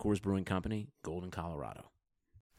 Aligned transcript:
Coors 0.00 0.22
Brewing 0.22 0.44
Company, 0.44 0.88
Golden, 1.04 1.30
Colorado. 1.30 1.90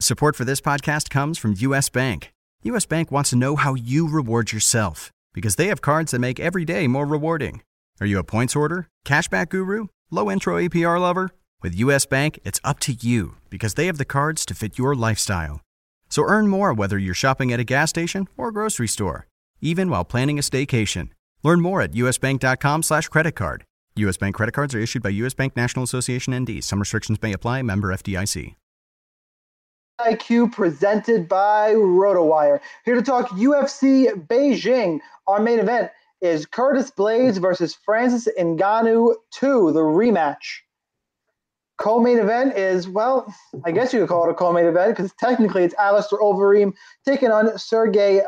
Support 0.00 0.36
for 0.36 0.44
this 0.44 0.60
podcast 0.60 1.10
comes 1.10 1.38
from 1.38 1.54
US 1.58 1.88
Bank. 1.88 2.32
US 2.62 2.86
Bank 2.86 3.10
wants 3.10 3.30
to 3.30 3.36
know 3.36 3.56
how 3.56 3.74
you 3.74 4.08
reward 4.08 4.52
yourself 4.52 5.10
because 5.32 5.56
they 5.56 5.66
have 5.68 5.80
cards 5.80 6.12
that 6.12 6.18
make 6.18 6.38
every 6.40 6.64
day 6.64 6.86
more 6.86 7.06
rewarding. 7.06 7.62
Are 8.00 8.06
you 8.06 8.18
a 8.18 8.24
points 8.24 8.56
order, 8.56 8.88
cashback 9.06 9.48
guru, 9.50 9.86
low 10.10 10.30
intro 10.30 10.56
APR 10.56 11.00
lover? 11.00 11.30
With 11.62 11.74
US 11.76 12.06
Bank, 12.06 12.38
it's 12.44 12.60
up 12.64 12.80
to 12.80 12.92
you 12.92 13.36
because 13.50 13.74
they 13.74 13.86
have 13.86 13.98
the 13.98 14.04
cards 14.04 14.46
to 14.46 14.54
fit 14.54 14.78
your 14.78 14.94
lifestyle. 14.94 15.60
So 16.08 16.24
earn 16.24 16.48
more 16.48 16.72
whether 16.72 16.98
you're 16.98 17.14
shopping 17.14 17.52
at 17.52 17.60
a 17.60 17.64
gas 17.64 17.90
station 17.90 18.26
or 18.36 18.52
grocery 18.52 18.88
store 18.88 19.26
even 19.60 19.90
while 19.90 20.04
planning 20.04 20.38
a 20.38 20.42
staycation. 20.42 21.10
Learn 21.42 21.60
more 21.60 21.82
at 21.82 21.92
usbank.com 21.92 22.82
slash 22.82 23.08
credit 23.08 23.32
card. 23.32 23.64
U.S. 23.96 24.16
Bank 24.16 24.34
credit 24.34 24.52
cards 24.52 24.74
are 24.74 24.78
issued 24.78 25.02
by 25.02 25.08
U.S. 25.10 25.34
Bank 25.34 25.56
National 25.56 25.84
Association 25.84 26.34
ND. 26.34 26.62
Some 26.62 26.78
restrictions 26.78 27.20
may 27.20 27.32
apply. 27.32 27.62
Member 27.62 27.88
FDIC. 27.88 28.54
IQ 30.00 30.52
presented 30.52 31.28
by 31.28 31.74
RotoWire. 31.74 32.60
Here 32.84 32.94
to 32.94 33.02
talk 33.02 33.28
UFC 33.30 34.06
Beijing. 34.26 35.00
Our 35.26 35.40
main 35.40 35.58
event 35.58 35.90
is 36.20 36.46
Curtis 36.46 36.90
Blaydes 36.90 37.38
versus 37.38 37.74
Francis 37.74 38.28
Ngannou 38.38 39.14
2, 39.32 39.72
the 39.72 39.80
rematch. 39.80 40.60
Co-main 41.78 42.18
event 42.18 42.56
is, 42.56 42.88
well, 42.88 43.32
I 43.64 43.72
guess 43.72 43.92
you 43.92 44.00
could 44.00 44.08
call 44.08 44.28
it 44.28 44.30
a 44.30 44.34
co-main 44.34 44.66
event 44.66 44.96
because 44.96 45.12
technically 45.18 45.64
it's 45.64 45.74
Alistair 45.74 46.18
Overeem 46.18 46.74
taking 47.06 47.30
on 47.30 47.56
Sergey 47.58 48.20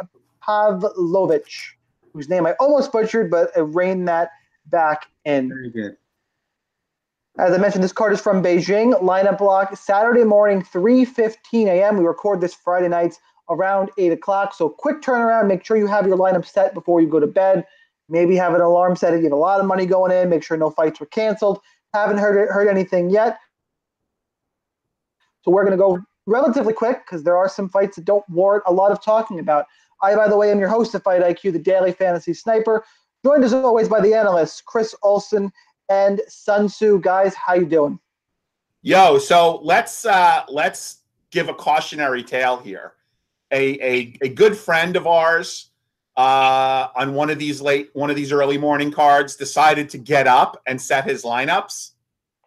Pavlovich, 0.43 1.77
whose 2.15 2.31
name 2.31 2.47
I 2.47 2.53
almost 2.53 2.93
butchered, 2.93 3.31
but 3.31 3.51
I 3.57 3.61
reined 3.61 4.09
that 4.09 4.31
back 4.67 5.07
in. 5.25 5.49
Very 5.49 5.71
good. 5.71 5.97
As 7.39 7.53
I 7.53 7.59
mentioned, 7.59 7.83
this 7.83 7.93
card 7.93 8.13
is 8.13 8.21
from 8.21 8.43
Beijing. 8.43 9.01
Lineup 9.01 9.39
block 9.39 9.77
Saturday 9.77 10.25
morning, 10.25 10.63
3:15 10.63 11.67
a.m. 11.67 11.97
We 11.97 12.05
record 12.05 12.41
this 12.41 12.53
Friday 12.53 12.89
nights 12.89 13.19
around 13.49 13.91
8 13.97 14.13
o'clock. 14.13 14.55
So 14.55 14.69
quick 14.69 15.01
turnaround. 15.01 15.49
Make 15.49 15.65
sure 15.65 15.77
you 15.77 15.87
have 15.87 16.07
your 16.07 16.19
lineup 16.19 16.45
set 16.45 16.75
before 16.75 17.01
you 17.01 17.09
go 17.09 17.21
to 17.21 17.27
bed. 17.27 17.65
Maybe 18.09 18.37
have 18.37 18.55
an 18.55 18.61
alarm 18.61 18.97
set 18.97 19.15
if 19.15 19.19
you 19.19 19.25
have 19.25 19.33
a 19.33 19.37
lot 19.37 19.61
of 19.61 19.67
money 19.67 19.87
going 19.87 20.13
in. 20.13 20.29
Make 20.29 20.43
sure 20.43 20.57
no 20.57 20.71
fights 20.71 21.01
were 21.01 21.07
canceled. 21.07 21.61
Haven't 21.95 22.19
heard 22.19 22.49
heard 22.51 22.69
anything 22.69 23.09
yet. 23.09 23.39
So 25.43 25.51
we're 25.51 25.65
going 25.65 25.77
to 25.77 25.83
go 25.83 26.01
relatively 26.27 26.73
quick 26.73 27.01
because 27.05 27.25
there 27.25 27.37
are 27.37 27.49
some 27.49 27.69
fights 27.69 27.97
that 27.97 28.05
don't 28.05 28.29
warrant 28.29 28.65
a 28.67 28.73
lot 28.73 28.93
of 28.93 29.03
talking 29.03 29.39
about. 29.39 29.67
I, 30.03 30.15
by 30.15 30.29
the 30.29 30.37
way, 30.37 30.51
am 30.51 30.59
your 30.59 30.69
host 30.69 30.95
of 30.95 31.03
Fight 31.03 31.23
IQ, 31.23 31.53
the 31.53 31.59
Daily 31.59 31.93
Fantasy 31.93 32.35
Sniper, 32.35 32.85
joined 33.25 33.45
as 33.45 33.55
always 33.55 33.89
by 33.89 34.01
the 34.01 34.15
analysts 34.15 34.61
Chris 34.61 34.95
Olson 35.03 35.53
and 35.89 36.21
Sun 36.29 36.69
Tzu. 36.69 37.01
Guys, 37.01 37.35
how 37.35 37.55
you 37.55 37.67
doing? 37.67 37.99
Yo, 38.83 39.19
so 39.19 39.61
let's 39.63 40.05
uh, 40.05 40.43
let's 40.49 41.03
give 41.31 41.49
a 41.49 41.55
cautionary 41.55 42.23
tale 42.23 42.59
here. 42.59 42.95
A, 43.53 43.79
a, 43.81 44.19
a 44.23 44.29
good 44.29 44.57
friend 44.57 44.97
of 44.97 45.07
ours 45.07 45.71
uh, 46.17 46.89
on 46.97 47.15
one 47.15 47.31
of 47.31 47.39
these 47.39 47.61
late 47.61 47.91
one 47.93 48.11
of 48.11 48.17
these 48.17 48.33
early 48.33 48.59
morning 48.59 48.91
cards 48.91 49.37
decided 49.37 49.89
to 49.91 49.99
get 49.99 50.27
up 50.27 50.61
and 50.67 50.81
set 50.81 51.05
his 51.05 51.23
lineups. 51.23 51.91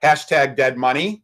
Hashtag 0.03 0.55
dead 0.55 0.77
money. 0.77 1.23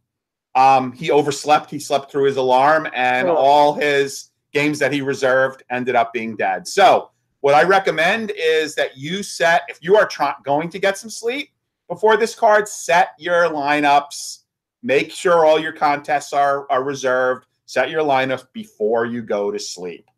Um, 0.55 0.91
he 0.91 1.11
overslept. 1.11 1.69
He 1.69 1.79
slept 1.79 2.11
through 2.11 2.25
his 2.25 2.37
alarm, 2.37 2.87
and 2.93 3.27
oh. 3.27 3.35
all 3.35 3.73
his 3.73 4.29
games 4.53 4.79
that 4.79 4.91
he 4.91 5.01
reserved 5.01 5.63
ended 5.69 5.95
up 5.95 6.13
being 6.13 6.35
dead. 6.35 6.67
So, 6.67 7.11
what 7.41 7.55
I 7.55 7.63
recommend 7.63 8.31
is 8.35 8.75
that 8.75 8.97
you 8.97 9.23
set, 9.23 9.63
if 9.67 9.79
you 9.81 9.97
are 9.97 10.07
try- 10.07 10.35
going 10.43 10.69
to 10.69 10.79
get 10.79 10.97
some 10.97 11.09
sleep 11.09 11.49
before 11.89 12.15
this 12.15 12.33
card, 12.33 12.67
set 12.67 13.09
your 13.17 13.49
lineups. 13.49 14.39
Make 14.83 15.11
sure 15.11 15.45
all 15.45 15.59
your 15.59 15.73
contests 15.73 16.33
are, 16.33 16.71
are 16.71 16.83
reserved. 16.83 17.45
Set 17.65 17.89
your 17.89 18.03
lineups 18.03 18.47
before 18.53 19.05
you 19.05 19.21
go 19.21 19.51
to 19.51 19.59
sleep. 19.59 20.09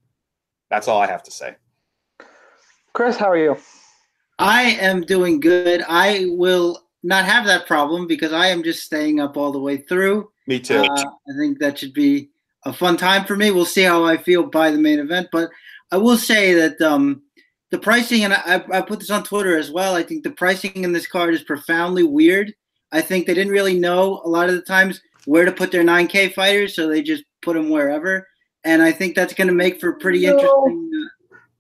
That's 0.70 0.88
all 0.88 1.02
I 1.02 1.08
have 1.08 1.24
to 1.24 1.32
say. 1.32 1.56
Chris, 2.94 3.18
how 3.18 3.30
are 3.32 3.38
you? 3.38 3.58
I 4.40 4.64
am 4.64 5.02
doing 5.02 5.40
good. 5.40 5.84
I 5.88 6.26
will 6.30 6.84
not 7.04 7.26
have 7.26 7.46
that 7.46 7.68
problem 7.68 8.08
because 8.08 8.34
I 8.34 8.48
am 8.48 8.64
just 8.64 8.84
staying 8.84 9.20
up 9.20 9.38
all 9.38 9.52
the 9.52 9.60
way 9.60 9.78
through. 9.78 10.30
Me 10.48 10.60
too. 10.60 10.80
Uh, 10.80 11.04
I 11.04 11.38
think 11.40 11.60
that 11.60 11.78
should 11.78 11.94
be 11.94 12.30
a 12.66 12.74
fun 12.74 12.98
time 12.98 13.26
for 13.26 13.36
me. 13.36 13.52
We'll 13.52 13.66
see 13.66 13.84
how 13.84 14.04
I 14.04 14.18
feel 14.18 14.44
by 14.44 14.72
the 14.72 14.78
main 14.78 15.00
event, 15.00 15.30
but 15.32 15.50
I 15.94 15.98
will 15.98 16.18
say 16.18 16.56
that 16.56 16.82
um, 16.82 17.22
the 17.70 17.78
pricing, 17.78 18.24
and 18.24 18.34
I, 18.34 18.64
I 18.74 18.82
put 18.82 19.00
this 19.00 19.12
on 19.12 19.24
Twitter 19.24 19.56
as 19.56 19.70
well. 19.70 19.94
I 19.94 20.02
think 20.02 20.24
the 20.24 20.32
pricing 20.32 20.84
in 20.84 20.92
this 20.92 21.06
card 21.06 21.36
is 21.36 21.44
profoundly 21.44 22.02
weird. 22.02 22.52
I 22.92 23.00
think 23.00 23.28
they 23.28 23.36
didn't 23.36 23.54
really 23.54 23.78
know 23.78 24.20
a 24.26 24.28
lot 24.28 24.50
of 24.50 24.56
the 24.56 24.64
times 24.64 25.02
where 25.26 25.46
to 25.46 25.52
put 25.52 25.72
their 25.72 25.84
9K 25.84 26.34
fighters, 26.34 26.76
so 26.76 26.88
they 26.88 27.04
just 27.04 27.24
put 27.44 27.54
them 27.54 27.70
wherever. 27.70 28.28
And 28.64 28.82
I 28.82 28.92
think 28.92 29.14
that's 29.14 29.36
going 29.36 29.50
to 29.50 29.54
make 29.54 29.80
for 29.80 29.94
pretty 29.94 30.26
no, 30.26 30.32
interesting. 30.32 31.10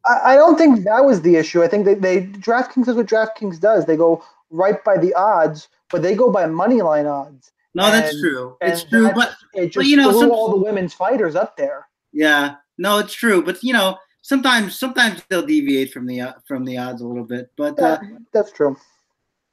Uh, 0.09 0.19
I 0.23 0.35
don't 0.35 0.57
think 0.57 0.83
that 0.83 1.05
was 1.05 1.21
the 1.21 1.35
issue. 1.35 1.61
I 1.61 1.67
think 1.67 1.85
they, 1.85 1.93
they 1.93 2.25
DraftKings 2.25 2.87
is 2.87 2.95
what 2.95 3.05
DraftKings 3.05 3.59
does. 3.59 3.85
They 3.85 3.97
go 3.97 4.25
right 4.49 4.83
by 4.83 4.97
the 4.97 5.13
odds, 5.13 5.69
but 5.91 6.01
they 6.01 6.15
go 6.15 6.31
by 6.31 6.47
money 6.47 6.81
line 6.81 7.05
odds. 7.05 7.51
No, 7.75 7.83
and, 7.83 7.93
that's 7.93 8.19
true. 8.19 8.57
It's 8.61 8.83
true, 8.83 9.11
but 9.13 9.35
it 9.53 9.65
just 9.65 9.75
but, 9.75 9.85
you 9.85 9.97
know, 9.97 10.11
some, 10.11 10.31
all 10.31 10.49
the 10.49 10.57
women's 10.57 10.95
fighters 10.95 11.35
up 11.35 11.55
there. 11.55 11.87
Yeah, 12.11 12.55
no, 12.79 12.97
it's 12.97 13.13
true, 13.13 13.43
but 13.43 13.61
you 13.63 13.73
know, 13.73 13.97
sometimes 14.23 14.79
sometimes 14.79 15.21
they'll 15.29 15.45
deviate 15.45 15.93
from 15.93 16.07
the 16.07 16.21
uh, 16.21 16.33
from 16.47 16.65
the 16.65 16.77
odds 16.77 17.01
a 17.01 17.07
little 17.07 17.23
bit. 17.23 17.51
But 17.55 17.79
uh, 17.79 17.99
that's 18.33 18.51
true. 18.51 18.75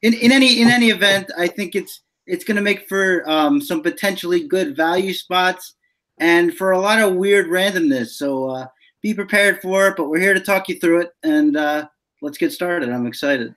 In 0.01 0.15
in 0.15 0.33
any 0.33 0.63
in 0.63 0.69
any 0.69 0.89
event, 0.89 1.31
I 1.37 1.47
think 1.47 1.75
it's 1.75 2.01
it's 2.27 2.45
going 2.45 2.57
to 2.57 2.63
make 2.63 2.89
for 2.89 3.29
um, 3.29 3.61
some 3.61 3.83
potentially 3.83 4.49
good 4.49 4.75
value 4.75 5.13
spots 5.13 5.75
and 6.19 6.55
for 6.55 6.71
a 6.71 6.79
lot 6.79 7.01
of 7.01 7.17
weird 7.17 7.49
randomness. 7.49 8.11
So 8.11 8.49
uh, 8.49 8.67
be 9.03 9.13
prepared 9.13 9.61
for 9.61 9.89
it. 9.89 9.97
But 9.97 10.09
we're 10.09 10.21
here 10.21 10.35
to 10.35 10.41
talk 10.41 10.69
you 10.71 10.79
through 10.79 11.03
it, 11.03 11.13
and 11.23 11.57
uh, 11.57 11.89
let's 12.23 12.39
get 12.39 12.53
started. 12.53 12.89
I'm 12.89 13.07
excited. 13.07 13.55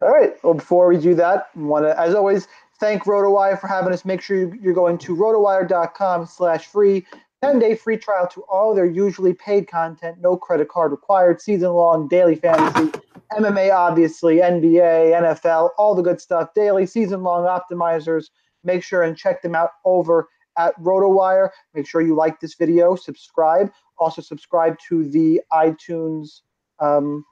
All 0.00 0.10
right. 0.10 0.32
Well, 0.42 0.54
before 0.54 0.88
we 0.88 0.96
do 0.96 1.14
that, 1.16 1.54
want 1.54 1.84
to, 1.84 2.00
as 2.00 2.14
always, 2.14 2.48
thank 2.80 3.04
RotoWire 3.04 3.60
for 3.60 3.66
having 3.66 3.92
us. 3.92 4.06
Make 4.06 4.22
sure 4.22 4.54
you're 4.56 4.72
going 4.72 4.96
to 4.96 5.14
rotowire.com 5.14 6.24
slash 6.24 6.66
free. 6.66 7.04
10-day 7.44 7.76
free 7.76 7.96
trial 7.96 8.26
to 8.28 8.42
all 8.42 8.74
their 8.74 8.86
usually 8.86 9.34
paid 9.34 9.68
content. 9.68 10.18
No 10.20 10.36
credit 10.36 10.68
card 10.68 10.92
required. 10.92 11.40
Season-long 11.40 12.08
daily 12.08 12.36
fantasy. 12.36 12.98
MMA, 13.32 13.72
obviously. 13.72 14.36
NBA, 14.36 15.12
NFL, 15.20 15.70
all 15.78 15.94
the 15.94 16.02
good 16.02 16.20
stuff. 16.20 16.54
Daily, 16.54 16.86
season-long 16.86 17.44
optimizers. 17.44 18.30
Make 18.62 18.82
sure 18.82 19.02
and 19.02 19.16
check 19.16 19.42
them 19.42 19.54
out 19.54 19.70
over 19.84 20.28
at 20.56 20.78
RotoWire. 20.80 21.50
Make 21.74 21.86
sure 21.86 22.00
you 22.00 22.14
like 22.14 22.40
this 22.40 22.54
video. 22.54 22.96
Subscribe. 22.96 23.70
Also 23.98 24.22
subscribe 24.22 24.76
to 24.88 25.08
the 25.08 25.40
iTunes 25.52 26.40
um, 26.80 27.24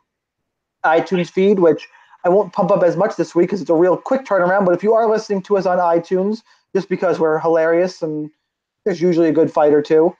iTunes 0.84 1.30
feed, 1.30 1.58
which– 1.58 1.88
I 2.24 2.28
won't 2.28 2.52
pump 2.52 2.70
up 2.70 2.82
as 2.82 2.96
much 2.96 3.16
this 3.16 3.34
week 3.34 3.48
because 3.48 3.60
it's 3.60 3.70
a 3.70 3.74
real 3.74 3.96
quick 3.96 4.24
turnaround. 4.24 4.64
But 4.64 4.74
if 4.74 4.82
you 4.82 4.94
are 4.94 5.08
listening 5.08 5.42
to 5.42 5.56
us 5.56 5.66
on 5.66 5.78
iTunes, 5.78 6.42
just 6.74 6.88
because 6.88 7.18
we're 7.18 7.38
hilarious 7.38 8.02
and 8.02 8.30
there's 8.84 9.00
usually 9.00 9.28
a 9.28 9.32
good 9.32 9.52
fight 9.52 9.72
or 9.72 9.82
two, 9.82 10.14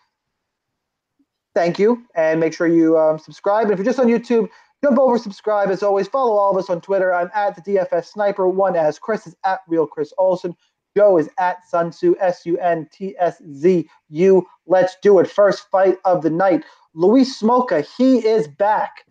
thank 1.55 1.79
you. 1.79 2.05
And 2.14 2.41
make 2.41 2.55
sure 2.55 2.67
you 2.67 2.99
um, 2.99 3.19
subscribe. 3.19 3.64
And 3.64 3.73
if 3.73 3.79
you're 3.79 3.87
just 3.87 3.99
on 3.99 4.06
YouTube, 4.06 4.49
jump 4.85 4.99
over, 4.99 5.19
subscribe. 5.19 5.70
As 5.70 5.82
always, 5.82 6.09
follow 6.09 6.37
all 6.37 6.50
of 6.50 6.56
us 6.56 6.70
on 6.70 6.81
Twitter. 6.81 7.14
I'm 7.14 7.31
at 7.35 7.56
the 7.56 7.62
DFS 7.62 8.06
Sniper. 8.06 8.49
One 8.49 8.76
as 8.76 8.99
Chris 8.99 9.26
is 9.26 9.37
at 9.44 9.61
Real 9.69 9.87
Chris 9.87 10.12
Olson. 10.19 10.55
Joe 10.97 11.17
is 11.17 11.29
at 11.38 11.67
Sun 11.67 11.91
Tzu, 11.91 12.17
S 12.20 12.44
U 12.44 12.59
N 12.59 12.87
T 12.93 13.14
S 13.19 13.41
Z 13.55 13.88
U. 14.11 14.47
Let's 14.67 14.97
do 15.03 15.19
it. 15.20 15.29
First 15.29 15.70
fight 15.70 15.97
of 16.05 16.23
the 16.23 16.31
night. 16.31 16.64
Louis 16.94 17.25
Smolka, 17.25 17.87
he 17.97 18.19
is 18.19 18.47
back 18.47 19.06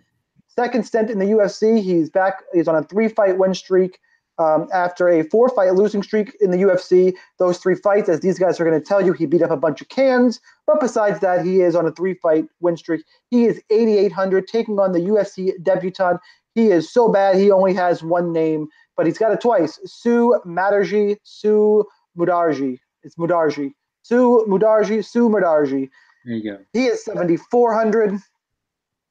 second 0.55 0.85
stint 0.85 1.09
in 1.09 1.19
the 1.19 1.25
UFC. 1.25 1.81
He's 1.81 2.09
back. 2.09 2.43
He's 2.53 2.67
on 2.67 2.75
a 2.75 2.83
three-fight 2.83 3.37
win 3.37 3.53
streak 3.53 3.99
um, 4.41 4.67
after 4.73 5.07
a 5.07 5.23
four-fight 5.23 5.73
losing 5.73 6.03
streak 6.03 6.35
in 6.41 6.51
the 6.51 6.57
UFC. 6.57 7.13
Those 7.39 7.57
three 7.59 7.75
fights, 7.75 8.09
as 8.09 8.21
these 8.21 8.39
guys 8.39 8.59
are 8.59 8.65
going 8.65 8.79
to 8.79 8.85
tell 8.85 9.05
you, 9.05 9.13
he 9.13 9.25
beat 9.25 9.41
up 9.41 9.51
a 9.51 9.57
bunch 9.57 9.81
of 9.81 9.89
cans. 9.89 10.39
But 10.65 10.79
besides 10.79 11.19
that, 11.19 11.45
he 11.45 11.61
is 11.61 11.75
on 11.75 11.85
a 11.85 11.91
three-fight 11.91 12.45
win 12.59 12.77
streak. 12.77 13.03
He 13.29 13.45
is 13.45 13.61
8,800, 13.69 14.47
taking 14.47 14.79
on 14.79 14.91
the 14.91 14.99
UFC 14.99 15.51
debutant. 15.63 16.19
He 16.55 16.67
is 16.67 16.91
so 16.91 17.09
bad. 17.09 17.37
He 17.37 17.51
only 17.51 17.73
has 17.73 18.03
one 18.03 18.33
name, 18.33 18.67
but 18.97 19.05
he's 19.05 19.17
got 19.17 19.31
it 19.31 19.41
twice. 19.41 19.79
Sue 19.85 20.39
Madarji, 20.45 21.17
Su 21.23 21.85
Mudarji. 22.17 22.79
It's 23.03 23.15
Mudarji. 23.15 23.73
Sue 24.03 24.45
Mudarji, 24.47 25.05
Su 25.05 25.29
Mudarji. 25.29 25.89
There 26.25 26.35
you 26.35 26.51
go. 26.51 26.57
He 26.73 26.85
is 26.85 27.03
7,400. 27.05 28.19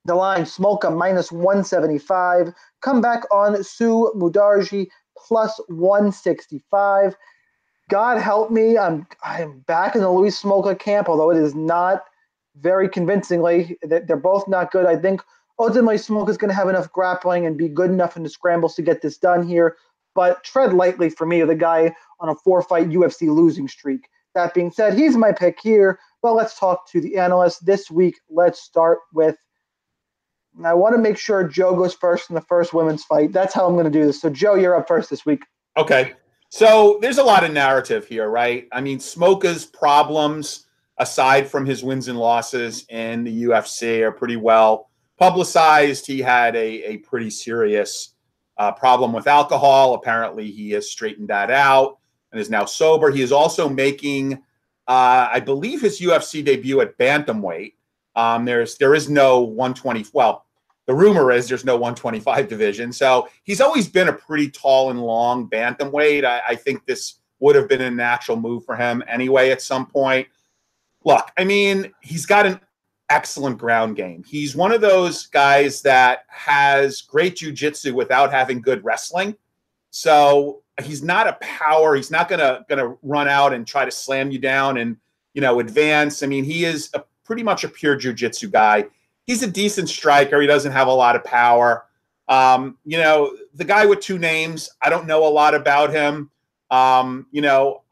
The 0.06 0.14
line 0.14 0.42
Smolka 0.42 0.96
minus 0.96 1.30
175. 1.30 2.54
Come 2.80 3.00
back 3.00 3.24
on 3.30 3.62
Sue 3.62 4.10
Mudarji 4.16 4.88
plus 5.16 5.60
165. 5.68 7.16
God 7.88 8.18
help 8.18 8.50
me, 8.50 8.78
I'm 8.78 9.06
I'm 9.22 9.60
back 9.60 9.94
in 9.94 10.00
the 10.00 10.10
Louis 10.10 10.40
Smolka 10.40 10.78
camp, 10.78 11.08
although 11.08 11.30
it 11.30 11.36
is 11.36 11.54
not 11.54 12.04
very 12.56 12.88
convincingly. 12.88 13.76
They're 13.82 14.16
both 14.16 14.46
not 14.46 14.70
good. 14.70 14.86
I 14.86 14.96
think 14.96 15.22
ultimately 15.58 15.96
Smolka 15.96 16.30
is 16.30 16.36
going 16.36 16.50
to 16.50 16.54
have 16.54 16.68
enough 16.68 16.90
grappling 16.92 17.46
and 17.46 17.56
be 17.56 17.68
good 17.68 17.90
enough 17.90 18.16
in 18.16 18.22
the 18.22 18.28
scrambles 18.28 18.74
to 18.76 18.82
get 18.82 19.02
this 19.02 19.18
done 19.18 19.46
here. 19.46 19.76
But 20.14 20.42
tread 20.44 20.72
lightly 20.72 21.10
for 21.10 21.26
me, 21.26 21.42
the 21.42 21.54
guy 21.54 21.94
on 22.20 22.28
a 22.28 22.34
four-fight 22.34 22.88
UFC 22.88 23.28
losing 23.28 23.68
streak. 23.68 24.08
That 24.34 24.54
being 24.54 24.70
said, 24.70 24.94
he's 24.94 25.16
my 25.16 25.32
pick 25.32 25.58
here. 25.60 25.98
But 26.22 26.34
let's 26.34 26.58
talk 26.58 26.88
to 26.90 27.00
the 27.00 27.16
analysts 27.16 27.58
this 27.60 27.90
week. 27.90 28.20
Let's 28.28 28.60
start 28.60 28.98
with 29.12 29.36
I 30.66 30.74
want 30.74 30.94
to 30.94 31.00
make 31.00 31.18
sure 31.18 31.46
Joe 31.46 31.74
goes 31.74 31.94
first 31.94 32.30
in 32.30 32.34
the 32.34 32.42
first 32.42 32.74
women's 32.74 33.04
fight. 33.04 33.32
That's 33.32 33.54
how 33.54 33.66
I'm 33.66 33.74
going 33.74 33.84
to 33.84 33.90
do 33.90 34.04
this. 34.06 34.20
So, 34.20 34.30
Joe, 34.30 34.54
you're 34.54 34.76
up 34.76 34.88
first 34.88 35.10
this 35.10 35.24
week. 35.24 35.42
Okay. 35.76 36.14
So, 36.48 36.98
there's 37.00 37.18
a 37.18 37.24
lot 37.24 37.44
of 37.44 37.52
narrative 37.52 38.06
here, 38.06 38.28
right? 38.28 38.66
I 38.72 38.80
mean, 38.80 38.98
Smolka's 38.98 39.64
problems, 39.64 40.66
aside 40.98 41.48
from 41.48 41.64
his 41.64 41.82
wins 41.82 42.08
and 42.08 42.18
losses 42.18 42.84
in 42.88 43.24
the 43.24 43.44
UFC, 43.44 44.00
are 44.00 44.12
pretty 44.12 44.36
well 44.36 44.90
publicized. 45.18 46.06
He 46.06 46.20
had 46.20 46.56
a, 46.56 46.82
a 46.84 46.96
pretty 46.98 47.30
serious 47.30 48.14
uh, 48.58 48.72
problem 48.72 49.12
with 49.12 49.26
alcohol. 49.26 49.94
Apparently, 49.94 50.50
he 50.50 50.70
has 50.72 50.90
straightened 50.90 51.28
that 51.28 51.50
out 51.50 51.98
and 52.32 52.40
is 52.40 52.50
now 52.50 52.64
sober. 52.64 53.10
He 53.10 53.22
is 53.22 53.32
also 53.32 53.68
making, 53.68 54.34
uh, 54.86 55.28
I 55.32 55.40
believe, 55.40 55.80
his 55.80 56.00
UFC 56.00 56.44
debut 56.44 56.80
at 56.80 56.98
bantamweight. 56.98 57.74
Um, 58.16 58.44
there's 58.44 58.76
there 58.76 58.94
is 58.94 59.08
no 59.08 59.40
120. 59.40 60.06
Well, 60.12 60.44
the 60.90 60.96
rumor 60.96 61.30
is 61.30 61.48
there's 61.48 61.64
no 61.64 61.76
125 61.76 62.48
division. 62.48 62.92
So 62.92 63.28
he's 63.44 63.60
always 63.60 63.86
been 63.86 64.08
a 64.08 64.12
pretty 64.12 64.50
tall 64.50 64.90
and 64.90 65.00
long 65.00 65.48
bantamweight. 65.48 66.24
I, 66.24 66.42
I 66.48 66.56
think 66.56 66.84
this 66.84 67.20
would 67.38 67.54
have 67.54 67.68
been 67.68 67.80
a 67.80 67.90
natural 67.92 68.36
move 68.36 68.64
for 68.64 68.74
him 68.74 69.00
anyway 69.06 69.50
at 69.50 69.62
some 69.62 69.86
point. 69.86 70.26
Look, 71.04 71.30
I 71.38 71.44
mean, 71.44 71.92
he's 72.02 72.26
got 72.26 72.44
an 72.44 72.58
excellent 73.08 73.56
ground 73.56 73.94
game. 73.94 74.24
He's 74.26 74.56
one 74.56 74.72
of 74.72 74.80
those 74.80 75.28
guys 75.28 75.80
that 75.82 76.24
has 76.26 77.02
great 77.02 77.36
jujitsu 77.36 77.92
without 77.92 78.32
having 78.32 78.60
good 78.60 78.84
wrestling. 78.84 79.36
So 79.90 80.64
he's 80.82 81.04
not 81.04 81.28
a 81.28 81.38
power. 81.40 81.94
He's 81.94 82.10
not 82.10 82.28
gonna 82.28 82.64
gonna 82.68 82.96
run 83.04 83.28
out 83.28 83.52
and 83.52 83.64
try 83.64 83.84
to 83.84 83.92
slam 83.92 84.32
you 84.32 84.40
down 84.40 84.76
and 84.78 84.96
you 85.34 85.40
know 85.40 85.60
advance. 85.60 86.24
I 86.24 86.26
mean, 86.26 86.42
he 86.42 86.64
is 86.64 86.90
a 86.94 87.04
pretty 87.24 87.44
much 87.44 87.62
a 87.62 87.68
pure 87.68 87.96
jujitsu 87.96 88.50
guy. 88.50 88.86
He's 89.30 89.44
a 89.44 89.46
decent 89.46 89.88
striker. 89.88 90.40
He 90.40 90.48
doesn't 90.48 90.72
have 90.72 90.88
a 90.88 90.92
lot 90.92 91.14
of 91.14 91.22
power. 91.22 91.84
Um, 92.26 92.78
you 92.84 92.98
know, 92.98 93.32
the 93.54 93.64
guy 93.64 93.86
with 93.86 94.00
two 94.00 94.18
names, 94.18 94.68
I 94.82 94.90
don't 94.90 95.06
know 95.06 95.24
a 95.24 95.30
lot 95.30 95.54
about 95.54 95.92
him. 95.92 96.32
Um, 96.72 97.28
you 97.30 97.40
know, 97.40 97.84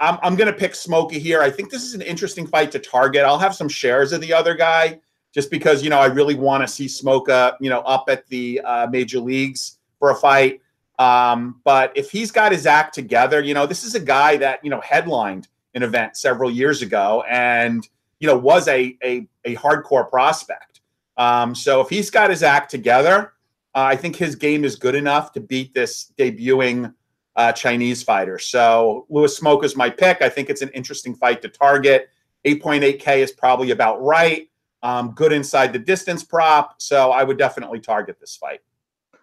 I'm, 0.00 0.18
I'm 0.24 0.34
going 0.34 0.52
to 0.52 0.58
pick 0.58 0.74
Smokey 0.74 1.20
here. 1.20 1.40
I 1.40 1.50
think 1.50 1.70
this 1.70 1.84
is 1.84 1.94
an 1.94 2.02
interesting 2.02 2.48
fight 2.48 2.72
to 2.72 2.80
target. 2.80 3.22
I'll 3.22 3.38
have 3.38 3.54
some 3.54 3.68
shares 3.68 4.12
of 4.12 4.20
the 4.22 4.32
other 4.32 4.56
guy 4.56 4.98
just 5.32 5.52
because, 5.52 5.84
you 5.84 5.90
know, 5.90 6.00
I 6.00 6.06
really 6.06 6.34
want 6.34 6.64
to 6.64 6.66
see 6.66 6.86
Smolka, 6.86 7.54
you 7.60 7.70
know, 7.70 7.82
up 7.82 8.06
at 8.08 8.26
the 8.26 8.60
uh, 8.64 8.88
major 8.88 9.20
leagues 9.20 9.78
for 10.00 10.10
a 10.10 10.16
fight. 10.16 10.60
Um, 10.98 11.60
but 11.62 11.92
if 11.94 12.10
he's 12.10 12.32
got 12.32 12.50
his 12.50 12.66
act 12.66 12.92
together, 12.92 13.40
you 13.40 13.54
know, 13.54 13.66
this 13.66 13.84
is 13.84 13.94
a 13.94 14.00
guy 14.00 14.36
that, 14.38 14.64
you 14.64 14.70
know, 14.70 14.80
headlined 14.80 15.46
an 15.74 15.84
event 15.84 16.16
several 16.16 16.50
years 16.50 16.82
ago 16.82 17.22
and 17.30 17.88
you 18.20 18.26
know, 18.26 18.36
was 18.36 18.68
a 18.68 18.96
a, 19.02 19.26
a 19.44 19.56
hardcore 19.56 20.08
prospect. 20.08 20.80
Um, 21.16 21.54
so 21.54 21.80
if 21.80 21.88
he's 21.88 22.10
got 22.10 22.30
his 22.30 22.42
act 22.42 22.70
together, 22.70 23.34
uh, 23.74 23.82
I 23.82 23.96
think 23.96 24.16
his 24.16 24.34
game 24.36 24.64
is 24.64 24.76
good 24.76 24.94
enough 24.94 25.32
to 25.32 25.40
beat 25.40 25.74
this 25.74 26.12
debuting 26.18 26.92
uh, 27.36 27.52
Chinese 27.52 28.02
fighter. 28.02 28.38
So 28.38 29.06
Lewis 29.08 29.36
Smoke 29.36 29.64
is 29.64 29.76
my 29.76 29.90
pick. 29.90 30.22
I 30.22 30.28
think 30.28 30.50
it's 30.50 30.62
an 30.62 30.70
interesting 30.70 31.14
fight 31.14 31.42
to 31.42 31.48
target. 31.48 32.08
8.8K 32.44 33.18
is 33.18 33.32
probably 33.32 33.70
about 33.70 34.02
right. 34.02 34.48
Um, 34.82 35.12
good 35.12 35.32
inside 35.32 35.72
the 35.72 35.78
distance 35.78 36.22
prop. 36.22 36.80
So 36.80 37.10
I 37.10 37.24
would 37.24 37.38
definitely 37.38 37.80
target 37.80 38.18
this 38.20 38.36
fight. 38.36 38.60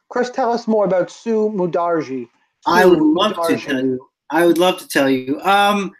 Chris, 0.10 0.30
tell 0.30 0.52
us 0.52 0.68
more 0.68 0.86
about 0.86 1.10
Sue 1.10 1.50
Mudarji. 1.50 2.28
I 2.66 2.86
would 2.86 3.00
love 3.00 3.34
Mudarji. 3.34 3.48
to 3.48 3.68
tell 3.68 3.86
you. 3.86 4.10
I 4.30 4.46
would 4.46 4.58
love 4.58 4.80
to 4.80 4.88
tell 4.88 5.10
you. 5.10 5.40
Um, 5.42 5.92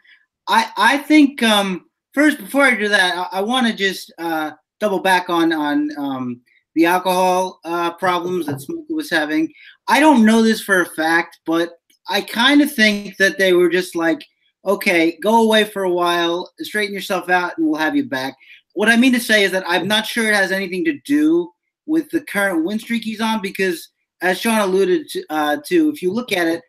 I 0.48 0.70
I 0.76 0.98
think 0.98 1.42
um, 1.42 1.86
first, 2.12 2.38
before 2.38 2.62
I 2.62 2.74
do 2.74 2.88
that, 2.88 3.28
I, 3.32 3.38
I 3.38 3.40
want 3.42 3.66
to 3.66 3.72
just 3.72 4.12
uh, 4.18 4.52
double 4.80 5.00
back 5.00 5.28
on 5.30 5.52
on 5.52 5.90
um, 5.98 6.40
the 6.74 6.86
alcohol 6.86 7.60
uh, 7.64 7.92
problems 7.94 8.46
that 8.46 8.60
Smokey 8.60 8.94
was 8.94 9.10
having. 9.10 9.52
I 9.88 10.00
don't 10.00 10.24
know 10.24 10.42
this 10.42 10.60
for 10.60 10.80
a 10.80 10.86
fact, 10.86 11.40
but 11.44 11.78
I 12.08 12.20
kind 12.20 12.60
of 12.62 12.72
think 12.72 13.16
that 13.18 13.38
they 13.38 13.52
were 13.52 13.68
just 13.68 13.94
like, 13.94 14.24
okay, 14.64 15.18
go 15.22 15.44
away 15.44 15.64
for 15.64 15.84
a 15.84 15.92
while, 15.92 16.50
straighten 16.60 16.94
yourself 16.94 17.28
out, 17.28 17.56
and 17.56 17.66
we'll 17.66 17.80
have 17.80 17.96
you 17.96 18.04
back. 18.04 18.36
What 18.74 18.88
I 18.88 18.96
mean 18.96 19.12
to 19.12 19.20
say 19.20 19.44
is 19.44 19.52
that 19.52 19.64
I'm 19.66 19.86
not 19.86 20.06
sure 20.06 20.28
it 20.28 20.34
has 20.34 20.52
anything 20.52 20.84
to 20.86 20.98
do 21.04 21.50
with 21.86 22.10
the 22.10 22.22
current 22.22 22.64
win 22.64 22.78
streak 22.78 23.02
he's 23.02 23.20
on 23.20 23.42
because, 23.42 23.88
as 24.22 24.40
Sean 24.40 24.60
alluded 24.60 25.08
to, 25.10 25.24
uh, 25.30 25.56
to 25.66 25.90
if 25.90 26.00
you 26.00 26.12
look 26.12 26.32
at 26.32 26.46
it, 26.46 26.62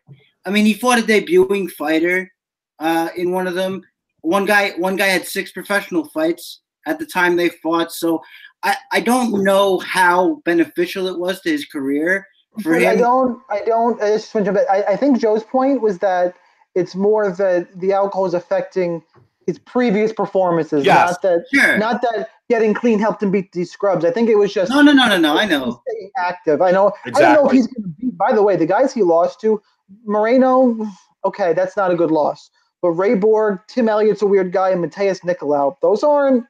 I 0.44 0.50
mean, 0.50 0.66
he 0.66 0.74
fought 0.74 0.98
a 0.98 1.02
debuting 1.02 1.70
fighter 1.70 2.30
uh, 2.78 3.08
in 3.16 3.30
one 3.30 3.46
of 3.46 3.54
them 3.54 3.82
one 4.24 4.44
guy 4.44 4.70
one 4.78 4.96
guy 4.96 5.06
had 5.06 5.26
six 5.26 5.52
professional 5.52 6.04
fights 6.06 6.60
at 6.86 6.98
the 6.98 7.06
time 7.06 7.36
they 7.36 7.48
fought. 7.48 7.92
So 7.92 8.22
I, 8.62 8.76
I 8.92 9.00
don't 9.00 9.44
know 9.44 9.78
how 9.78 10.42
beneficial 10.44 11.06
it 11.06 11.18
was 11.18 11.40
to 11.42 11.50
his 11.50 11.64
career. 11.66 12.26
For 12.62 12.74
him. 12.74 12.88
I 12.88 12.96
don't 12.96 13.40
I 13.50 13.60
don't 13.64 14.00
I 14.02 14.16
just 14.16 14.34
I, 14.36 14.84
I 14.90 14.96
think 14.96 15.20
Joe's 15.20 15.44
point 15.44 15.80
was 15.80 15.98
that 15.98 16.34
it's 16.74 16.94
more 16.94 17.30
that 17.30 17.68
the 17.80 17.92
alcohol 17.92 18.26
is 18.26 18.34
affecting 18.34 19.02
his 19.46 19.58
previous 19.58 20.12
performances. 20.12 20.86
Yes. 20.86 21.10
Not 21.10 21.22
that 21.22 21.44
sure. 21.52 21.78
not 21.78 22.02
that 22.02 22.28
getting 22.48 22.74
clean 22.74 22.98
helped 22.98 23.22
him 23.22 23.30
beat 23.30 23.52
these 23.52 23.70
scrubs. 23.70 24.04
I 24.04 24.10
think 24.10 24.28
it 24.28 24.36
was 24.36 24.54
just 24.54 24.70
No 24.70 24.82
no 24.82 24.92
no 24.92 25.08
no 25.08 25.18
no 25.18 25.36
I 25.36 25.46
know. 25.46 25.82
Staying 25.88 26.10
active. 26.18 26.62
I 26.62 26.70
know 26.70 26.92
exactly. 27.04 27.24
I 27.24 27.34
don't 27.34 27.44
know 27.44 27.50
if 27.50 27.54
he's 27.54 27.66
gonna 27.66 27.88
beat 27.88 28.04
by 28.16 28.32
the 28.32 28.42
way, 28.42 28.56
the 28.56 28.66
guys 28.66 28.92
he 28.92 29.02
lost 29.02 29.40
to, 29.40 29.60
Moreno, 30.04 30.86
okay, 31.24 31.52
that's 31.52 31.76
not 31.76 31.90
a 31.90 31.96
good 31.96 32.10
loss. 32.10 32.50
But 32.84 32.90
Ray 32.90 33.14
Borg, 33.14 33.60
Tim 33.66 33.88
Elliott's 33.88 34.20
a 34.20 34.26
weird 34.26 34.52
guy, 34.52 34.68
and 34.68 34.84
Matheus 34.84 35.20
Nicolau. 35.22 35.74
Those 35.80 36.02
aren't 36.02 36.44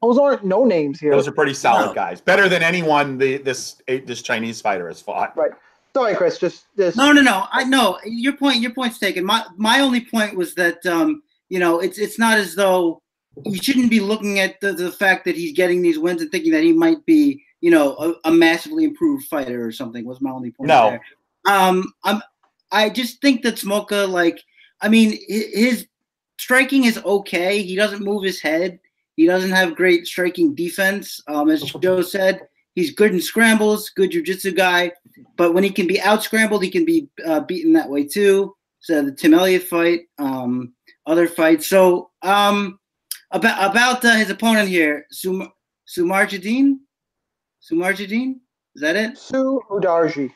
those 0.00 0.16
aren't 0.16 0.42
no 0.42 0.64
names 0.64 0.98
here. 0.98 1.10
Those 1.10 1.28
are 1.28 1.32
pretty 1.32 1.52
solid 1.52 1.88
no. 1.88 1.94
guys. 1.94 2.22
Better 2.22 2.48
than 2.48 2.62
anyone 2.62 3.18
the 3.18 3.36
this 3.36 3.82
this 3.86 4.22
Chinese 4.22 4.62
fighter 4.62 4.88
has 4.88 5.02
fought. 5.02 5.36
Right. 5.36 5.50
Sorry, 5.94 6.14
Chris. 6.14 6.38
Just, 6.38 6.64
just 6.74 6.96
No, 6.96 7.12
no, 7.12 7.20
no. 7.20 7.48
I 7.52 7.64
know 7.64 7.98
your 8.06 8.32
point. 8.32 8.62
Your 8.62 8.72
point's 8.72 8.98
taken. 8.98 9.26
My 9.26 9.44
my 9.58 9.80
only 9.80 10.00
point 10.00 10.34
was 10.38 10.54
that 10.54 10.86
um, 10.86 11.22
you 11.50 11.58
know 11.58 11.80
it's 11.80 11.98
it's 11.98 12.18
not 12.18 12.38
as 12.38 12.54
though 12.54 13.02
you 13.44 13.58
shouldn't 13.62 13.90
be 13.90 14.00
looking 14.00 14.40
at 14.40 14.58
the, 14.62 14.72
the 14.72 14.90
fact 14.90 15.26
that 15.26 15.36
he's 15.36 15.52
getting 15.52 15.82
these 15.82 15.98
wins 15.98 16.22
and 16.22 16.30
thinking 16.30 16.52
that 16.52 16.62
he 16.62 16.72
might 16.72 17.04
be 17.04 17.44
you 17.60 17.70
know 17.70 17.94
a, 17.96 18.30
a 18.30 18.32
massively 18.32 18.84
improved 18.84 19.26
fighter 19.26 19.62
or 19.62 19.70
something. 19.70 20.06
Was 20.06 20.22
my 20.22 20.30
only 20.30 20.50
point. 20.50 20.68
No. 20.68 20.88
there. 20.88 21.02
Um, 21.44 21.92
I'm. 22.04 22.22
I 22.72 22.88
just 22.88 23.20
think 23.20 23.42
that 23.42 23.56
Smolka, 23.56 24.08
like, 24.08 24.42
I 24.84 24.88
mean, 24.88 25.18
his 25.28 25.86
striking 26.38 26.84
is 26.84 26.98
okay. 26.98 27.62
He 27.62 27.74
doesn't 27.74 28.04
move 28.04 28.22
his 28.22 28.38
head. 28.38 28.78
He 29.16 29.24
doesn't 29.26 29.50
have 29.50 29.76
great 29.76 30.06
striking 30.06 30.54
defense. 30.54 31.22
Um, 31.26 31.48
as 31.48 31.62
Joe 31.80 32.02
said, 32.02 32.46
he's 32.74 32.92
good 32.92 33.12
in 33.12 33.20
scrambles, 33.20 33.88
good 33.88 34.10
jujitsu 34.10 34.54
guy. 34.54 34.92
But 35.36 35.54
when 35.54 35.64
he 35.64 35.70
can 35.70 35.86
be 35.86 36.00
out 36.02 36.22
scrambled, 36.22 36.62
he 36.62 36.70
can 36.70 36.84
be 36.84 37.08
uh, 37.24 37.40
beaten 37.40 37.72
that 37.72 37.88
way 37.88 38.04
too. 38.04 38.54
So 38.80 39.00
the 39.00 39.12
Tim 39.12 39.32
Elliott 39.32 39.62
fight, 39.62 40.02
um, 40.18 40.74
other 41.06 41.28
fights. 41.28 41.66
So 41.66 42.10
um, 42.20 42.78
about 43.30 43.70
about 43.70 44.04
uh, 44.04 44.16
his 44.16 44.28
opponent 44.28 44.68
here, 44.68 45.06
Sum 45.10 45.50
Sumarjadine. 45.88 46.74
Sumarjadine, 47.62 48.34
is 48.74 48.82
that 48.82 48.96
it? 48.96 49.16
Sue 49.16 49.62
Udarji. 49.70 50.30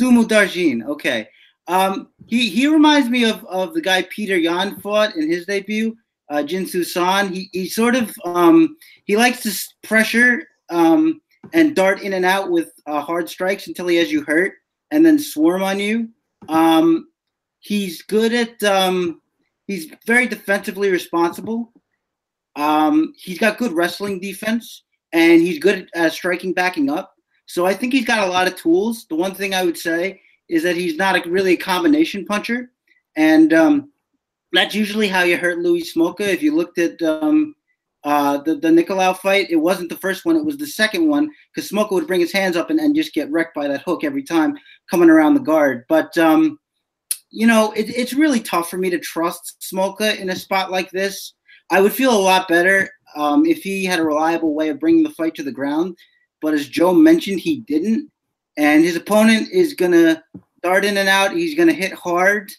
Sumu 0.00 0.24
Darjin. 0.24 0.86
Okay. 0.86 1.28
Um, 1.68 2.08
he 2.26 2.48
he 2.48 2.66
reminds 2.66 3.08
me 3.08 3.24
of, 3.28 3.44
of 3.46 3.74
the 3.74 3.80
guy 3.80 4.02
Petr 4.02 4.40
Yan 4.40 4.80
fought 4.80 5.16
in 5.16 5.28
his 5.28 5.46
debut, 5.46 5.96
uh, 6.28 6.42
Jin 6.42 6.66
Soo 6.66 6.84
Son. 6.84 7.32
He 7.32 7.48
he 7.52 7.68
sort 7.68 7.94
of 7.94 8.14
um, 8.24 8.76
he 9.04 9.16
likes 9.16 9.42
to 9.42 9.86
pressure 9.86 10.48
um, 10.70 11.20
and 11.52 11.76
dart 11.76 12.02
in 12.02 12.14
and 12.14 12.24
out 12.24 12.50
with 12.50 12.72
uh, 12.86 13.00
hard 13.00 13.28
strikes 13.28 13.66
until 13.66 13.86
he 13.86 13.96
has 13.96 14.10
you 14.10 14.22
hurt, 14.24 14.54
and 14.90 15.04
then 15.04 15.18
swarm 15.18 15.62
on 15.62 15.78
you. 15.78 16.08
Um, 16.48 17.08
he's 17.60 18.02
good 18.02 18.32
at 18.32 18.62
um, 18.64 19.20
he's 19.66 19.92
very 20.06 20.26
defensively 20.26 20.90
responsible. 20.90 21.72
Um, 22.56 23.14
he's 23.16 23.38
got 23.38 23.58
good 23.58 23.72
wrestling 23.72 24.20
defense, 24.20 24.82
and 25.12 25.40
he's 25.40 25.58
good 25.58 25.88
at 25.94 26.06
uh, 26.06 26.10
striking 26.10 26.52
backing 26.52 26.90
up. 26.90 27.14
So 27.46 27.66
I 27.66 27.74
think 27.74 27.92
he's 27.92 28.06
got 28.06 28.26
a 28.26 28.30
lot 28.30 28.46
of 28.48 28.56
tools. 28.56 29.06
The 29.08 29.14
one 29.14 29.34
thing 29.34 29.54
I 29.54 29.64
would 29.64 29.76
say 29.76 30.21
is 30.48 30.62
that 30.62 30.76
he's 30.76 30.96
not 30.96 31.16
a, 31.16 31.28
really 31.28 31.54
a 31.54 31.58
combination 31.58 32.24
puncher, 32.24 32.70
and 33.16 33.52
um, 33.52 33.92
that's 34.52 34.74
usually 34.74 35.08
how 35.08 35.22
you 35.22 35.36
hurt 35.36 35.58
Louis 35.58 35.90
Smolka. 35.94 36.20
If 36.20 36.42
you 36.42 36.54
looked 36.54 36.78
at 36.78 37.00
um, 37.02 37.54
uh, 38.04 38.38
the 38.38 38.56
the 38.56 38.68
Nicolau 38.68 39.16
fight, 39.16 39.50
it 39.50 39.56
wasn't 39.56 39.88
the 39.88 39.96
first 39.96 40.24
one; 40.24 40.36
it 40.36 40.44
was 40.44 40.56
the 40.56 40.66
second 40.66 41.08
one 41.08 41.30
because 41.54 41.70
Smolka 41.70 41.92
would 41.92 42.06
bring 42.06 42.20
his 42.20 42.32
hands 42.32 42.56
up 42.56 42.70
and, 42.70 42.80
and 42.80 42.94
just 42.94 43.14
get 43.14 43.30
wrecked 43.30 43.54
by 43.54 43.68
that 43.68 43.82
hook 43.82 44.04
every 44.04 44.22
time 44.22 44.56
coming 44.90 45.10
around 45.10 45.34
the 45.34 45.40
guard. 45.40 45.84
But 45.88 46.16
um, 46.18 46.58
you 47.32 47.46
know, 47.46 47.72
it, 47.72 47.88
it's 47.88 48.12
really 48.12 48.40
tough 48.40 48.68
for 48.68 48.76
me 48.76 48.90
to 48.90 48.98
trust 48.98 49.56
Smolka 49.60 50.18
in 50.18 50.30
a 50.30 50.36
spot 50.36 50.70
like 50.70 50.90
this. 50.90 51.32
I 51.70 51.80
would 51.80 51.92
feel 51.92 52.14
a 52.14 52.20
lot 52.20 52.46
better 52.46 52.90
um, 53.16 53.46
if 53.46 53.62
he 53.62 53.84
had 53.84 53.98
a 53.98 54.04
reliable 54.04 54.54
way 54.54 54.68
of 54.68 54.78
bringing 54.78 55.02
the 55.02 55.10
fight 55.10 55.34
to 55.36 55.42
the 55.42 55.50
ground. 55.50 55.96
But 56.42 56.54
as 56.54 56.68
Joe 56.68 56.92
mentioned, 56.92 57.40
he 57.40 57.60
didn't. 57.60 58.10
And 58.56 58.84
his 58.84 58.96
opponent 58.96 59.48
is 59.50 59.74
to 59.92 60.22
dart 60.62 60.84
in 60.84 60.96
and 60.96 61.08
out. 61.08 61.32
He's 61.32 61.54
to 61.68 61.74
hit 61.74 61.92
hard. 61.92 62.52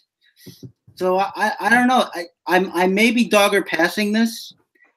So 0.96 1.18
I, 1.18 1.52
I, 1.60 1.70
don't 1.70 1.88
know. 1.88 2.08
I, 2.14 2.26
I'm, 2.46 2.70
I 2.72 2.86
may 2.86 3.10
be 3.10 3.28
dog 3.28 3.54
or 3.54 3.62
passing 3.62 4.12
this 4.12 4.52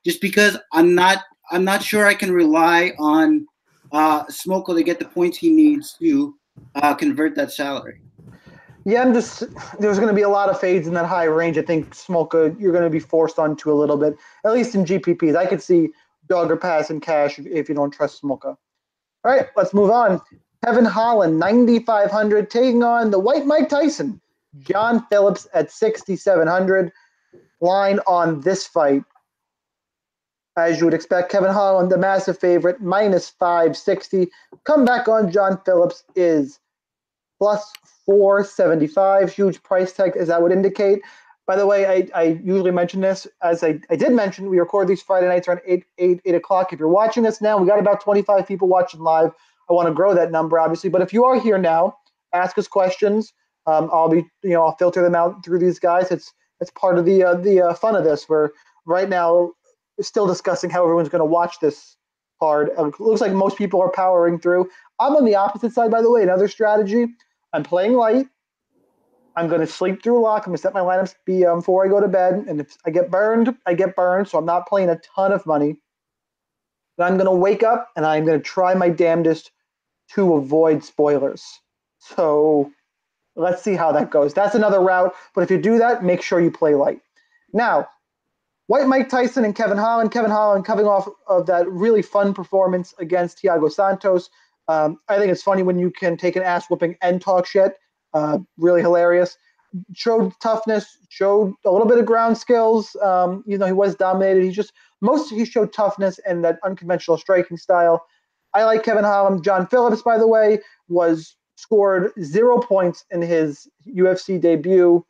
just 0.05 0.21
because 0.21 0.57
I'm 0.71 0.93
not 0.95 1.19
I'm 1.49 1.63
not 1.63 1.81
sure 1.81 2.05
I 2.05 2.13
can 2.13 2.31
rely 2.31 2.93
on 2.99 3.47
uh, 3.91 4.25
Smolka 4.25 4.75
to 4.75 4.83
get 4.83 4.99
the 4.99 5.05
points 5.05 5.37
he 5.37 5.49
needs 5.49 5.93
to 5.99 6.35
uh, 6.75 6.93
convert 6.93 7.35
that 7.35 7.51
salary. 7.51 8.01
Yeah, 8.85 9.01
I'm 9.01 9.13
just 9.13 9.43
there's 9.79 9.97
going 9.97 10.09
to 10.09 10.13
be 10.13 10.21
a 10.21 10.29
lot 10.29 10.49
of 10.49 10.59
fades 10.59 10.87
in 10.87 10.93
that 10.93 11.05
high 11.05 11.25
range. 11.25 11.57
I 11.57 11.61
think 11.61 11.93
Smolka, 11.93 12.57
you're 12.59 12.71
going 12.71 12.83
to 12.83 12.89
be 12.89 12.99
forced 12.99 13.39
onto 13.39 13.71
a 13.71 13.75
little 13.75 13.97
bit, 13.97 14.15
at 14.45 14.53
least 14.53 14.75
in 14.75 14.85
GPPs. 14.85 15.35
I 15.35 15.45
could 15.45 15.61
see 15.61 15.89
dog 16.27 16.51
or 16.51 16.57
pass 16.57 16.89
in 16.89 16.99
cash 16.99 17.39
if, 17.39 17.45
if 17.47 17.69
you 17.69 17.75
don't 17.75 17.91
trust 17.91 18.21
Smolka. 18.21 18.55
All 19.25 19.31
right, 19.31 19.47
let's 19.57 19.73
move 19.73 19.89
on. 19.89 20.21
Kevin 20.63 20.85
Holland, 20.85 21.39
9,500, 21.39 22.49
taking 22.49 22.83
on 22.83 23.11
the 23.11 23.19
White 23.19 23.45
Mike 23.45 23.69
Tyson. 23.69 24.21
John 24.59 25.05
Phillips 25.09 25.47
at 25.53 25.71
6,700. 25.71 26.91
Line 27.61 27.99
on 28.07 28.41
this 28.41 28.65
fight. 28.65 29.03
As 30.57 30.79
you 30.79 30.85
would 30.85 30.93
expect, 30.93 31.31
Kevin 31.31 31.51
Holland, 31.51 31.91
the 31.91 31.97
massive 31.97 32.39
favorite, 32.39 32.81
minus 32.81 33.29
560. 33.29 34.29
Comeback 34.63 35.07
on 35.07 35.31
John 35.31 35.59
Phillips 35.63 36.03
is 36.15 36.59
plus 37.39 37.71
475 38.05 39.31
huge 39.31 39.61
price 39.63 39.91
tag 39.91 40.15
as 40.17 40.29
that 40.29 40.41
would 40.41 40.51
indicate 40.51 41.01
by 41.45 41.55
the 41.55 41.65
way 41.65 41.85
i, 41.85 42.07
I 42.19 42.23
usually 42.43 42.71
mention 42.71 43.01
this 43.01 43.27
as 43.43 43.63
I, 43.63 43.79
I 43.89 43.95
did 43.95 44.13
mention 44.13 44.49
we 44.49 44.59
record 44.59 44.87
these 44.87 45.01
friday 45.01 45.27
nights 45.27 45.47
around 45.47 45.61
8, 45.65 45.83
8 45.97 46.21
8 46.25 46.35
o'clock 46.35 46.73
if 46.73 46.79
you're 46.79 46.87
watching 46.87 47.23
this 47.23 47.41
now 47.41 47.57
we 47.57 47.67
got 47.67 47.79
about 47.79 48.01
25 48.01 48.47
people 48.47 48.67
watching 48.67 49.01
live 49.01 49.31
i 49.69 49.73
want 49.73 49.87
to 49.87 49.93
grow 49.93 50.13
that 50.13 50.31
number 50.31 50.59
obviously 50.59 50.89
but 50.89 51.01
if 51.01 51.13
you 51.13 51.25
are 51.25 51.39
here 51.39 51.57
now 51.57 51.95
ask 52.33 52.57
us 52.57 52.67
questions 52.67 53.33
um, 53.65 53.89
i'll 53.91 54.09
be 54.09 54.25
you 54.43 54.51
know 54.51 54.65
i'll 54.65 54.75
filter 54.77 55.01
them 55.01 55.15
out 55.15 55.43
through 55.43 55.59
these 55.59 55.79
guys 55.79 56.11
it's 56.11 56.33
it's 56.59 56.71
part 56.71 56.97
of 56.97 57.05
the 57.05 57.23
uh, 57.23 57.35
the 57.35 57.61
uh, 57.61 57.73
fun 57.73 57.95
of 57.95 58.03
this 58.03 58.27
we're 58.27 58.49
right 58.85 59.09
now 59.09 59.51
still 60.01 60.27
discussing 60.27 60.69
how 60.69 60.83
everyone's 60.83 61.09
going 61.09 61.19
to 61.19 61.25
watch 61.25 61.59
this 61.59 61.97
card 62.39 62.69
it 62.77 62.99
looks 62.99 63.21
like 63.21 63.31
most 63.31 63.57
people 63.57 63.81
are 63.81 63.91
powering 63.91 64.39
through 64.39 64.69
i'm 64.99 65.15
on 65.15 65.25
the 65.25 65.35
opposite 65.35 65.73
side 65.73 65.89
by 65.89 66.01
the 66.01 66.11
way 66.11 66.21
another 66.21 66.47
strategy 66.47 67.07
I'm 67.53 67.63
playing 67.63 67.93
light. 67.93 68.27
I'm 69.35 69.47
going 69.47 69.61
to 69.61 69.67
sleep 69.67 70.03
through 70.03 70.19
a 70.19 70.21
lock. 70.21 70.45
I'm 70.45 70.51
going 70.51 70.57
to 70.57 70.61
set 70.61 70.73
my 70.73 70.79
lineups 70.79 71.51
um, 71.51 71.59
before 71.59 71.85
I 71.85 71.89
go 71.89 72.01
to 72.01 72.07
bed. 72.07 72.45
And 72.47 72.59
if 72.59 72.75
I 72.85 72.89
get 72.89 73.11
burned, 73.11 73.55
I 73.65 73.73
get 73.73 73.95
burned. 73.95 74.27
So 74.27 74.37
I'm 74.37 74.45
not 74.45 74.67
playing 74.67 74.89
a 74.89 74.99
ton 75.15 75.31
of 75.31 75.45
money. 75.45 75.77
Then 76.97 77.07
I'm 77.07 77.17
going 77.17 77.25
to 77.25 77.31
wake 77.31 77.63
up 77.63 77.89
and 77.95 78.05
I'm 78.05 78.25
going 78.25 78.39
to 78.39 78.43
try 78.43 78.73
my 78.73 78.89
damnedest 78.89 79.51
to 80.13 80.35
avoid 80.35 80.83
spoilers. 80.83 81.43
So 81.99 82.71
let's 83.35 83.61
see 83.61 83.75
how 83.75 83.91
that 83.91 84.09
goes. 84.09 84.33
That's 84.33 84.55
another 84.55 84.79
route. 84.79 85.13
But 85.35 85.41
if 85.41 85.51
you 85.51 85.57
do 85.57 85.77
that, 85.77 86.03
make 86.03 86.21
sure 86.21 86.39
you 86.39 86.51
play 86.51 86.75
light. 86.75 87.01
Now, 87.53 87.87
White 88.67 88.87
Mike 88.87 89.09
Tyson 89.09 89.45
and 89.45 89.55
Kevin 89.55 89.77
Holland. 89.77 90.11
Kevin 90.11 90.31
Holland 90.31 90.65
coming 90.65 90.85
off 90.85 91.07
of 91.27 91.45
that 91.45 91.69
really 91.69 92.01
fun 92.01 92.33
performance 92.33 92.93
against 92.99 93.41
Thiago 93.41 93.71
Santos. 93.71 94.29
Um, 94.67 94.99
I 95.07 95.17
think 95.17 95.31
it's 95.31 95.43
funny 95.43 95.63
when 95.63 95.79
you 95.79 95.89
can 95.89 96.17
take 96.17 96.35
an 96.35 96.43
ass 96.43 96.69
whooping 96.69 96.97
and 97.01 97.21
talk 97.21 97.45
shit. 97.45 97.77
Uh, 98.13 98.39
really 98.57 98.81
hilarious. 98.81 99.37
Showed 99.93 100.33
toughness, 100.41 100.97
showed 101.09 101.53
a 101.65 101.71
little 101.71 101.87
bit 101.87 101.97
of 101.97 102.05
ground 102.05 102.37
skills. 102.37 102.95
Um, 103.01 103.43
you 103.47 103.57
know, 103.57 103.65
he 103.65 103.71
was 103.71 103.95
dominated. 103.95 104.43
He 104.43 104.51
just 104.51 104.73
most 104.99 105.29
he 105.29 105.45
showed 105.45 105.71
toughness 105.71 106.19
and 106.19 106.43
that 106.43 106.59
unconventional 106.63 107.17
striking 107.17 107.57
style. 107.57 108.05
I 108.53 108.63
like 108.63 108.83
Kevin 108.83 109.03
Holland. 109.03 109.43
John 109.43 109.67
Phillips, 109.67 110.01
by 110.01 110.17
the 110.17 110.27
way, 110.27 110.59
was 110.87 111.35
scored 111.55 112.11
zero 112.21 112.59
points 112.59 113.05
in 113.11 113.21
his 113.21 113.67
UFC 113.87 114.39
debut 114.39 115.05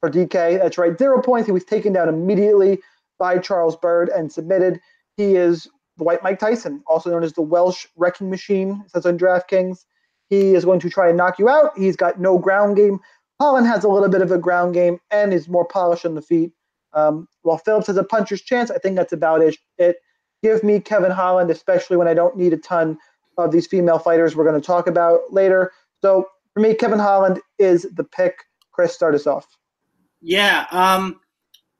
for 0.00 0.10
DK. 0.10 0.58
That's 0.58 0.78
right, 0.78 0.98
zero 0.98 1.22
points. 1.22 1.46
He 1.46 1.52
was 1.52 1.64
taken 1.64 1.92
down 1.92 2.08
immediately 2.08 2.80
by 3.18 3.38
Charles 3.38 3.76
Byrd 3.76 4.08
and 4.10 4.30
submitted. 4.30 4.80
He 5.16 5.36
is 5.36 5.68
the 5.96 6.04
White 6.04 6.22
Mike 6.22 6.38
Tyson, 6.38 6.82
also 6.86 7.10
known 7.10 7.22
as 7.22 7.32
the 7.32 7.42
Welsh 7.42 7.86
Wrecking 7.96 8.30
Machine, 8.30 8.84
says 8.88 9.06
on 9.06 9.16
DraftKings. 9.16 9.84
He 10.28 10.54
is 10.54 10.64
going 10.64 10.80
to 10.80 10.90
try 10.90 11.08
and 11.08 11.16
knock 11.16 11.38
you 11.38 11.48
out. 11.48 11.76
He's 11.76 11.96
got 11.96 12.20
no 12.20 12.38
ground 12.38 12.76
game. 12.76 12.98
Holland 13.40 13.66
has 13.66 13.84
a 13.84 13.88
little 13.88 14.08
bit 14.08 14.22
of 14.22 14.32
a 14.32 14.38
ground 14.38 14.74
game 14.74 14.98
and 15.10 15.32
is 15.32 15.48
more 15.48 15.64
polished 15.64 16.06
on 16.06 16.14
the 16.14 16.22
feet. 16.22 16.52
Um, 16.92 17.28
while 17.42 17.58
Phillips 17.58 17.88
has 17.88 17.96
a 17.96 18.04
puncher's 18.04 18.42
chance, 18.42 18.70
I 18.70 18.78
think 18.78 18.96
that's 18.96 19.12
about 19.12 19.42
it. 19.42 19.96
Give 20.44 20.62
me 20.62 20.78
Kevin 20.78 21.10
Holland, 21.10 21.50
especially 21.50 21.96
when 21.96 22.06
I 22.06 22.12
don't 22.12 22.36
need 22.36 22.52
a 22.52 22.58
ton 22.58 22.98
of 23.38 23.50
these 23.50 23.66
female 23.66 23.98
fighters 23.98 24.36
we're 24.36 24.44
going 24.44 24.60
to 24.60 24.66
talk 24.66 24.86
about 24.86 25.20
later. 25.30 25.72
So 26.02 26.28
for 26.52 26.60
me, 26.60 26.74
Kevin 26.74 26.98
Holland 26.98 27.40
is 27.58 27.86
the 27.94 28.04
pick. 28.04 28.36
Chris, 28.70 28.92
start 28.92 29.14
us 29.14 29.26
off. 29.26 29.46
Yeah, 30.20 30.66
um, 30.70 31.18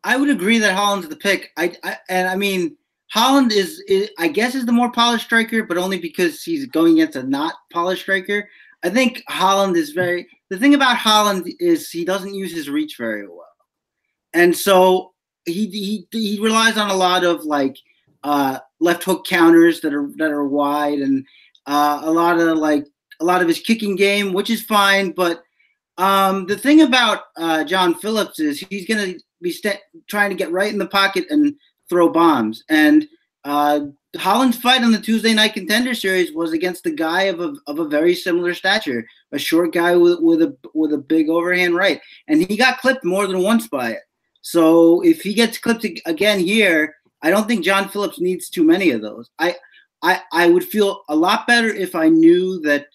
I 0.03 0.17
would 0.17 0.31
agree 0.31 0.59
that 0.61 0.75
Holland's 0.75 1.09
the 1.09 1.17
pick. 1.17 1.51
I, 1.59 1.77
I 1.85 1.99
and 2.09 2.27
I 2.27 2.37
mean 2.37 2.79
Holland 3.11 3.53
is, 3.53 3.85
is, 3.87 4.09
I 4.19 4.29
guess, 4.29 4.55
is 4.55 4.65
the 4.65 4.73
more 4.73 4.91
polished 4.91 5.27
striker, 5.27 5.65
but 5.65 5.77
only 5.77 5.99
because 5.99 6.43
he's 6.43 6.65
going 6.65 6.95
against 6.95 7.17
a 7.17 7.23
not 7.23 7.57
polished 7.71 8.01
striker. 8.01 8.49
I 8.83 8.89
think 8.89 9.23
Holland 9.29 9.77
is 9.77 9.91
very. 9.91 10.27
The 10.49 10.59
thing 10.59 10.73
about 10.73 10.97
Holland 10.97 11.53
is 11.61 11.91
he 11.91 12.07
doesn't 12.07 12.33
use 12.33 12.55
his 12.55 12.71
reach 12.71 12.97
very 12.97 13.29
well, 13.29 13.45
and 14.33 14.57
so 14.57 15.13
he 15.45 15.67
he 15.67 16.09
he 16.11 16.41
relies 16.41 16.79
on 16.79 16.89
a 16.89 16.97
lot 16.97 17.25
of 17.25 17.45
like 17.45 17.77
uh, 18.25 18.59
left 18.81 19.05
hook 19.05 19.27
counters 19.27 19.81
that 19.83 19.95
are 19.95 20.11
that 20.17 20.31
are 20.31 20.49
wide, 20.49 20.99
and 20.99 21.25
uh, 21.67 22.01
a 22.03 22.11
lot 22.11 22.41
of 22.41 22.59
like 22.59 22.87
a 23.21 23.25
lot 23.25 23.43
of 23.43 23.49
his 23.49 23.61
kicking 23.61 23.95
game, 23.95 24.33
which 24.33 24.51
is 24.51 24.63
fine. 24.63 25.13
But 25.13 25.43
um, 25.99 26.47
the 26.47 26.59
thing 26.59 26.83
about 26.83 27.21
uh, 27.37 27.63
John 27.65 27.95
Phillips 27.95 28.41
is 28.41 28.59
he's 28.59 28.87
going 28.87 29.13
to 29.13 29.21
be 29.41 29.53
st- 29.53 29.81
trying 30.09 30.31
to 30.31 30.37
get 30.37 30.51
right 30.51 30.73
in 30.73 30.79
the 30.79 30.87
pocket 30.87 31.27
and 31.31 31.55
throw 31.89 32.09
bombs. 32.09 32.65
And 32.69 33.07
uh, 33.45 33.81
Holland's 34.17 34.57
fight 34.57 34.83
on 34.83 34.91
the 34.91 35.01
Tuesday 35.01 35.35
night 35.35 35.53
contender 35.53 35.95
series 35.95 36.33
was 36.33 36.53
against 36.53 36.87
a 36.87 36.91
guy 36.91 37.25
of 37.25 37.41
a, 37.41 37.55
of 37.67 37.79
a 37.79 37.89
very 37.89 38.15
similar 38.15 38.55
stature, 38.55 39.07
a 39.33 39.39
short 39.39 39.73
guy 39.73 39.95
with, 39.97 40.21
with 40.21 40.43
a 40.43 40.57
with 40.73 40.93
a 40.95 40.99
big 40.99 41.29
overhand 41.29 41.75
right, 41.75 42.01
and 42.27 42.43
he 42.43 42.57
got 42.57 42.79
clipped 42.79 43.05
more 43.05 43.27
than 43.27 43.43
once 43.43 43.69
by 43.69 43.91
it. 43.91 44.01
So 44.41 45.03
if 45.03 45.23
he 45.23 45.35
gets 45.35 45.59
clipped 45.59 45.87
again 46.07 46.41
here, 46.41 46.95
I 47.25 47.31
don't 47.31 47.49
think 47.49 47.65
John 47.65 47.89
Phillips 47.89 48.21
needs 48.21 48.49
too 48.49 48.63
many 48.63 48.91
of 48.91 49.01
those. 49.01 49.31
I 49.41 49.57
I 50.03 50.21
I 50.33 50.49
would 50.49 50.65
feel 50.65 51.03
a 51.09 51.17
lot 51.17 51.47
better 51.47 51.69
if 51.69 51.95
I 51.95 52.09
knew 52.09 52.61
that 52.61 52.87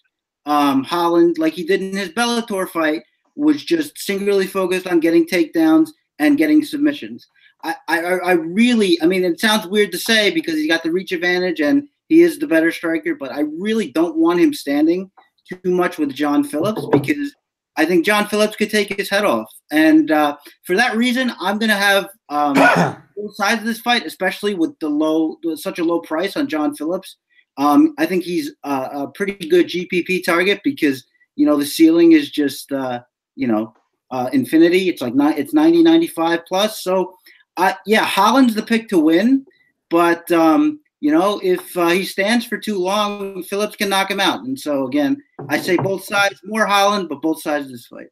um, 0.46 0.84
Holland, 0.84 1.36
like 1.36 1.52
he 1.52 1.64
did 1.64 1.82
in 1.82 1.96
his 1.96 2.10
Bellator 2.10 2.68
fight, 2.68 3.02
was 3.36 3.62
just 3.64 3.98
singularly 3.98 4.46
focused 4.46 4.86
on 4.86 5.00
getting 5.00 5.26
takedowns 5.26 5.90
and 6.18 6.38
getting 6.38 6.64
submissions. 6.64 7.26
I, 7.62 7.74
I, 7.88 7.98
I 7.98 8.32
really, 8.32 8.98
I 9.02 9.06
mean, 9.06 9.24
it 9.24 9.40
sounds 9.40 9.66
weird 9.66 9.92
to 9.92 9.98
say 9.98 10.30
because 10.30 10.54
he's 10.54 10.68
got 10.68 10.82
the 10.82 10.92
reach 10.92 11.12
advantage 11.12 11.60
and 11.60 11.88
he 12.08 12.22
is 12.22 12.38
the 12.38 12.46
better 12.46 12.72
striker, 12.72 13.14
but 13.14 13.32
I 13.32 13.40
really 13.40 13.92
don't 13.92 14.16
want 14.16 14.40
him 14.40 14.54
standing 14.54 15.10
too 15.48 15.70
much 15.70 15.98
with 15.98 16.14
John 16.14 16.42
Phillips 16.42 16.86
because 16.92 17.34
I 17.76 17.84
think 17.84 18.04
John 18.04 18.26
Phillips 18.26 18.56
could 18.56 18.70
take 18.70 18.96
his 18.96 19.10
head 19.10 19.24
off. 19.24 19.50
And 19.70 20.10
uh, 20.10 20.36
for 20.64 20.76
that 20.76 20.96
reason, 20.96 21.32
I'm 21.40 21.58
going 21.58 21.70
to 21.70 21.76
have 21.76 22.08
um, 22.30 22.54
both 23.16 23.36
sides 23.36 23.60
of 23.60 23.66
this 23.66 23.80
fight, 23.80 24.06
especially 24.06 24.54
with 24.54 24.78
the 24.78 24.88
low, 24.88 25.38
such 25.56 25.78
a 25.78 25.84
low 25.84 26.00
price 26.00 26.36
on 26.36 26.48
John 26.48 26.74
Phillips. 26.74 27.16
Um, 27.58 27.94
I 27.98 28.06
think 28.06 28.24
he's 28.24 28.52
a, 28.64 28.70
a, 28.70 29.12
pretty 29.14 29.48
good 29.48 29.66
GPP 29.66 30.24
target 30.24 30.60
because 30.64 31.04
you 31.36 31.44
know 31.44 31.56
the 31.56 31.66
ceiling 31.66 32.12
is 32.12 32.30
just 32.30 32.72
uh, 32.72 33.02
you 33.34 33.46
know 33.46 33.74
uh, 34.10 34.30
infinity. 34.32 34.88
It's 34.88 35.02
like 35.02 35.14
not, 35.14 35.38
it's 35.38 35.52
90, 35.52 35.82
95 35.82 36.46
plus. 36.46 36.82
So 36.82 37.14
uh, 37.56 37.74
yeah, 37.84 38.04
Holland's 38.04 38.54
the 38.54 38.62
pick 38.62 38.88
to 38.88 38.98
win, 38.98 39.44
but 39.90 40.30
um, 40.32 40.80
you 41.00 41.10
know, 41.10 41.40
if 41.42 41.76
uh, 41.76 41.88
he 41.88 42.04
stands 42.04 42.46
for 42.46 42.56
too 42.56 42.78
long, 42.78 43.42
Phillips 43.42 43.76
can 43.76 43.88
knock 43.88 44.10
him 44.10 44.20
out. 44.20 44.44
And 44.44 44.58
so 44.58 44.86
again, 44.86 45.22
I 45.48 45.58
say 45.58 45.76
both 45.76 46.04
sides, 46.04 46.40
more 46.44 46.66
Holland, 46.66 47.08
but 47.08 47.22
both 47.22 47.42
sides 47.42 47.66
of 47.66 47.72
this 47.72 47.86
fight. 47.86 48.08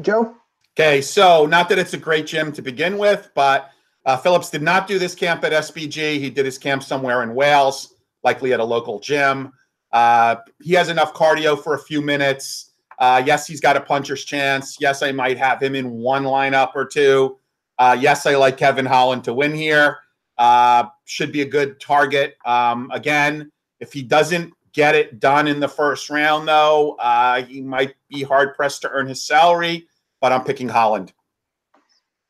Joe. 0.00 0.34
Okay, 0.78 1.00
so 1.00 1.46
not 1.46 1.70
that 1.70 1.78
it's 1.78 1.94
a 1.94 1.98
great 1.98 2.26
gym 2.26 2.52
to 2.52 2.60
begin 2.60 2.98
with, 2.98 3.30
but 3.34 3.70
uh, 4.04 4.14
Phillips 4.18 4.50
did 4.50 4.60
not 4.60 4.86
do 4.86 4.98
this 4.98 5.14
camp 5.14 5.42
at 5.42 5.52
SBG. 5.52 6.18
He 6.18 6.28
did 6.28 6.44
his 6.44 6.58
camp 6.58 6.82
somewhere 6.82 7.22
in 7.22 7.34
Wales, 7.34 7.94
likely 8.22 8.52
at 8.52 8.60
a 8.60 8.64
local 8.64 9.00
gym. 9.00 9.54
Uh, 9.90 10.36
he 10.62 10.74
has 10.74 10.90
enough 10.90 11.14
cardio 11.14 11.58
for 11.58 11.76
a 11.76 11.78
few 11.78 12.02
minutes. 12.02 12.72
Uh, 12.98 13.22
yes, 13.24 13.46
he's 13.46 13.60
got 13.60 13.78
a 13.78 13.80
puncher's 13.80 14.26
chance. 14.26 14.76
Yes, 14.78 15.02
I 15.02 15.12
might 15.12 15.38
have 15.38 15.62
him 15.62 15.74
in 15.74 15.92
one 15.92 16.24
lineup 16.24 16.72
or 16.74 16.84
two. 16.84 17.38
Uh, 17.78 17.96
yes, 17.98 18.26
I 18.26 18.34
like 18.36 18.58
Kevin 18.58 18.84
Holland 18.84 19.24
to 19.24 19.32
win 19.32 19.54
here. 19.54 19.96
Uh, 20.36 20.84
should 21.06 21.32
be 21.32 21.40
a 21.40 21.48
good 21.48 21.80
target. 21.80 22.36
Um, 22.44 22.90
again, 22.92 23.50
if 23.80 23.94
he 23.94 24.02
doesn't 24.02 24.52
get 24.74 24.94
it 24.94 25.20
done 25.20 25.48
in 25.48 25.58
the 25.58 25.68
first 25.68 26.10
round, 26.10 26.46
though, 26.46 26.96
uh, 27.00 27.42
he 27.44 27.62
might 27.62 27.94
be 28.10 28.22
hard 28.22 28.54
pressed 28.54 28.82
to 28.82 28.90
earn 28.90 29.06
his 29.06 29.22
salary. 29.22 29.86
But 30.26 30.32
I'm 30.32 30.42
picking 30.42 30.68
Holland. 30.68 31.12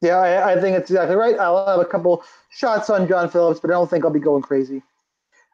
Yeah, 0.02 0.18
I, 0.18 0.52
I 0.52 0.60
think 0.60 0.76
it's 0.76 0.90
exactly 0.90 1.16
right. 1.16 1.38
I'll 1.38 1.66
have 1.66 1.80
a 1.80 1.84
couple 1.86 2.22
shots 2.50 2.90
on 2.90 3.08
John 3.08 3.30
Phillips, 3.30 3.58
but 3.58 3.70
I 3.70 3.72
don't 3.72 3.88
think 3.88 4.04
I'll 4.04 4.10
be 4.10 4.20
going 4.20 4.42
crazy. 4.42 4.82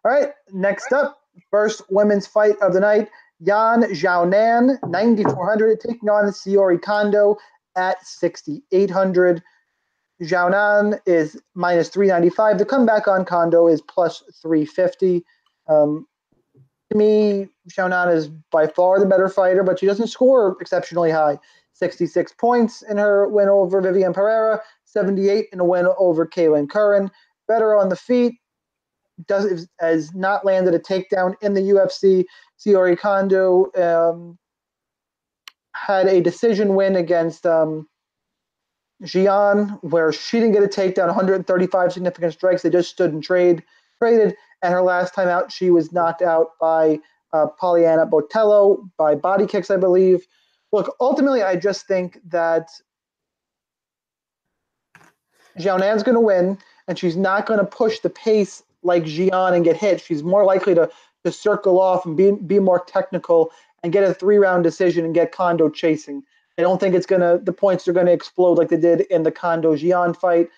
All 0.05 0.11
right, 0.11 0.31
next 0.53 0.93
up, 0.93 1.21
first 1.53 1.83
women's 1.89 2.27
fight 2.27 2.57
of 2.61 2.73
the 2.73 2.81
night. 2.81 3.09
Yan 3.39 3.83
Xiaonan, 3.83 4.77
9,400, 4.89 5.79
taking 5.79 6.09
on 6.09 6.25
Saori 6.33 6.83
Kondo 6.83 7.37
at 7.77 8.05
6,800. 8.05 9.41
Xiaonan 10.21 10.99
is 11.07 11.41
minus 11.55 11.91
395. 11.91 12.59
The 12.59 12.65
comeback 12.65 13.07
on 13.07 13.25
Kondo 13.25 13.69
is 13.69 13.81
plus 13.83 14.25
350. 14.43 15.25
Um, 15.69 16.09
to 16.91 16.99
me, 16.99 17.47
Xiaonan 17.71 18.13
is 18.13 18.27
by 18.51 18.67
far 18.67 18.99
the 18.99 19.07
better 19.07 19.29
fighter, 19.29 19.63
but 19.63 19.79
she 19.79 19.87
doesn't 19.87 20.09
score 20.09 20.57
exceptionally 20.61 21.13
high. 21.13 21.39
66 21.83 22.33
points 22.35 22.83
in 22.83 22.97
her 22.97 23.27
win 23.27 23.49
over 23.49 23.83
Viviane 23.83 24.15
Pereira, 24.15 24.61
78 24.85 25.49
in 25.53 25.59
a 25.59 25.65
win 25.65 25.89
over 25.99 26.25
Kailin 26.25 26.71
Curran. 26.71 27.11
Better 27.49 27.75
on 27.77 27.89
the 27.89 27.97
feet, 27.97 28.35
does 29.27 29.67
has 29.81 30.15
not 30.15 30.45
landed 30.45 30.75
a 30.75 30.79
takedown 30.79 31.35
in 31.43 31.55
the 31.55 31.61
UFC. 31.61 32.25
Saori 32.57 32.97
Kondo 32.97 33.73
um, 33.75 34.39
had 35.75 36.07
a 36.07 36.21
decision 36.21 36.77
win 36.77 36.95
against 36.95 37.47
um, 37.47 37.89
Xian, 39.03 39.83
where 39.83 40.13
she 40.13 40.39
didn't 40.39 40.53
get 40.53 40.63
a 40.63 40.69
takedown, 40.69 41.07
135 41.07 41.93
significant 41.93 42.33
strikes. 42.33 42.63
They 42.63 42.71
just 42.71 42.91
stood 42.91 43.13
and 43.13 43.25
trade, 43.25 43.65
traded. 43.99 44.37
And 44.63 44.73
her 44.73 44.83
last 44.83 45.15
time 45.15 45.27
out, 45.27 45.51
she 45.51 45.71
was 45.71 45.91
knocked 45.91 46.23
out 46.23 46.51
by 46.61 47.01
uh, 47.33 47.49
Poliana 47.61 48.09
Botelho 48.09 48.89
by 48.97 49.17
body 49.17 49.47
kicks, 49.47 49.69
I 49.69 49.79
believe. 49.79 50.29
Look, 50.73 50.97
ultimately, 51.01 51.43
I 51.43 51.57
just 51.57 51.87
think 51.87 52.19
that 52.29 52.71
Xiaonan's 55.59 56.03
going 56.03 56.15
to 56.15 56.21
win, 56.21 56.59
and 56.89 56.99
she's 56.99 57.17
not 57.17 57.47
going 57.47 57.61
to 57.61 57.67
push 57.67 58.01
the 58.01 58.11
pace 58.11 58.63
like 58.83 59.05
Xian 59.05 59.55
and 59.55 59.65
get 59.65 59.77
hit. 59.77 60.01
She's 60.01 60.23
more 60.23 60.45
likely 60.45 60.75
to 60.75 60.91
to 61.25 61.31
circle 61.31 61.81
off 61.81 62.05
and 62.05 62.17
be 62.17 62.33
be 62.33 62.59
more 62.59 62.85
technical 62.85 63.53
and 63.83 63.93
get 63.93 64.05
a 64.05 64.15
three 64.15 64.39
round 64.39 64.65
decision 64.65 65.05
and 65.05 65.15
get 65.15 65.33
Kondo 65.33 65.69
chasing. 65.69 66.23
I 66.59 66.63
don't 66.63 66.81
think 66.81 66.95
it's 66.95 67.07
gonna 67.07 67.39
the 67.39 67.53
points 67.53 67.87
are 67.89 67.93
gonna 67.93 68.11
explode 68.11 68.59
like 68.59 68.69
they 68.69 68.77
did 68.77 69.03
in 69.03 69.23
the 69.23 69.33
Kondo 69.33 69.77
Xian 69.77 70.17
fight. 70.17 70.49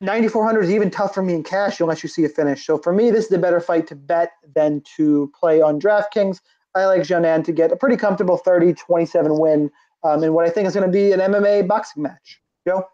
9400 0.00 0.64
is 0.64 0.70
even 0.70 0.90
tough 0.90 1.14
for 1.14 1.22
me 1.22 1.34
in 1.34 1.42
cash 1.42 1.80
unless 1.80 2.02
you 2.02 2.08
see 2.08 2.24
a 2.24 2.28
finish. 2.28 2.66
So 2.66 2.78
for 2.78 2.92
me, 2.92 3.10
this 3.10 3.26
is 3.26 3.32
a 3.32 3.38
better 3.38 3.60
fight 3.60 3.86
to 3.88 3.94
bet 3.94 4.32
than 4.54 4.82
to 4.96 5.32
play 5.38 5.62
on 5.62 5.80
DraftKings. 5.80 6.40
I 6.74 6.86
like 6.86 7.02
Xiaonan 7.02 7.44
to 7.44 7.52
get 7.52 7.72
a 7.72 7.76
pretty 7.76 7.96
comfortable 7.96 8.36
30 8.36 8.74
27 8.74 9.38
win 9.38 9.70
um, 10.02 10.22
in 10.24 10.32
what 10.32 10.46
I 10.46 10.50
think 10.50 10.66
is 10.66 10.74
going 10.74 10.86
to 10.86 10.92
be 10.92 11.12
an 11.12 11.20
MMA 11.20 11.66
boxing 11.68 12.02
match. 12.02 12.40
Joe? 12.66 12.86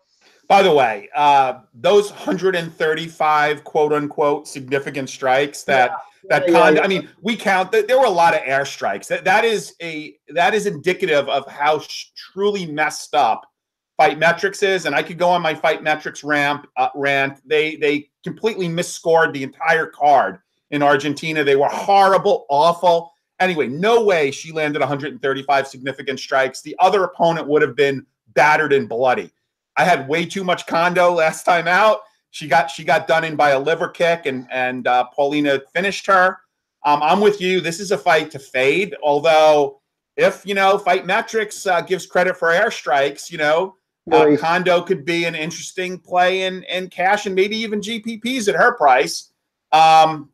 By 0.48 0.62
the 0.62 0.72
way, 0.72 1.08
uh, 1.14 1.60
those 1.74 2.10
135 2.10 3.64
quote 3.64 3.92
unquote 3.92 4.48
significant 4.48 5.08
strikes 5.08 5.62
that. 5.64 5.90
Yeah 5.90 5.96
that 6.28 6.48
yeah, 6.48 6.52
con- 6.52 6.76
yeah, 6.76 6.82
I 6.82 6.86
mean, 6.86 7.08
we 7.22 7.36
count 7.36 7.72
that 7.72 7.88
there 7.88 7.98
were 7.98 8.06
a 8.06 8.10
lot 8.10 8.34
of 8.34 8.40
airstrikes. 8.42 9.06
That 9.08 9.24
that 9.24 9.44
is 9.44 9.74
a 9.80 10.16
that 10.28 10.54
is 10.54 10.66
indicative 10.66 11.28
of 11.28 11.46
how 11.50 11.80
sh- 11.80 12.06
truly 12.14 12.66
messed 12.66 13.14
up 13.14 13.48
fight 13.96 14.18
metrics 14.18 14.62
is. 14.62 14.86
And 14.86 14.94
I 14.94 15.02
could 15.02 15.18
go 15.18 15.28
on 15.28 15.42
my 15.42 15.54
fight 15.54 15.82
metrics 15.82 16.22
ramp 16.22 16.66
uh, 16.76 16.88
rant. 16.94 17.40
They 17.46 17.76
they 17.76 18.10
completely 18.22 18.68
misscored 18.68 19.32
the 19.32 19.42
entire 19.42 19.86
card 19.86 20.38
in 20.70 20.82
Argentina. 20.82 21.42
They 21.42 21.56
were 21.56 21.68
horrible, 21.68 22.46
awful. 22.48 23.12
Anyway, 23.40 23.66
no 23.66 24.04
way 24.04 24.30
she 24.30 24.52
landed 24.52 24.80
135 24.80 25.66
significant 25.66 26.20
strikes. 26.20 26.60
The 26.60 26.76
other 26.78 27.04
opponent 27.04 27.48
would 27.48 27.62
have 27.62 27.74
been 27.74 28.06
battered 28.34 28.72
and 28.72 28.88
bloody. 28.88 29.30
I 29.76 29.84
had 29.84 30.08
way 30.08 30.26
too 30.26 30.44
much 30.44 30.66
Kondo 30.66 31.12
last 31.12 31.44
time 31.44 31.66
out 31.66 32.00
she 32.30 32.46
got 32.46 32.70
she 32.70 32.84
got 32.84 33.06
done 33.06 33.24
in 33.24 33.36
by 33.36 33.50
a 33.50 33.58
liver 33.58 33.88
kick, 33.88 34.26
and 34.26 34.46
and 34.50 34.86
uh, 34.86 35.06
Poliana 35.16 35.60
finished 35.74 36.06
her. 36.06 36.38
Um, 36.84 37.02
I'm 37.02 37.20
with 37.20 37.40
you. 37.40 37.60
This 37.60 37.80
is 37.80 37.90
a 37.90 37.98
fight 37.98 38.30
to 38.30 38.38
fade. 38.38 38.96
Although, 39.02 39.80
if 40.16 40.46
you 40.46 40.54
know, 40.54 40.78
Fight 40.78 41.06
Metrics 41.06 41.66
uh, 41.66 41.80
gives 41.82 42.06
credit 42.06 42.36
for 42.36 42.48
airstrikes, 42.48 43.30
you 43.30 43.38
know, 43.38 43.74
uh, 44.12 44.36
Kondo 44.38 44.80
could 44.82 45.04
be 45.04 45.24
an 45.24 45.34
interesting 45.34 45.98
play 45.98 46.42
in 46.42 46.62
in 46.64 46.88
cash 46.88 47.26
and 47.26 47.34
maybe 47.34 47.56
even 47.56 47.80
GPPs 47.80 48.48
at 48.48 48.54
her 48.54 48.76
price. 48.76 49.32
Um, 49.72 50.30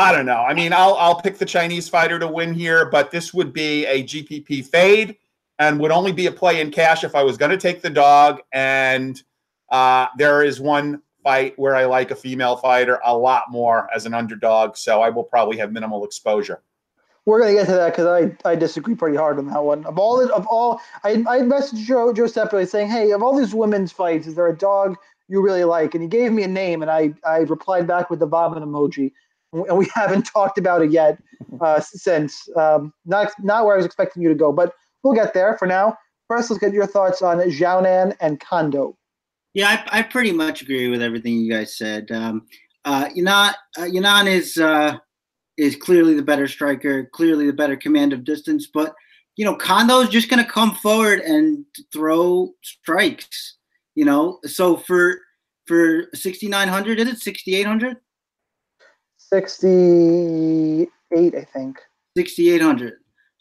I 0.00 0.12
don't 0.12 0.24
know. 0.24 0.42
I 0.42 0.54
mean, 0.54 0.72
I'll 0.72 0.94
I'll 0.94 1.20
pick 1.20 1.36
the 1.36 1.44
Chinese 1.44 1.86
fighter 1.86 2.18
to 2.18 2.26
win 2.26 2.54
here, 2.54 2.88
but 2.88 3.10
this 3.10 3.34
would 3.34 3.52
be 3.52 3.84
a 3.84 4.02
GPP 4.02 4.64
fade 4.64 5.16
and 5.58 5.78
would 5.78 5.90
only 5.90 6.10
be 6.10 6.26
a 6.26 6.32
play 6.32 6.62
in 6.62 6.70
cash 6.70 7.04
if 7.04 7.14
I 7.14 7.22
was 7.22 7.36
going 7.36 7.50
to 7.50 7.58
take 7.58 7.82
the 7.82 7.90
dog. 7.90 8.40
And 8.50 9.22
uh, 9.68 10.06
there 10.16 10.42
is 10.42 10.58
one 10.58 11.02
fight 11.22 11.52
where 11.58 11.76
I 11.76 11.84
like 11.84 12.10
a 12.10 12.16
female 12.16 12.56
fighter 12.56 12.98
a 13.04 13.14
lot 13.14 13.50
more 13.50 13.90
as 13.94 14.06
an 14.06 14.14
underdog. 14.14 14.78
So 14.78 15.02
I 15.02 15.10
will 15.10 15.22
probably 15.22 15.58
have 15.58 15.70
minimal 15.70 16.02
exposure. 16.06 16.62
We're 17.26 17.40
gonna 17.40 17.52
get 17.52 17.66
to 17.66 17.72
that 17.72 17.90
because 17.90 18.06
I, 18.06 18.50
I 18.50 18.56
disagree 18.56 18.94
pretty 18.94 19.18
hard 19.18 19.38
on 19.38 19.48
that 19.48 19.62
one. 19.62 19.84
Of 19.84 19.98
all 19.98 20.22
of 20.32 20.46
all, 20.46 20.80
I 21.04 21.10
I 21.28 21.40
messaged 21.40 21.84
Joe 21.84 22.10
Joe 22.14 22.26
separately 22.26 22.64
saying, 22.64 22.88
hey, 22.88 23.10
of 23.10 23.22
all 23.22 23.36
these 23.36 23.54
women's 23.54 23.92
fights, 23.92 24.26
is 24.26 24.34
there 24.34 24.46
a 24.46 24.56
dog 24.56 24.96
you 25.28 25.42
really 25.42 25.64
like? 25.64 25.94
And 25.94 26.02
he 26.02 26.08
gave 26.08 26.32
me 26.32 26.42
a 26.42 26.48
name, 26.48 26.80
and 26.80 26.90
I 26.90 27.12
I 27.22 27.40
replied 27.40 27.86
back 27.86 28.08
with 28.08 28.20
the 28.20 28.26
vomit 28.26 28.62
emoji, 28.62 29.12
and 29.52 29.76
we 29.76 29.88
haven't 29.94 30.22
talked 30.22 30.58
about 30.58 30.82
it 30.82 30.90
yet 30.90 31.18
uh, 31.60 31.80
since. 31.80 32.48
Um, 32.56 32.92
not 33.04 33.32
not 33.40 33.64
where 33.64 33.74
I 33.74 33.76
was 33.76 33.86
expecting 33.86 34.22
you 34.22 34.28
to 34.28 34.34
go, 34.34 34.52
but 34.52 34.74
we'll 35.02 35.14
get 35.14 35.34
there. 35.34 35.56
For 35.58 35.66
now, 35.66 35.96
first, 36.28 36.50
let's 36.50 36.60
get 36.60 36.72
your 36.72 36.86
thoughts 36.86 37.22
on 37.22 37.38
Xiaonan 37.38 38.16
and 38.20 38.40
Kondo. 38.40 38.96
Yeah, 39.54 39.84
I, 39.90 39.98
I 39.98 40.02
pretty 40.02 40.32
much 40.32 40.62
agree 40.62 40.88
with 40.88 41.02
everything 41.02 41.34
you 41.34 41.50
guys 41.50 41.76
said. 41.76 42.10
Um, 42.12 42.46
uh, 42.84 43.08
Yanan, 43.08 43.54
uh, 43.76 43.82
Yanan 43.82 44.26
is 44.28 44.56
uh, 44.56 44.96
is 45.56 45.76
clearly 45.76 46.14
the 46.14 46.22
better 46.22 46.46
striker, 46.46 47.06
clearly 47.12 47.46
the 47.46 47.52
better 47.52 47.76
command 47.76 48.12
of 48.12 48.24
distance. 48.24 48.68
But 48.72 48.94
you 49.36 49.44
know, 49.44 49.56
Kondo 49.56 50.00
is 50.00 50.08
just 50.08 50.28
going 50.28 50.42
to 50.44 50.50
come 50.50 50.74
forward 50.76 51.20
and 51.20 51.64
throw 51.92 52.52
strikes. 52.62 53.56
You 53.96 54.04
know, 54.04 54.38
so 54.44 54.76
for 54.76 55.18
for 55.66 56.06
sixty 56.14 56.48
nine 56.48 56.68
hundred, 56.68 57.00
is 57.00 57.08
it 57.08 57.18
sixty 57.18 57.56
eight 57.56 57.66
hundred? 57.66 57.96
68, 59.32 61.34
I 61.34 61.44
think. 61.52 61.78
6,800. 62.16 62.94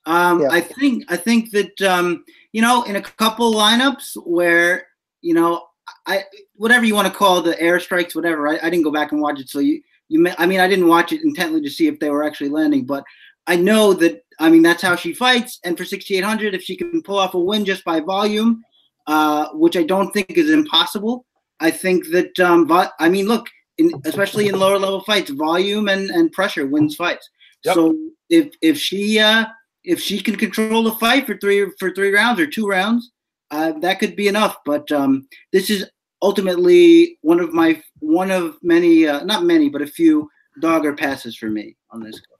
Um, 0.05 0.41
Yeah. 0.41 0.49
I 0.51 0.61
think 0.61 1.03
I 1.09 1.17
think 1.17 1.51
that 1.51 1.81
um, 1.81 2.23
you 2.53 2.61
know 2.61 2.83
in 2.83 2.95
a 2.95 3.01
couple 3.01 3.53
lineups 3.53 4.15
where 4.25 4.87
you 5.21 5.33
know 5.33 5.67
I 6.05 6.23
whatever 6.55 6.85
you 6.85 6.95
want 6.95 7.07
to 7.07 7.13
call 7.13 7.41
the 7.41 7.55
airstrikes, 7.55 8.15
whatever. 8.15 8.47
I, 8.47 8.59
I 8.61 8.69
didn't 8.69 8.83
go 8.83 8.91
back 8.91 9.11
and 9.11 9.21
watch 9.21 9.39
it, 9.39 9.49
so 9.49 9.59
you 9.59 9.81
you 10.07 10.19
may, 10.19 10.33
I 10.37 10.45
mean 10.45 10.59
I 10.59 10.67
didn't 10.67 10.87
watch 10.87 11.11
it 11.11 11.23
intently 11.23 11.61
to 11.61 11.69
see 11.69 11.87
if 11.87 11.99
they 11.99 12.09
were 12.09 12.23
actually 12.23 12.49
landing, 12.49 12.85
but 12.85 13.03
I 13.47 13.55
know 13.55 13.93
that 13.93 14.23
I 14.39 14.49
mean 14.49 14.61
that's 14.61 14.81
how 14.81 14.95
she 14.95 15.13
fights. 15.13 15.59
And 15.63 15.77
for 15.77 15.85
6,800, 15.85 16.53
if 16.53 16.63
she 16.63 16.75
can 16.75 17.01
pull 17.01 17.19
off 17.19 17.33
a 17.33 17.39
win 17.39 17.65
just 17.65 17.83
by 17.83 17.99
volume, 17.99 18.63
uh, 19.07 19.47
which 19.53 19.77
I 19.77 19.83
don't 19.83 20.11
think 20.11 20.37
is 20.37 20.49
impossible, 20.49 21.25
I 21.59 21.71
think 21.71 22.09
that 22.11 22.39
um, 22.39 22.65
but 22.65 22.93
I 22.99 23.09
mean 23.09 23.27
look, 23.27 23.47
in, 23.79 23.91
especially 24.05 24.47
in 24.47 24.59
lower 24.59 24.77
level 24.77 25.01
fights, 25.01 25.31
volume 25.31 25.87
and 25.87 26.09
and 26.09 26.31
pressure 26.31 26.67
wins 26.67 26.95
fights. 26.95 27.27
Yep. 27.63 27.75
So 27.75 27.97
if 28.29 28.53
if 28.61 28.77
she 28.77 29.19
uh, 29.19 29.45
if 29.83 29.99
she 29.99 30.21
can 30.21 30.35
control 30.35 30.83
the 30.83 30.91
fight 30.93 31.25
for 31.25 31.37
three 31.37 31.65
for 31.79 31.91
three 31.91 32.13
rounds 32.13 32.39
or 32.39 32.45
two 32.47 32.67
rounds, 32.67 33.11
uh, 33.51 33.73
that 33.79 33.99
could 33.99 34.15
be 34.15 34.27
enough. 34.27 34.57
But 34.65 34.91
um, 34.91 35.27
this 35.51 35.69
is 35.69 35.89
ultimately 36.21 37.17
one 37.21 37.39
of 37.39 37.53
my 37.53 37.81
one 37.99 38.31
of 38.31 38.57
many, 38.61 39.07
uh, 39.07 39.23
not 39.23 39.43
many, 39.43 39.69
but 39.69 39.81
a 39.81 39.87
few 39.87 40.29
dog 40.61 40.85
or 40.85 40.93
passes 40.93 41.37
for 41.37 41.49
me 41.49 41.75
on 41.91 42.03
this 42.03 42.21
card. 42.21 42.35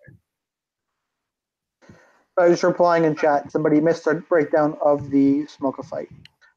I 2.38 2.48
was 2.48 2.64
replying 2.64 3.04
in 3.04 3.16
chat. 3.16 3.52
Somebody 3.52 3.82
missed 3.82 4.08
our 4.08 4.16
breakdown 4.16 4.78
of 4.82 5.10
the 5.10 5.46
Smolka 5.46 5.84
fight. 5.84 6.08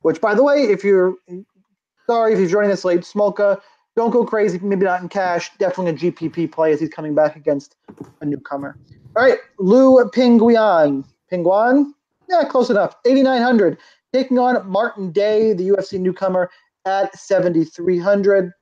Which, 0.03 0.21
by 0.21 0.35
the 0.35 0.43
way, 0.43 0.63
if 0.63 0.85
you're 0.85 1.15
sorry 2.07 2.33
if 2.33 2.39
you're 2.39 2.49
joining 2.49 2.71
us 2.71 2.85
late, 2.85 3.01
Smolka, 3.01 3.61
don't 3.97 4.11
go 4.11 4.25
crazy. 4.25 4.59
Maybe 4.59 4.85
not 4.85 5.03
in 5.03 5.09
cash. 5.09 5.51
Definitely 5.59 6.09
a 6.09 6.13
GPP 6.13 6.51
play 6.51 6.73
as 6.73 6.81
he's 6.81 6.89
coming 6.89 7.15
back 7.15 7.37
against 7.37 7.77
a 8.21 8.27
newcomer. 8.27 8.79
All 9.17 9.23
right, 9.23 9.39
Lu 9.59 9.99
Pingyuan. 10.11 11.05
Pingyuan? 11.31 11.93
Yeah, 12.29 12.45
close 12.45 12.71
enough. 12.71 12.97
8,900. 13.05 13.79
Taking 14.13 14.39
on 14.39 14.67
Martin 14.69 15.11
Day, 15.13 15.53
the 15.53 15.69
UFC 15.69 15.99
newcomer, 15.99 16.51
at 16.87 17.17
7,300. 17.17 18.53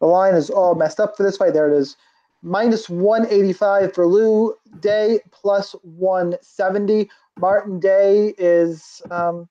The 0.00 0.06
line 0.06 0.34
is 0.34 0.50
all 0.50 0.74
messed 0.74 1.00
up 1.00 1.16
for 1.16 1.22
this 1.22 1.36
fight. 1.36 1.54
There 1.54 1.72
it 1.72 1.76
is 1.76 1.96
minus 2.42 2.88
185 2.88 3.94
for 3.94 4.06
Lu 4.06 4.54
Day, 4.80 5.20
plus 5.32 5.74
170. 5.82 7.10
Martin 7.38 7.80
Day 7.80 8.34
is 8.38 9.02
um, 9.10 9.48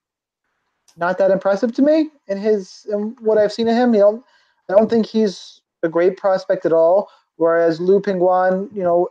not 0.96 1.18
that 1.18 1.30
impressive 1.30 1.74
to 1.74 1.82
me 1.82 2.10
in 2.26 2.38
his 2.38 2.86
in 2.90 3.16
what 3.20 3.38
I've 3.38 3.52
seen 3.52 3.68
of 3.68 3.76
him. 3.76 3.94
You 3.94 4.00
know, 4.00 4.24
I 4.68 4.72
don't 4.74 4.90
think 4.90 5.06
he's 5.06 5.60
a 5.82 5.88
great 5.88 6.16
prospect 6.16 6.66
at 6.66 6.72
all. 6.72 7.08
Whereas 7.36 7.80
Lu 7.80 8.00
Pingyuan, 8.00 8.74
you 8.74 8.82
know, 8.82 9.10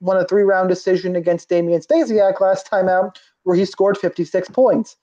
won 0.00 0.16
a 0.16 0.24
three-round 0.24 0.68
decision 0.68 1.16
against 1.16 1.48
Damian 1.48 1.80
Stasiak 1.80 2.40
last 2.40 2.64
time 2.64 2.88
out, 2.88 3.18
where 3.42 3.56
he 3.56 3.64
scored 3.64 3.98
56 3.98 4.48
points. 4.50 4.96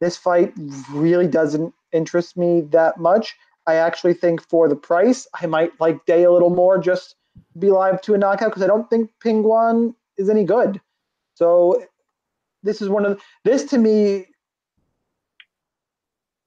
This 0.00 0.16
fight 0.16 0.52
really 0.90 1.28
doesn't 1.28 1.72
interest 1.92 2.36
me 2.36 2.62
that 2.72 2.98
much. 2.98 3.36
I 3.68 3.76
actually 3.76 4.14
think 4.14 4.42
for 4.42 4.68
the 4.68 4.74
price, 4.74 5.28
I 5.40 5.46
might 5.46 5.80
like 5.80 6.04
Day 6.04 6.24
a 6.24 6.32
little 6.32 6.50
more 6.50 6.76
just 6.76 7.14
be 7.56 7.70
live 7.70 8.00
to 8.02 8.14
a 8.14 8.18
knockout 8.18 8.50
because 8.50 8.64
I 8.64 8.66
don't 8.66 8.90
think 8.90 9.12
Pinguan 9.24 9.94
is 10.16 10.28
any 10.28 10.42
good. 10.42 10.80
So 11.34 11.86
this 12.64 12.82
is 12.82 12.88
one 12.88 13.06
of 13.06 13.20
this 13.44 13.62
to 13.66 13.78
me 13.78 14.26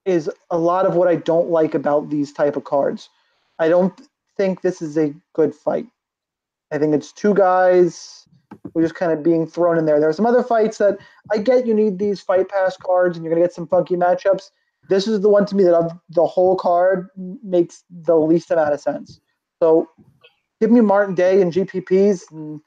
is 0.05 0.29
a 0.51 0.57
lot 0.57 0.85
of 0.85 0.95
what 0.95 1.07
I 1.07 1.15
don't 1.15 1.49
like 1.49 1.73
about 1.73 2.09
these 2.09 2.31
type 2.31 2.55
of 2.55 2.63
cards. 2.63 3.09
I 3.59 3.67
don't 3.69 3.99
think 4.37 4.61
this 4.61 4.81
is 4.81 4.97
a 4.97 5.13
good 5.33 5.53
fight. 5.53 5.87
I 6.71 6.77
think 6.77 6.93
it's 6.93 7.11
two 7.11 7.33
guys 7.33 8.27
who 8.73 8.79
are 8.79 8.83
just 8.83 8.95
kind 8.95 9.11
of 9.11 9.23
being 9.23 9.47
thrown 9.47 9.77
in 9.77 9.85
there. 9.85 9.99
There 9.99 10.09
are 10.09 10.13
some 10.13 10.25
other 10.25 10.43
fights 10.43 10.77
that 10.77 10.97
I 11.31 11.37
get 11.37 11.65
you 11.65 11.73
need 11.73 11.99
these 11.99 12.21
fight 12.21 12.49
pass 12.49 12.77
cards 12.77 13.17
and 13.17 13.23
you're 13.23 13.33
gonna 13.33 13.45
get 13.45 13.53
some 13.53 13.67
funky 13.67 13.95
matchups. 13.95 14.51
This 14.89 15.07
is 15.07 15.21
the 15.21 15.29
one 15.29 15.45
to 15.47 15.55
me 15.55 15.63
that 15.63 15.99
the 16.09 16.25
whole 16.25 16.55
card 16.55 17.09
makes 17.43 17.83
the 17.89 18.15
least 18.15 18.51
amount 18.51 18.73
of 18.73 18.79
sense. 18.79 19.19
So 19.59 19.89
give 20.61 20.71
me 20.71 20.81
Martin 20.81 21.15
Day 21.15 21.41
and 21.41 21.51
GPPs. 21.51 22.31
And 22.31 22.61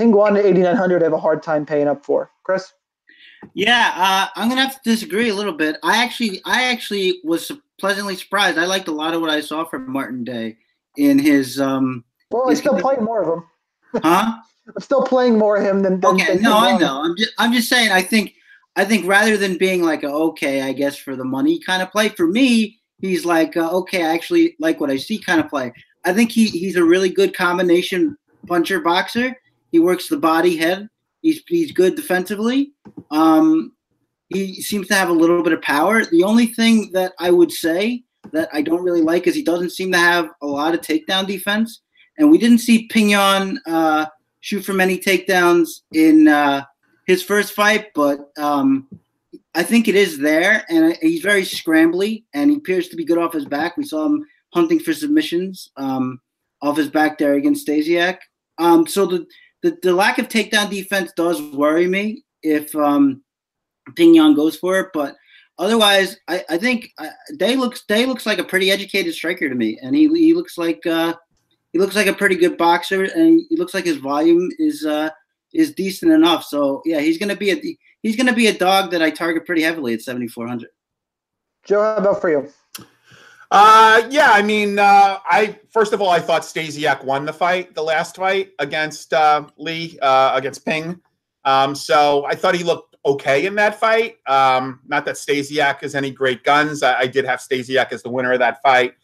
Pingyuan 0.00 0.34
to 0.34 0.46
8,900, 0.46 1.02
I 1.02 1.04
have 1.04 1.12
a 1.12 1.18
hard 1.18 1.42
time 1.42 1.66
paying 1.66 1.88
up 1.88 2.04
for. 2.04 2.30
Chris? 2.44 2.72
Yeah, 3.54 3.92
uh, 3.96 4.28
I'm 4.36 4.48
gonna 4.48 4.62
have 4.62 4.82
to 4.82 4.90
disagree 4.90 5.28
a 5.28 5.34
little 5.34 5.52
bit. 5.52 5.76
I 5.82 6.02
actually, 6.02 6.40
I 6.44 6.64
actually 6.64 7.20
was 7.24 7.50
pleasantly 7.78 8.16
surprised. 8.16 8.58
I 8.58 8.66
liked 8.66 8.88
a 8.88 8.92
lot 8.92 9.14
of 9.14 9.20
what 9.20 9.30
I 9.30 9.40
saw 9.40 9.64
from 9.64 9.90
Martin 9.90 10.24
Day 10.24 10.56
in 10.96 11.18
his. 11.18 11.60
Um, 11.60 12.04
Well, 12.30 12.48
I'm 12.48 12.56
still 12.56 12.78
playing 12.78 13.04
more 13.04 13.22
of 13.22 13.38
him. 13.38 13.44
huh? 14.02 14.36
I'm 14.74 14.82
still 14.82 15.02
playing 15.02 15.38
more 15.38 15.56
of 15.56 15.64
him 15.64 15.82
than. 15.82 16.00
than 16.00 16.14
Okay, 16.14 16.34
than 16.34 16.42
no, 16.42 16.56
I 16.56 16.78
know. 16.78 17.02
I'm 17.02 17.16
just, 17.16 17.32
I'm 17.38 17.52
just 17.52 17.68
saying. 17.68 17.90
I 17.90 18.02
think, 18.02 18.34
I 18.76 18.84
think 18.84 19.06
rather 19.06 19.36
than 19.36 19.58
being 19.58 19.82
like 19.82 20.02
a 20.02 20.10
okay, 20.10 20.62
I 20.62 20.72
guess 20.72 20.96
for 20.96 21.16
the 21.16 21.24
money 21.24 21.58
kind 21.58 21.82
of 21.82 21.90
play, 21.90 22.08
for 22.10 22.26
me, 22.26 22.80
he's 23.00 23.24
like 23.24 23.56
uh, 23.56 23.70
okay, 23.78 24.04
I 24.04 24.14
actually 24.14 24.56
like 24.60 24.80
what 24.80 24.90
I 24.90 24.96
see 24.96 25.18
kind 25.18 25.40
of 25.40 25.48
play. 25.48 25.72
I 26.04 26.12
think 26.12 26.30
he 26.30 26.46
he's 26.46 26.76
a 26.76 26.84
really 26.84 27.10
good 27.10 27.36
combination 27.36 28.16
puncher 28.46 28.80
boxer. 28.80 29.36
He 29.72 29.78
works 29.78 30.08
the 30.08 30.16
body 30.16 30.56
head. 30.56 30.88
He's 31.22 31.42
he's 31.46 31.72
good 31.72 31.94
defensively. 31.94 32.72
Um, 33.10 33.72
he 34.28 34.60
seems 34.60 34.88
to 34.88 34.94
have 34.94 35.08
a 35.08 35.12
little 35.12 35.42
bit 35.42 35.52
of 35.52 35.62
power. 35.62 36.04
The 36.04 36.24
only 36.24 36.46
thing 36.46 36.90
that 36.92 37.12
I 37.18 37.30
would 37.30 37.52
say 37.52 38.04
that 38.32 38.48
I 38.52 38.62
don't 38.62 38.82
really 38.82 39.02
like 39.02 39.26
is 39.26 39.34
he 39.34 39.42
doesn't 39.42 39.70
seem 39.70 39.92
to 39.92 39.98
have 39.98 40.30
a 40.42 40.46
lot 40.46 40.74
of 40.74 40.80
takedown 40.80 41.26
defense. 41.26 41.80
And 42.18 42.30
we 42.30 42.38
didn't 42.38 42.58
see 42.58 42.88
Pingyuan 42.88 43.56
uh, 43.66 44.06
shoot 44.40 44.62
for 44.64 44.72
many 44.72 44.98
takedowns 44.98 45.80
in 45.92 46.28
uh, 46.28 46.64
his 47.06 47.22
first 47.22 47.54
fight, 47.54 47.86
but 47.94 48.30
um, 48.38 48.88
I 49.54 49.62
think 49.62 49.88
it 49.88 49.94
is 49.94 50.18
there. 50.18 50.64
And 50.68 50.96
he's 51.00 51.22
very 51.22 51.42
scrambly, 51.42 52.24
and 52.34 52.50
he 52.50 52.56
appears 52.56 52.88
to 52.88 52.96
be 52.96 53.04
good 53.04 53.18
off 53.18 53.32
his 53.32 53.46
back. 53.46 53.76
We 53.76 53.84
saw 53.84 54.06
him 54.06 54.26
hunting 54.54 54.78
for 54.78 54.92
submissions 54.92 55.70
um, 55.76 56.20
off 56.60 56.76
his 56.76 56.90
back 56.90 57.18
there 57.18 57.34
against 57.34 57.66
Stasiak. 57.66 58.18
Um, 58.58 58.86
so 58.86 59.06
the, 59.06 59.26
the 59.62 59.78
the 59.82 59.92
lack 59.92 60.18
of 60.18 60.28
takedown 60.28 60.70
defense 60.70 61.12
does 61.16 61.40
worry 61.52 61.86
me 61.86 62.24
if 62.42 62.74
um, 62.74 63.22
Pingyuan 63.90 64.36
goes 64.36 64.56
for 64.56 64.78
it, 64.80 64.88
but 64.92 65.16
otherwise, 65.58 66.18
I, 66.28 66.44
I 66.50 66.58
think 66.58 66.90
uh, 66.98 67.08
Day 67.36 67.56
looks 67.56 67.84
Day 67.86 68.06
looks 68.06 68.26
like 68.26 68.38
a 68.38 68.44
pretty 68.44 68.70
educated 68.70 69.14
striker 69.14 69.48
to 69.48 69.54
me, 69.54 69.78
and 69.82 69.94
he 69.94 70.08
he 70.08 70.34
looks 70.34 70.58
like 70.58 70.84
uh, 70.86 71.14
he 71.72 71.78
looks 71.78 71.96
like 71.96 72.08
a 72.08 72.12
pretty 72.12 72.36
good 72.36 72.56
boxer, 72.56 73.04
and 73.04 73.42
he 73.48 73.56
looks 73.56 73.74
like 73.74 73.84
his 73.84 73.98
volume 73.98 74.50
is 74.58 74.84
uh, 74.84 75.10
is 75.54 75.74
decent 75.74 76.12
enough. 76.12 76.44
So 76.44 76.82
yeah, 76.84 77.00
he's 77.00 77.18
gonna 77.18 77.36
be 77.36 77.52
a 77.52 77.78
he's 78.02 78.16
gonna 78.16 78.34
be 78.34 78.48
a 78.48 78.58
dog 78.58 78.90
that 78.90 79.02
I 79.02 79.10
target 79.10 79.46
pretty 79.46 79.62
heavily 79.62 79.94
at 79.94 80.02
seventy 80.02 80.28
four 80.28 80.46
hundred. 80.46 80.70
Joe, 81.64 81.80
how 81.80 81.96
about 81.96 82.20
for 82.20 82.30
you? 82.30 82.52
Uh, 83.52 84.08
yeah, 84.08 84.30
I 84.30 84.40
mean, 84.40 84.78
uh, 84.78 85.18
I 85.26 85.58
first 85.68 85.92
of 85.92 86.00
all, 86.00 86.08
I 86.08 86.20
thought 86.20 86.40
Stasiak 86.40 87.04
won 87.04 87.26
the 87.26 87.34
fight, 87.34 87.74
the 87.74 87.82
last 87.82 88.16
fight 88.16 88.52
against 88.58 89.12
uh, 89.12 89.46
Lee, 89.58 89.98
uh, 90.00 90.32
against 90.34 90.64
Ping. 90.64 90.98
Um, 91.44 91.74
so 91.74 92.24
I 92.24 92.34
thought 92.34 92.54
he 92.54 92.64
looked 92.64 92.96
okay 93.04 93.44
in 93.44 93.54
that 93.56 93.78
fight. 93.78 94.16
Um, 94.26 94.80
not 94.86 95.04
that 95.04 95.16
Stasiak 95.16 95.82
has 95.82 95.94
any 95.94 96.10
great 96.10 96.44
guns. 96.44 96.82
I, 96.82 97.00
I 97.00 97.06
did 97.06 97.26
have 97.26 97.40
Stasiak 97.40 97.92
as 97.92 98.02
the 98.02 98.08
winner 98.08 98.32
of 98.32 98.38
that 98.38 98.62
fight. 98.62 98.94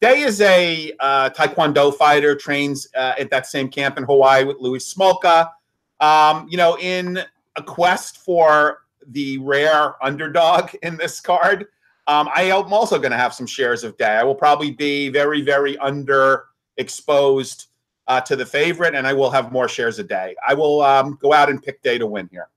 Day 0.00 0.20
is 0.20 0.40
a 0.40 0.92
uh, 1.00 1.30
Taekwondo 1.30 1.92
fighter, 1.92 2.36
trains 2.36 2.86
uh, 2.94 3.14
at 3.18 3.28
that 3.30 3.48
same 3.48 3.68
camp 3.68 3.98
in 3.98 4.04
Hawaii 4.04 4.44
with 4.44 4.58
Louis 4.60 4.94
Smolka. 4.94 5.50
Um, 5.98 6.46
you 6.48 6.58
know, 6.58 6.78
in 6.78 7.24
a 7.56 7.62
quest 7.62 8.18
for 8.18 8.82
the 9.08 9.38
rare 9.38 10.00
underdog 10.04 10.70
in 10.84 10.96
this 10.96 11.18
card, 11.20 11.66
um, 12.06 12.28
I 12.34 12.42
am 12.44 12.72
also 12.72 12.98
going 12.98 13.12
to 13.12 13.18
have 13.18 13.34
some 13.34 13.46
shares 13.46 13.82
of 13.84 13.96
Day. 13.96 14.16
I 14.16 14.22
will 14.22 14.34
probably 14.34 14.70
be 14.70 15.08
very, 15.08 15.42
very 15.42 15.76
underexposed 15.76 17.66
uh, 18.08 18.20
to 18.20 18.36
the 18.36 18.46
favorite, 18.46 18.94
and 18.94 19.06
I 19.06 19.12
will 19.12 19.30
have 19.30 19.50
more 19.50 19.68
shares 19.68 19.98
of 19.98 20.08
Day. 20.08 20.36
I 20.46 20.54
will 20.54 20.82
um, 20.82 21.18
go 21.20 21.32
out 21.32 21.50
and 21.50 21.62
pick 21.62 21.82
Day 21.82 21.98
to 21.98 22.06
win 22.06 22.28
here. 22.30 22.48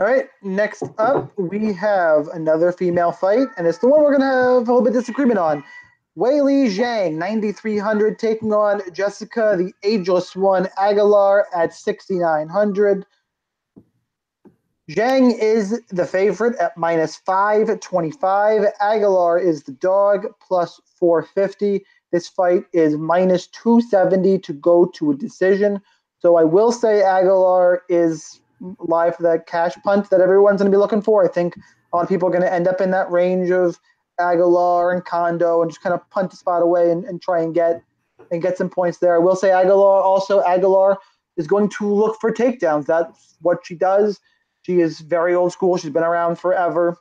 All 0.00 0.06
right, 0.06 0.28
next 0.42 0.82
up, 0.98 1.32
we 1.38 1.72
have 1.72 2.26
another 2.28 2.72
female 2.72 3.12
fight, 3.12 3.46
and 3.56 3.66
it's 3.66 3.78
the 3.78 3.86
one 3.86 4.02
we're 4.02 4.18
going 4.18 4.22
to 4.22 4.26
have 4.26 4.56
a 4.56 4.58
little 4.58 4.82
bit 4.82 4.88
of 4.88 4.94
disagreement 4.94 5.38
on. 5.38 5.62
Weili 6.18 6.68
Zhang, 6.68 7.14
9,300, 7.14 8.18
taking 8.18 8.52
on 8.52 8.82
Jessica, 8.92 9.54
the 9.56 9.72
ageless 9.82 10.36
one, 10.36 10.68
Aguilar 10.78 11.46
at 11.54 11.72
6,900. 11.72 13.06
Zhang 14.90 15.38
is 15.38 15.80
the 15.88 16.04
favorite 16.04 16.56
at 16.58 16.76
minus 16.76 17.16
525. 17.16 18.66
Aguilar 18.80 19.38
is 19.38 19.62
the 19.62 19.72
dog, 19.72 20.26
plus 20.46 20.78
450. 20.98 21.84
This 22.12 22.28
fight 22.28 22.64
is 22.74 22.96
minus 22.96 23.46
270 23.46 24.38
to 24.40 24.52
go 24.52 24.84
to 24.94 25.10
a 25.10 25.16
decision. 25.16 25.80
So 26.18 26.36
I 26.36 26.44
will 26.44 26.70
say 26.70 27.02
Aguilar 27.02 27.82
is 27.88 28.40
live 28.78 29.16
for 29.16 29.22
that 29.22 29.46
cash 29.46 29.74
punt 29.84 30.10
that 30.10 30.20
everyone's 30.20 30.60
going 30.60 30.70
to 30.70 30.74
be 30.74 30.80
looking 30.80 31.02
for. 31.02 31.24
I 31.24 31.28
think 31.28 31.56
a 31.56 31.96
lot 31.96 32.02
of 32.02 32.08
people 32.08 32.28
are 32.28 32.32
going 32.32 32.42
to 32.42 32.52
end 32.52 32.68
up 32.68 32.80
in 32.80 32.90
that 32.90 33.10
range 33.10 33.50
of 33.50 33.80
Aguilar 34.20 34.92
and 34.92 35.04
Kondo 35.04 35.62
and 35.62 35.70
just 35.70 35.82
kind 35.82 35.94
of 35.94 36.08
punt 36.10 36.30
the 36.30 36.36
spot 36.36 36.62
away 36.62 36.90
and, 36.90 37.04
and 37.04 37.22
try 37.22 37.40
and 37.40 37.54
get 37.54 37.82
and 38.30 38.40
get 38.40 38.56
some 38.56 38.70
points 38.70 38.98
there. 38.98 39.14
I 39.14 39.18
will 39.18 39.36
say 39.36 39.50
Aguilar 39.50 40.02
also 40.02 40.42
Aguilar 40.44 40.98
is 41.36 41.46
going 41.46 41.68
to 41.70 41.92
look 41.92 42.20
for 42.20 42.32
takedowns. 42.32 42.86
That's 42.86 43.36
what 43.40 43.58
she 43.64 43.74
does. 43.74 44.20
She 44.64 44.80
is 44.80 45.00
very 45.00 45.34
old 45.34 45.52
school. 45.52 45.76
She's 45.76 45.90
been 45.90 46.02
around 46.02 46.38
forever. 46.38 46.96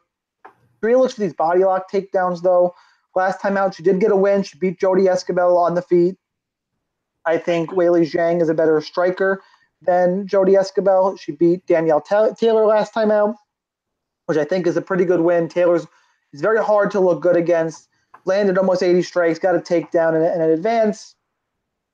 Really 0.82 1.00
looks 1.00 1.14
for 1.14 1.22
these 1.22 1.34
body 1.34 1.64
lock 1.64 1.90
takedowns 1.90 2.42
though. 2.42 2.76
Last 3.16 3.42
time 3.42 3.58
out, 3.58 3.76
she 3.76 3.84
did 3.84 4.00
get 4.00 4.12
a 4.12 4.16
win. 4.16 4.44
She 4.44 4.58
beat 4.58 4.80
Jodie 4.80 5.08
Esquibel 5.08 5.58
on 5.58 5.76
the 5.76 5.82
feet. 5.82 6.18
I 7.26 7.38
think 7.38 7.70
Weili 7.70 8.02
Zhang 8.02 8.42
is 8.42 8.50
a 8.50 8.54
better 8.54 8.82
striker 8.82 9.42
than 9.82 10.28
Jodie 10.28 10.60
Esquibel. 10.60 11.18
She 11.18 11.32
beat 11.32 11.66
Danielle 11.68 12.02
Taylor 12.02 12.66
last 12.66 12.94
time 12.94 13.12
out, 13.12 13.36
which 14.26 14.38
I 14.38 14.44
think 14.44 14.68
is 14.68 14.76
a 14.76 14.82
pretty 14.82 15.06
good 15.06 15.22
win. 15.22 15.48
Taylor's 15.48 15.88
is 16.34 16.42
very 16.42 16.62
hard 16.62 16.92
to 16.92 17.00
look 17.00 17.22
good 17.22 17.38
against. 17.38 17.88
Landed 18.26 18.58
almost 18.58 18.84
80 18.84 19.04
strikes, 19.04 19.40
got 19.40 19.56
a 19.56 19.60
takedown 19.60 20.16
and 20.16 20.42
an 20.42 20.50
advance. 20.50 21.16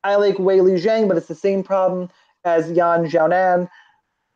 I 0.03 0.15
like 0.15 0.37
Weili 0.37 0.81
Zhang, 0.81 1.07
but 1.07 1.17
it's 1.17 1.27
the 1.27 1.35
same 1.35 1.61
problem 1.61 2.09
as 2.45 2.71
Yan 2.71 3.05
Xiaonan. 3.05 3.69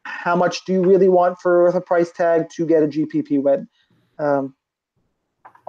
How 0.04 0.36
much 0.36 0.66
do 0.66 0.74
you 0.74 0.84
really 0.84 1.10
want 1.10 1.40
for 1.40 1.72
the 1.72 1.82
price 1.82 2.12
tag 2.12 2.50
to 2.56 2.66
get 2.66 2.84
a 2.84 2.88
GPP 2.88 3.42
win? 3.42 3.68
Um, 4.20 4.56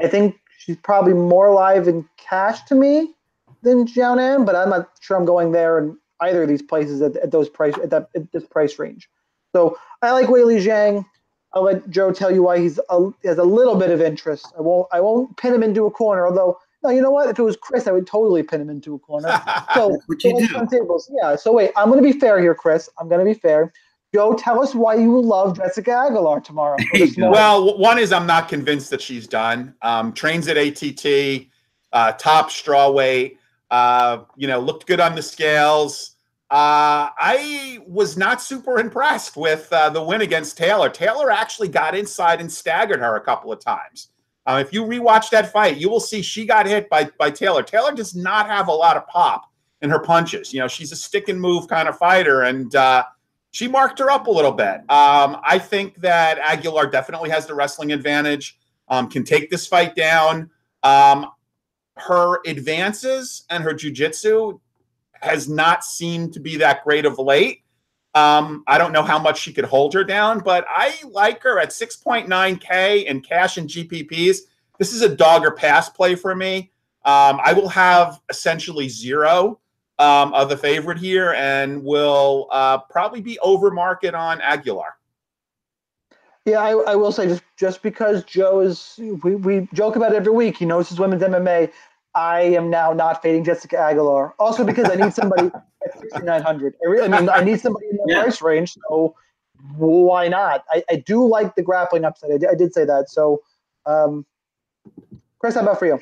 I 0.01 0.09
think 0.09 0.37
she's 0.59 0.77
probably 0.77 1.14
more 1.14 1.53
live 1.53 1.88
in 1.88 2.09
cash 2.16 2.62
to 2.64 2.75
me 2.75 3.14
than 3.62 3.87
Xiaonan, 3.87 4.44
but 4.44 4.55
I'm 4.55 4.70
not 4.70 4.90
sure 5.01 5.16
I'm 5.16 5.25
going 5.25 5.53
there 5.53 5.79
in 5.79 5.97
either 6.20 6.42
of 6.42 6.49
these 6.49 6.62
places 6.62 7.01
at, 7.03 7.16
at 7.16 7.31
those 7.31 7.49
price 7.49 7.75
at, 7.83 7.90
that, 7.90 8.09
at 8.14 8.31
this 8.33 8.44
price 8.44 8.79
range. 8.79 9.09
So 9.55 9.79
I 10.03 10.11
like 10.12 10.27
Weili 10.27 10.62
Zhang. 10.62 11.05
I'll 11.53 11.62
let 11.62 11.88
Joe 11.88 12.12
tell 12.12 12.33
you 12.33 12.42
why 12.42 12.59
he's 12.59 12.81
a, 12.90 13.11
has 13.25 13.38
a 13.38 13.44
little 13.44 13.77
bit 13.77 13.90
of 13.90 14.01
interest. 14.01 14.53
I 14.59 14.61
won't 14.61 14.88
I 14.92 15.01
won't 15.01 15.37
pin 15.37 15.55
him 15.55 15.62
into 15.62 15.87
a 15.87 15.90
corner, 15.90 16.27
although 16.27 16.59
no, 16.83 16.90
you 16.90 17.01
know 17.01 17.11
what? 17.11 17.31
If 17.31 17.38
it 17.38 17.42
was 17.42 17.57
Chris, 17.57 17.87
I 17.87 17.92
would 17.92 18.07
totally 18.07 18.42
pin 18.42 18.61
him 18.61 18.68
into 18.68 18.94
a 18.94 18.99
corner. 18.99 19.29
So 19.75 19.99
what 20.07 20.23
you 20.23 20.47
do. 20.47 20.66
tables. 20.70 21.11
Yeah. 21.20 21.35
So 21.37 21.53
wait, 21.53 21.70
I'm 21.77 21.88
going 21.88 22.03
to 22.03 22.12
be 22.12 22.18
fair 22.18 22.40
here, 22.40 22.55
Chris. 22.55 22.88
I'm 22.99 23.09
going 23.09 23.18
to 23.18 23.25
be 23.25 23.38
fair. 23.38 23.73
Joe, 24.14 24.33
tell 24.33 24.62
us 24.62 24.77
why 24.77 24.94
you 24.94 25.20
love 25.20 25.57
Jessica 25.57 25.90
Aguilar 25.90 26.40
tomorrow. 26.40 26.77
well, 27.18 27.77
one 27.77 27.98
is 27.98 28.12
I'm 28.12 28.29
not 28.29 28.48
convinced 28.48 28.90
that 28.90 29.03
she's 29.03 29.27
done. 29.27 29.74
Um, 29.83 30.12
trains 30.12 30.46
at 30.46 30.57
ATT, 30.57 31.48
uh, 31.92 32.12
top 32.12 32.53
straw 32.53 32.92
weight. 32.92 33.38
Uh, 33.72 34.18
you 34.37 34.46
know, 34.46 34.61
looked 34.61 34.87
good 34.87 35.00
on 35.00 35.16
the 35.16 35.22
scales. 35.22 36.12
Uh, 36.48 37.11
I 37.18 37.81
was 37.88 38.16
not 38.16 38.40
super 38.40 38.79
impressed 38.79 39.37
with 39.37 39.66
uh, 39.72 39.90
the 39.90 40.00
win 40.00 40.20
against 40.20 40.57
Taylor. 40.57 40.88
Taylor 40.88 41.33
actually 41.33 41.66
got 41.66 41.96
inside 41.96 42.40
and 42.40 42.53
staggered 42.53 43.00
her 43.00 43.16
a 43.16 43.20
couple 43.20 43.53
of 43.53 43.59
times. 43.59 44.11
Uh, 44.46 44.62
if 44.64 44.72
you 44.72 44.85
rewatch 44.85 45.31
that 45.31 45.50
fight, 45.50 45.79
you 45.79 45.88
will 45.88 45.98
see 45.98 46.22
she 46.22 46.46
got 46.46 46.66
hit 46.66 46.88
by 46.88 47.11
by 47.18 47.33
Taylor. 47.33 47.64
Taylor 47.64 47.92
does 47.92 48.14
not 48.14 48.46
have 48.46 48.68
a 48.68 48.72
lot 48.72 48.96
of 48.96 49.09
pop 49.09 49.50
in 49.83 49.90
her 49.90 49.98
punches. 49.98 50.53
You 50.53 50.61
know, 50.61 50.68
she's 50.68 50.92
a 50.92 50.96
stick 50.96 51.29
and 51.29 51.40
move 51.40 51.66
kind 51.66 51.88
of 51.88 51.98
fighter, 51.98 52.42
and 52.42 52.72
uh, 52.77 53.03
she 53.55 53.69
marked 53.69 54.01
her 54.01 54.11
up 54.11 54.27
a 54.27 54.31
little 54.33 54.51
bit. 54.51 54.79
Um, 54.90 55.40
I 55.45 55.61
think 55.61 56.01
that 56.01 56.40
Aguilar 56.40 56.88
definitely 56.88 57.31
has 57.31 57.47
the 57.47 57.55
wrestling 57.55 57.93
advantage. 57.93 58.59
Um, 58.88 59.09
can 59.09 59.23
take 59.23 59.49
this 59.49 59.64
fight 59.64 59.95
down. 59.95 60.51
Um, 60.83 61.31
her 61.97 62.40
advances 62.47 63.45
and 63.51 63.62
her 63.62 63.73
jujitsu 63.73 64.59
has 65.12 65.49
not 65.49 65.85
seemed 65.85 66.33
to 66.33 66.40
be 66.40 66.57
that 66.57 66.83
great 66.83 67.07
of 67.07 67.21
late. 67.21 67.62
Um, 68.17 68.64
I 68.67 68.77
don't 68.77 68.90
know 68.90 69.05
how 69.05 69.21
much 69.21 69.40
she 69.40 69.53
could 69.53 69.64
hold 69.64 69.95
her 69.95 70.03
down, 70.03 70.40
but 70.40 70.67
I 70.69 70.97
like 71.09 71.40
her 71.45 71.61
at 71.61 71.71
6.9K 71.71 73.05
in 73.05 73.21
cash 73.21 73.57
and 73.57 73.69
GPPs. 73.69 74.38
This 74.81 74.93
is 74.93 75.03
a 75.03 75.14
dog 75.14 75.45
or 75.45 75.53
pass 75.53 75.88
play 75.88 76.17
for 76.17 76.35
me. 76.35 76.73
Um, 77.05 77.38
I 77.45 77.53
will 77.53 77.69
have 77.69 78.21
essentially 78.29 78.88
zero 78.88 79.61
um, 79.98 80.35
of 80.35 80.48
the 80.48 80.57
favorite 80.57 80.98
here 80.98 81.33
and 81.35 81.85
will 81.85 82.48
uh, 82.50 82.78
probably 82.78 83.20
be 83.20 83.38
over 83.40 83.70
market 83.70 84.14
on 84.14 84.40
Aguilar. 84.40 84.96
Yeah, 86.44 86.59
I, 86.61 86.70
I, 86.72 86.94
will 86.94 87.12
say 87.12 87.26
just 87.26 87.42
just 87.57 87.83
because 87.83 88.22
Joe 88.24 88.61
is 88.61 88.98
we, 88.98 89.35
we 89.35 89.68
joke 89.72 89.96
about 89.96 90.12
it 90.12 90.16
every 90.16 90.33
week. 90.33 90.59
He 90.59 90.66
knows 90.66 90.90
his 90.90 91.00
women's 91.00 91.22
MMA. 91.22 91.72
I 92.14 92.40
am 92.42 92.68
now 92.68 92.92
not 92.92 93.22
fading 93.22 93.44
Jessica 93.44 93.78
Aguilar. 93.78 94.35
Also 94.38 94.62
because 94.62 94.90
I 94.90 94.94
need 94.94 95.14
somebody 95.14 95.46
at 95.85 96.00
6,900. 96.00 96.74
I, 96.74 96.90
really, 96.90 97.09
I 97.09 97.20
mean, 97.20 97.30
I 97.30 97.42
need 97.42 97.61
somebody 97.61 97.87
in 97.87 97.96
the 97.96 98.04
yeah. 98.09 98.22
price 98.22 98.42
range. 98.42 98.76
So 98.88 99.14
why 99.76 100.28
not? 100.28 100.64
I, 100.70 100.85
I 100.90 100.96
do 100.96 101.26
like 101.26 101.54
the 101.54 101.62
grappling 101.62 102.04
upside. 102.04 102.44
I, 102.44 102.50
I 102.52 102.54
did 102.54 102.74
say 102.74 102.85
that. 102.85 103.09
So, 103.09 103.42
um, 103.87 104.26
Chris, 105.38 105.54
how 105.54 105.62
about 105.62 105.78
for 105.78 105.87
you? 105.87 105.98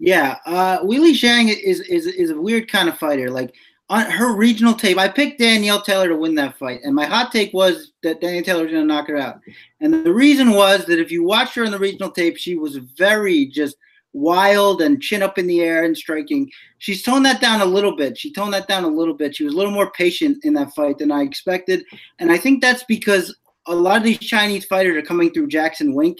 Yeah, 0.00 0.38
uh, 0.46 0.80
Weili 0.80 1.12
Zhang 1.12 1.48
is, 1.48 1.80
is 1.80 2.06
is 2.06 2.30
a 2.30 2.40
weird 2.40 2.68
kind 2.68 2.88
of 2.88 2.98
fighter. 2.98 3.30
Like 3.30 3.54
on 3.88 4.10
her 4.10 4.34
regional 4.34 4.74
tape, 4.74 4.98
I 4.98 5.08
picked 5.08 5.38
Danielle 5.38 5.82
Taylor 5.82 6.08
to 6.08 6.16
win 6.16 6.34
that 6.36 6.58
fight, 6.58 6.80
and 6.82 6.94
my 6.94 7.06
hot 7.06 7.30
take 7.30 7.52
was 7.52 7.92
that 8.02 8.20
Danielle 8.20 8.42
Taylor 8.42 8.62
was 8.62 8.72
going 8.72 8.88
to 8.88 8.92
knock 8.92 9.06
her 9.08 9.16
out. 9.16 9.40
And 9.80 9.92
the 9.92 10.12
reason 10.12 10.50
was 10.50 10.86
that 10.86 10.98
if 10.98 11.12
you 11.12 11.22
watched 11.22 11.54
her 11.54 11.64
in 11.64 11.70
the 11.70 11.78
regional 11.78 12.10
tape, 12.10 12.36
she 12.36 12.56
was 12.56 12.76
very 12.76 13.46
just– 13.46 13.76
wild 14.12 14.82
and 14.82 15.02
chin 15.02 15.22
up 15.22 15.38
in 15.38 15.46
the 15.46 15.60
air 15.60 15.84
and 15.84 15.96
striking. 15.96 16.50
She's 16.78 17.02
toned 17.02 17.24
that 17.26 17.40
down 17.40 17.60
a 17.60 17.66
little 17.66 17.96
bit. 17.96 18.18
She 18.18 18.32
toned 18.32 18.54
that 18.54 18.68
down 18.68 18.84
a 18.84 18.88
little 18.88 19.14
bit. 19.14 19.36
She 19.36 19.44
was 19.44 19.54
a 19.54 19.56
little 19.56 19.72
more 19.72 19.90
patient 19.92 20.44
in 20.44 20.54
that 20.54 20.74
fight 20.74 20.98
than 20.98 21.12
I 21.12 21.22
expected. 21.22 21.84
And 22.18 22.32
I 22.32 22.38
think 22.38 22.60
that's 22.60 22.84
because 22.84 23.34
a 23.66 23.74
lot 23.74 23.98
of 23.98 24.04
these 24.04 24.18
Chinese 24.18 24.64
fighters 24.64 24.96
are 24.96 25.06
coming 25.06 25.30
through 25.30 25.48
Jackson 25.48 25.94
Wink. 25.94 26.18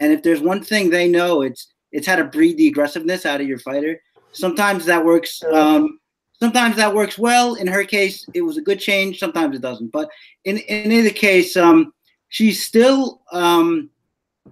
And 0.00 0.12
if 0.12 0.22
there's 0.22 0.40
one 0.40 0.62
thing 0.62 0.90
they 0.90 1.08
know, 1.08 1.42
it's 1.42 1.71
it's 1.92 2.06
how 2.06 2.16
to 2.16 2.24
breed 2.24 2.56
the 2.56 2.68
aggressiveness 2.68 3.26
out 3.26 3.40
of 3.40 3.46
your 3.46 3.58
fighter. 3.58 4.00
Sometimes 4.32 4.84
that 4.86 5.04
works. 5.04 5.42
Um, 5.44 5.98
sometimes 6.40 6.76
that 6.76 6.94
works 6.94 7.18
well. 7.18 7.54
In 7.54 7.66
her 7.66 7.84
case, 7.84 8.26
it 8.34 8.42
was 8.42 8.56
a 8.56 8.62
good 8.62 8.80
change. 8.80 9.18
Sometimes 9.18 9.54
it 9.54 9.62
doesn't. 9.62 9.92
But 9.92 10.08
in 10.44 10.58
in 10.58 10.90
either 10.90 11.10
case, 11.10 11.56
um, 11.56 11.92
she's 12.28 12.64
still 12.64 13.22
um, 13.32 13.90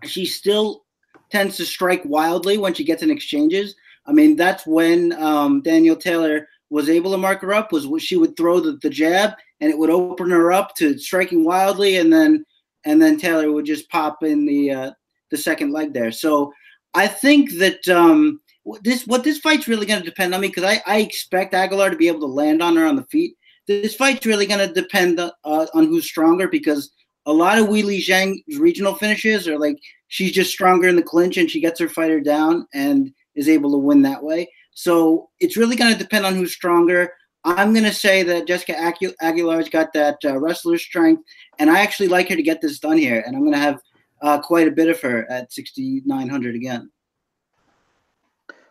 she's 0.04 0.34
still 0.34 0.84
tends 1.30 1.56
to 1.56 1.64
strike 1.64 2.02
wildly 2.04 2.58
when 2.58 2.74
she 2.74 2.84
gets 2.84 3.02
in 3.02 3.10
exchanges. 3.10 3.74
I 4.06 4.12
mean, 4.12 4.36
that's 4.36 4.66
when 4.66 5.12
um, 5.22 5.62
Danielle 5.62 5.96
Taylor 5.96 6.48
was 6.70 6.88
able 6.88 7.10
to 7.10 7.18
mark 7.18 7.40
her 7.42 7.52
up 7.52 7.72
was 7.72 7.86
she 8.02 8.16
would 8.16 8.36
throw 8.36 8.60
the, 8.60 8.72
the 8.82 8.90
jab 8.90 9.32
and 9.60 9.70
it 9.70 9.78
would 9.78 9.90
open 9.90 10.30
her 10.30 10.52
up 10.52 10.74
to 10.76 10.98
striking 10.98 11.44
wildly, 11.44 11.96
and 11.96 12.12
then 12.12 12.44
and 12.84 13.00
then 13.00 13.18
Taylor 13.18 13.52
would 13.52 13.66
just 13.66 13.90
pop 13.90 14.22
in 14.22 14.46
the 14.46 14.70
uh, 14.70 14.90
the 15.30 15.36
second 15.36 15.72
leg 15.72 15.92
there. 15.92 16.12
So 16.12 16.52
I 16.94 17.06
think 17.06 17.52
that 17.58 17.88
um, 17.88 18.40
this 18.82 19.06
what 19.06 19.24
this 19.24 19.38
fight's 19.38 19.68
really 19.68 19.86
going 19.86 20.00
to 20.00 20.08
depend 20.08 20.34
on 20.34 20.40
me 20.40 20.48
because 20.48 20.64
I, 20.64 20.82
I 20.86 20.98
expect 20.98 21.54
Aguilar 21.54 21.90
to 21.90 21.96
be 21.96 22.08
able 22.08 22.20
to 22.20 22.26
land 22.26 22.62
on 22.62 22.76
her 22.76 22.86
on 22.86 22.96
the 22.96 23.04
feet. 23.04 23.36
This 23.66 23.94
fight's 23.94 24.26
really 24.26 24.46
going 24.46 24.66
to 24.66 24.74
depend 24.74 25.20
uh, 25.20 25.30
on 25.44 25.86
who's 25.86 26.06
stronger 26.06 26.48
because 26.48 26.90
a 27.26 27.32
lot 27.32 27.58
of 27.58 27.66
Weili 27.66 27.98
Zhang's 27.98 28.58
regional 28.58 28.94
finishes 28.94 29.46
are 29.46 29.58
like 29.58 29.78
she's 30.08 30.32
just 30.32 30.50
stronger 30.50 30.88
in 30.88 30.96
the 30.96 31.02
clinch 31.02 31.36
and 31.36 31.50
she 31.50 31.60
gets 31.60 31.78
her 31.78 31.88
fighter 31.88 32.20
down 32.20 32.66
and 32.74 33.12
is 33.34 33.48
able 33.48 33.70
to 33.70 33.78
win 33.78 34.02
that 34.02 34.22
way. 34.22 34.50
So 34.72 35.30
it's 35.38 35.56
really 35.56 35.76
going 35.76 35.92
to 35.92 35.98
depend 35.98 36.26
on 36.26 36.34
who's 36.34 36.52
stronger. 36.52 37.12
I'm 37.44 37.72
going 37.72 37.84
to 37.84 37.92
say 37.92 38.22
that 38.24 38.46
Jessica 38.46 38.74
Agu- 38.74 39.14
Aguilar's 39.22 39.68
got 39.68 39.92
that 39.94 40.18
uh, 40.24 40.38
wrestler 40.38 40.78
strength, 40.78 41.22
and 41.58 41.70
I 41.70 41.80
actually 41.80 42.08
like 42.08 42.28
her 42.28 42.36
to 42.36 42.42
get 42.42 42.60
this 42.60 42.78
done 42.78 42.98
here. 42.98 43.22
And 43.26 43.34
I'm 43.34 43.42
going 43.42 43.54
to 43.54 43.58
have 43.58 43.80
uh, 44.22 44.40
quite 44.40 44.68
a 44.68 44.70
bit 44.70 44.88
of 44.88 45.00
her 45.00 45.30
at 45.30 45.52
6,900 45.52 46.54
again. 46.54 46.90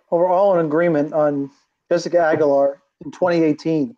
Well, 0.09 0.21
we're 0.21 0.31
all 0.31 0.57
in 0.59 0.65
agreement 0.65 1.13
on 1.13 1.51
Jessica 1.91 2.19
Aguilar 2.19 2.81
in 3.03 3.11
2018. 3.11 3.95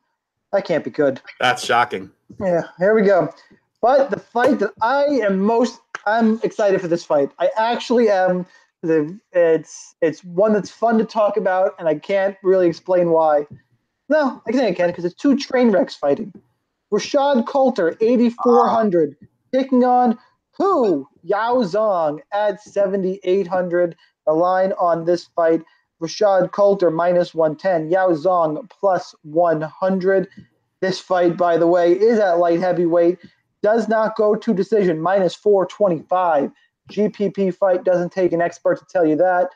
That 0.51 0.65
can't 0.65 0.83
be 0.83 0.89
good. 0.89 1.21
That's 1.39 1.63
shocking. 1.63 2.11
Yeah, 2.39 2.63
here 2.77 2.93
we 2.93 3.03
go. 3.03 3.33
But 3.81 4.11
the 4.11 4.19
fight 4.19 4.59
that 4.59 4.73
I 4.81 5.05
am 5.05 5.39
most 5.39 5.79
I'm 6.05 6.39
excited 6.43 6.81
for 6.81 6.87
this 6.87 7.03
fight. 7.03 7.31
I 7.39 7.49
actually 7.57 8.09
am. 8.09 8.45
It's 8.83 9.95
it's 10.01 10.23
one 10.23 10.53
that's 10.53 10.71
fun 10.71 10.97
to 10.97 11.03
talk 11.03 11.37
about, 11.37 11.75
and 11.77 11.87
I 11.87 11.95
can't 11.95 12.35
really 12.41 12.67
explain 12.67 13.11
why. 13.11 13.45
No, 14.09 14.41
I 14.47 14.51
think 14.51 14.63
I 14.63 14.73
can 14.73 14.89
because 14.89 15.05
it's 15.05 15.15
two 15.15 15.37
train 15.37 15.71
wrecks 15.71 15.95
fighting. 15.95 16.33
Rashad 16.91 17.47
Coulter, 17.47 17.95
8,400, 18.01 19.15
taking 19.53 19.85
on 19.85 20.17
Hu 20.61 21.07
Yao 21.23 21.63
Zong 21.63 22.19
at 22.31 22.61
7,800. 22.61 23.95
The 24.27 24.33
line 24.33 24.73
on 24.73 25.05
this 25.05 25.25
fight, 25.35 25.63
Rashad 25.99 26.51
Coulter 26.51 26.91
minus 26.91 27.33
110, 27.33 27.89
Yao 27.89 28.09
Zong 28.09 28.69
plus 28.69 29.15
100. 29.23 30.27
This 30.79 30.99
fight, 30.99 31.35
by 31.35 31.57
the 31.57 31.65
way, 31.65 31.93
is 31.93 32.19
at 32.19 32.37
light 32.37 32.59
heavyweight 32.59 33.17
does 33.63 33.87
not 33.87 34.15
go 34.15 34.35
to 34.35 34.53
decision, 34.53 35.01
minus 35.01 35.33
425. 35.33 36.51
GPP 36.91 37.55
fight 37.55 37.83
doesn't 37.83 38.11
take 38.11 38.31
an 38.31 38.41
expert 38.41 38.77
to 38.77 38.85
tell 38.85 39.05
you 39.05 39.15
that. 39.15 39.49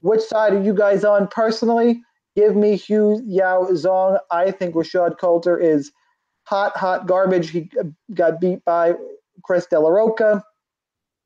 Which 0.00 0.22
side 0.22 0.54
are 0.54 0.62
you 0.62 0.72
guys 0.72 1.04
on 1.04 1.28
personally? 1.28 2.02
Give 2.34 2.56
me 2.56 2.78
Hu 2.78 3.22
Yao 3.26 3.64
Zong. 3.72 4.18
I 4.30 4.52
think 4.52 4.74
Rashad 4.74 5.18
Coulter 5.18 5.58
is 5.58 5.92
hot, 6.44 6.74
hot 6.78 7.06
garbage. 7.06 7.50
He 7.50 7.70
got 8.14 8.40
beat 8.40 8.64
by 8.64 8.94
Chris 9.46 9.66
De 9.66 9.78
La 9.78 9.88
Rocha 9.88 10.42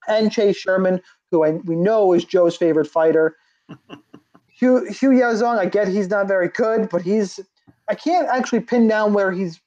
and 0.08 0.30
Chase 0.30 0.56
Sherman, 0.56 1.00
who 1.30 1.44
I, 1.44 1.52
we 1.64 1.76
know 1.76 2.12
is 2.12 2.24
Joe's 2.24 2.56
favorite 2.56 2.86
fighter. 2.86 3.36
Hu, 4.60 4.86
Hu 4.86 5.08
Yaozong, 5.08 5.58
I 5.58 5.66
get 5.66 5.88
he's 5.88 6.10
not 6.10 6.28
very 6.28 6.48
good, 6.48 6.90
but 6.90 7.00
he's 7.02 7.40
I 7.88 7.94
can't 7.94 8.28
actually 8.28 8.60
pin 8.60 8.86
down 8.86 9.14
where 9.14 9.32
he's 9.32 9.60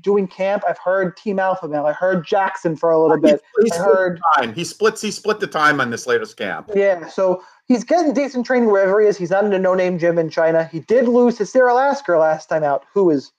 doing 0.00 0.26
camp. 0.26 0.64
I've 0.66 0.78
heard 0.78 1.16
Team 1.16 1.38
Alpha 1.38 1.68
Male. 1.68 1.86
I 1.86 1.92
heard 1.92 2.24
Jackson 2.24 2.74
for 2.74 2.90
a 2.90 3.00
little 3.00 3.20
bit. 3.20 3.42
He, 3.60 3.66
he 3.66 3.72
I 3.72 3.76
heard 3.76 4.20
time. 4.36 4.54
He 4.54 4.64
splits. 4.64 5.02
He 5.02 5.10
split 5.10 5.40
the 5.40 5.46
time 5.46 5.80
on 5.80 5.90
this 5.90 6.06
latest 6.06 6.36
camp. 6.36 6.70
yeah, 6.74 7.06
so 7.08 7.42
he's 7.66 7.84
getting 7.84 8.14
decent 8.14 8.46
training 8.46 8.70
wherever 8.70 9.00
he 9.00 9.06
is. 9.06 9.18
He's 9.18 9.30
not 9.30 9.44
in 9.44 9.52
a 9.52 9.58
no-name 9.58 9.98
gym 9.98 10.18
in 10.18 10.30
China. 10.30 10.64
He 10.64 10.80
did 10.80 11.06
lose 11.06 11.36
to 11.36 11.46
Cyril 11.46 11.78
Asker 11.78 12.16
last 12.18 12.48
time 12.48 12.64
out, 12.64 12.84
who 12.92 13.10
is 13.10 13.32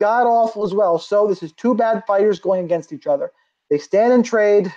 god 0.00 0.26
awful 0.26 0.64
as 0.64 0.74
well. 0.74 0.98
So 0.98 1.26
this 1.26 1.42
is 1.42 1.52
two 1.52 1.74
bad 1.74 2.02
fighters 2.06 2.40
going 2.40 2.64
against 2.64 2.92
each 2.92 3.06
other. 3.06 3.30
They 3.72 3.78
stand 3.78 4.12
and 4.12 4.22
trade. 4.22 4.70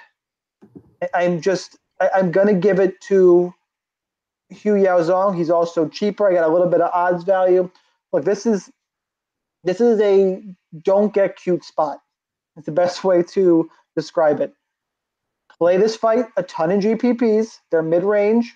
I'm 1.14 1.42
just 1.42 1.78
I, 2.00 2.10
I'm 2.16 2.32
gonna 2.32 2.54
give 2.54 2.80
it 2.80 3.02
to 3.10 3.54
Hu 4.64 4.76
Yao 4.76 5.02
Zong. 5.02 5.36
He's 5.36 5.50
also 5.50 5.90
cheaper. 5.90 6.30
I 6.30 6.34
got 6.34 6.48
a 6.48 6.54
little 6.54 6.70
bit 6.70 6.80
of 6.80 6.92
odds 6.94 7.26
value. 7.26 7.70
Look, 8.14 8.24
this 8.24 8.46
is 8.46 8.72
this 9.66 9.82
is 9.82 10.00
a 10.00 10.42
don't 10.82 11.14
get 11.14 11.36
cute 11.36 11.66
spot. 11.66 12.00
It's 12.56 12.68
the 12.68 12.72
best 12.72 13.04
way 13.04 13.22
to 13.22 13.70
describe 13.98 14.40
it. 14.40 14.54
Play 15.58 15.76
this 15.76 15.98
fight 15.98 16.28
a 16.38 16.44
ton 16.44 16.72
in 16.72 16.80
GPPs. 16.80 17.58
They're 17.72 17.84
mid 17.84 18.06
range. 18.06 18.56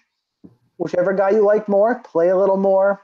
Whichever 0.77 1.13
guy 1.13 1.31
you 1.31 1.43
like 1.45 1.67
more, 1.67 1.99
play 1.99 2.29
a 2.29 2.37
little 2.37 2.55
more. 2.55 3.01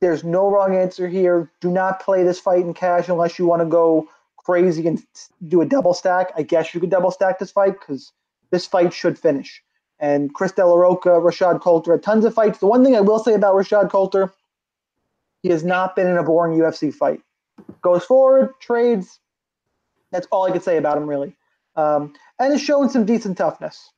There's 0.00 0.24
no 0.24 0.50
wrong 0.50 0.74
answer 0.74 1.06
here. 1.06 1.50
Do 1.60 1.70
not 1.70 2.00
play 2.00 2.24
this 2.24 2.40
fight 2.40 2.60
in 2.60 2.72
cash 2.72 3.10
unless 3.10 3.38
you 3.38 3.44
want 3.44 3.60
to 3.60 3.66
go 3.66 4.08
crazy 4.44 4.86
and 4.86 5.04
do 5.48 5.60
a 5.60 5.66
double 5.66 5.94
stack. 5.94 6.32
I 6.36 6.42
guess 6.42 6.74
you 6.74 6.80
could 6.80 6.90
double 6.90 7.10
stack 7.10 7.38
this 7.38 7.50
fight 7.50 7.72
because 7.78 8.12
this 8.50 8.66
fight 8.66 8.92
should 8.92 9.18
finish. 9.18 9.62
And 9.98 10.34
Chris 10.34 10.52
De 10.52 10.64
La 10.64 10.74
Rocha, 10.74 11.10
Rashad 11.10 11.60
Coulter 11.60 11.92
had 11.92 12.02
tons 12.02 12.24
of 12.24 12.34
fights. 12.34 12.58
The 12.58 12.66
one 12.66 12.84
thing 12.84 12.94
I 12.94 13.00
will 13.00 13.18
say 13.18 13.34
about 13.34 13.54
Rashad 13.54 13.90
Coulter, 13.90 14.32
he 15.42 15.48
has 15.48 15.64
not 15.64 15.96
been 15.96 16.06
in 16.06 16.18
a 16.18 16.22
boring 16.22 16.58
UFC 16.58 16.92
fight. 16.92 17.20
Goes 17.80 18.04
forward, 18.04 18.50
trades. 18.60 19.20
That's 20.10 20.26
all 20.30 20.44
I 20.44 20.50
could 20.50 20.62
say 20.62 20.76
about 20.76 20.98
him, 20.98 21.06
really. 21.06 21.36
Um, 21.76 22.12
and 22.38 22.52
has 22.52 22.60
shown 22.60 22.90
some 22.90 23.04
decent 23.04 23.38
toughness 23.38 23.92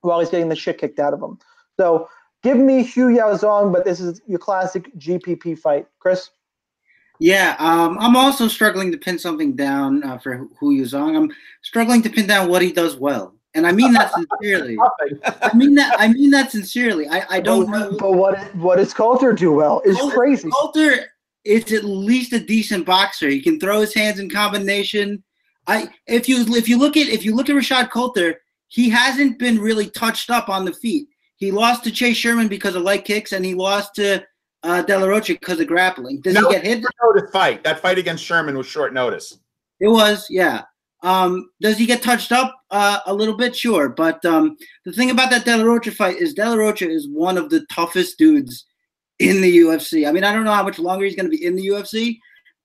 while 0.00 0.20
he's 0.20 0.30
getting 0.30 0.48
the 0.48 0.56
shit 0.56 0.78
kicked 0.78 0.98
out 0.98 1.14
of 1.14 1.22
him. 1.22 1.38
So 1.78 2.08
give 2.42 2.56
me 2.56 2.84
Hu 2.84 3.08
Yao 3.08 3.34
Zong, 3.34 3.72
but 3.72 3.84
this 3.84 4.00
is 4.00 4.20
your 4.26 4.38
classic 4.38 4.94
GPP 4.98 5.58
fight. 5.58 5.86
Chris? 5.98 6.30
Yeah, 7.22 7.54
um, 7.60 7.98
I'm 8.00 8.16
also 8.16 8.48
struggling 8.48 8.90
to 8.90 8.98
pin 8.98 9.16
something 9.16 9.54
down 9.54 10.02
uh, 10.02 10.18
for 10.18 10.48
Hu 10.58 10.72
Yao 10.72 10.82
Zong. 10.82 11.16
I'm 11.16 11.32
struggling 11.62 12.02
to 12.02 12.10
pin 12.10 12.26
down 12.26 12.48
what 12.48 12.62
he 12.62 12.72
does 12.72 12.96
well, 12.96 13.36
and 13.54 13.64
I 13.64 13.70
mean 13.70 13.92
that 13.92 14.12
sincerely. 14.12 14.76
I 15.24 15.54
mean 15.54 15.76
that. 15.76 15.94
I 16.00 16.08
mean 16.08 16.30
that 16.30 16.50
sincerely. 16.50 17.08
I, 17.08 17.24
I 17.30 17.40
don't 17.40 17.70
but, 17.70 17.92
know. 17.92 17.96
But 17.96 18.14
what 18.14 18.56
what 18.56 18.76
does 18.78 18.92
Coulter 18.92 19.32
do 19.32 19.52
well 19.52 19.80
is 19.84 19.96
Coulter- 19.98 20.16
crazy. 20.16 20.50
Coulter 20.50 21.12
is 21.44 21.72
at 21.72 21.84
least 21.84 22.32
a 22.32 22.40
decent 22.40 22.84
boxer. 22.86 23.28
He 23.28 23.40
can 23.40 23.60
throw 23.60 23.80
his 23.80 23.94
hands 23.94 24.18
in 24.18 24.28
combination. 24.28 25.22
I 25.68 25.90
if 26.08 26.28
you 26.28 26.44
if 26.56 26.68
you 26.68 26.76
look 26.76 26.96
at 26.96 27.06
if 27.06 27.24
you 27.24 27.36
look 27.36 27.48
at 27.48 27.54
Rashad 27.54 27.90
Coulter, 27.90 28.40
he 28.66 28.90
hasn't 28.90 29.38
been 29.38 29.60
really 29.60 29.88
touched 29.90 30.28
up 30.28 30.48
on 30.48 30.64
the 30.64 30.72
feet. 30.72 31.06
He 31.36 31.52
lost 31.52 31.84
to 31.84 31.92
Chase 31.92 32.16
Sherman 32.16 32.48
because 32.48 32.74
of 32.74 32.82
leg 32.82 33.04
kicks, 33.04 33.30
and 33.30 33.44
he 33.44 33.54
lost 33.54 33.94
to 33.94 34.24
uh, 34.62 34.82
De 34.82 34.98
La 34.98 35.06
Rocha 35.06 35.34
because 35.34 35.60
of 35.60 35.66
grappling. 35.66 36.20
Does 36.20 36.34
No, 36.34 36.48
he 36.48 36.54
get 36.54 36.64
hit? 36.64 36.84
Notice 37.02 37.30
fight. 37.30 37.64
That 37.64 37.80
fight 37.80 37.98
against 37.98 38.24
Sherman 38.24 38.56
was 38.56 38.66
short 38.66 38.92
notice. 38.92 39.38
It 39.80 39.88
was, 39.88 40.26
yeah. 40.30 40.62
Um, 41.02 41.50
does 41.60 41.76
he 41.76 41.86
get 41.86 42.02
touched 42.02 42.30
up 42.30 42.54
uh, 42.70 43.00
a 43.06 43.14
little 43.14 43.36
bit? 43.36 43.56
Sure, 43.56 43.88
but 43.88 44.24
um, 44.24 44.56
the 44.84 44.92
thing 44.92 45.10
about 45.10 45.30
that 45.30 45.44
De 45.44 45.56
La 45.56 45.64
Rocha 45.64 45.90
fight 45.90 46.16
is 46.18 46.34
De 46.34 46.48
La 46.48 46.54
Rocha 46.54 46.88
is 46.88 47.08
one 47.08 47.36
of 47.36 47.50
the 47.50 47.66
toughest 47.72 48.18
dudes 48.18 48.66
in 49.18 49.40
the 49.40 49.58
UFC. 49.58 50.08
I 50.08 50.12
mean, 50.12 50.22
I 50.22 50.32
don't 50.32 50.44
know 50.44 50.52
how 50.52 50.62
much 50.62 50.78
longer 50.78 51.04
he's 51.04 51.16
going 51.16 51.30
to 51.30 51.36
be 51.36 51.44
in 51.44 51.56
the 51.56 51.66
UFC, 51.66 52.18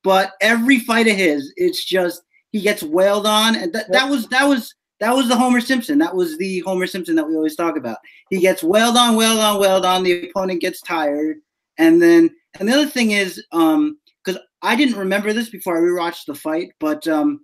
but 0.04 0.34
every 0.40 0.80
fight 0.80 1.08
of 1.08 1.16
his, 1.16 1.52
it's 1.58 1.84
just 1.84 2.22
he 2.52 2.62
gets 2.62 2.84
wailed 2.84 3.26
on, 3.26 3.56
and 3.56 3.74
that, 3.74 3.92
that 3.92 4.10
was 4.10 4.28
that 4.28 4.48
was 4.48 4.74
that 5.00 5.16
was 5.16 5.28
the 5.28 5.36
Homer 5.36 5.62
Simpson. 5.62 5.98
That 5.98 6.16
was 6.16 6.38
the 6.38 6.60
Homer 6.60 6.88
Simpson 6.88 7.16
that 7.16 7.28
we 7.28 7.36
always 7.36 7.56
talk 7.56 7.76
about. 7.76 7.98
He 8.30 8.40
gets 8.40 8.64
wailed 8.64 8.98
on, 8.98 9.16
wailed 9.16 9.40
on, 9.40 9.60
wailed 9.60 9.86
on. 9.86 10.04
The 10.04 10.30
opponent 10.30 10.62
gets 10.62 10.82
tired, 10.82 11.38
and 11.78 12.02
then 12.02 12.30
and 12.60 12.68
the 12.68 12.74
other 12.74 12.88
thing 12.88 13.12
is, 13.12 13.44
um, 13.52 14.00
because 14.24 14.42
I 14.62 14.76
didn't 14.76 14.98
remember 14.98 15.34
this 15.34 15.50
before 15.50 15.78
I 15.78 15.82
rewatched 15.82 16.26
the 16.26 16.36
fight, 16.36 16.72
but 16.80 17.08
um, 17.08 17.42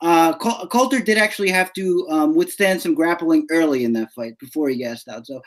uh, 0.00 0.36
Coulter 0.38 1.00
did 1.00 1.18
actually 1.18 1.50
have 1.50 1.72
to 1.74 2.06
um, 2.10 2.34
withstand 2.34 2.80
some 2.80 2.94
grappling 2.94 3.46
early 3.50 3.84
in 3.84 3.92
that 3.94 4.12
fight 4.12 4.38
before 4.38 4.68
he 4.68 4.76
gassed 4.76 5.08
out. 5.08 5.26
So, 5.26 5.40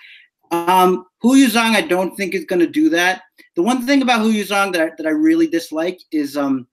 um, 0.52 1.06
Hu 1.22 1.36
Yao 1.36 1.50
Zong, 1.50 1.76
I 1.76 1.82
don't 1.82 2.16
think 2.16 2.34
is 2.34 2.46
going 2.46 2.60
to 2.60 2.68
do 2.68 2.90
that. 2.90 3.24
The 3.56 3.64
one 3.64 3.86
thing 3.86 4.02
about 4.02 4.22
Hu 4.22 4.30
Yao 4.30 4.44
Zong 4.44 4.74
that 4.74 4.82
I, 4.82 4.92
that 4.98 5.08
I 5.08 5.12
really 5.12 5.48
dislike 5.48 6.00
is 6.12 6.38
um, 6.38 6.68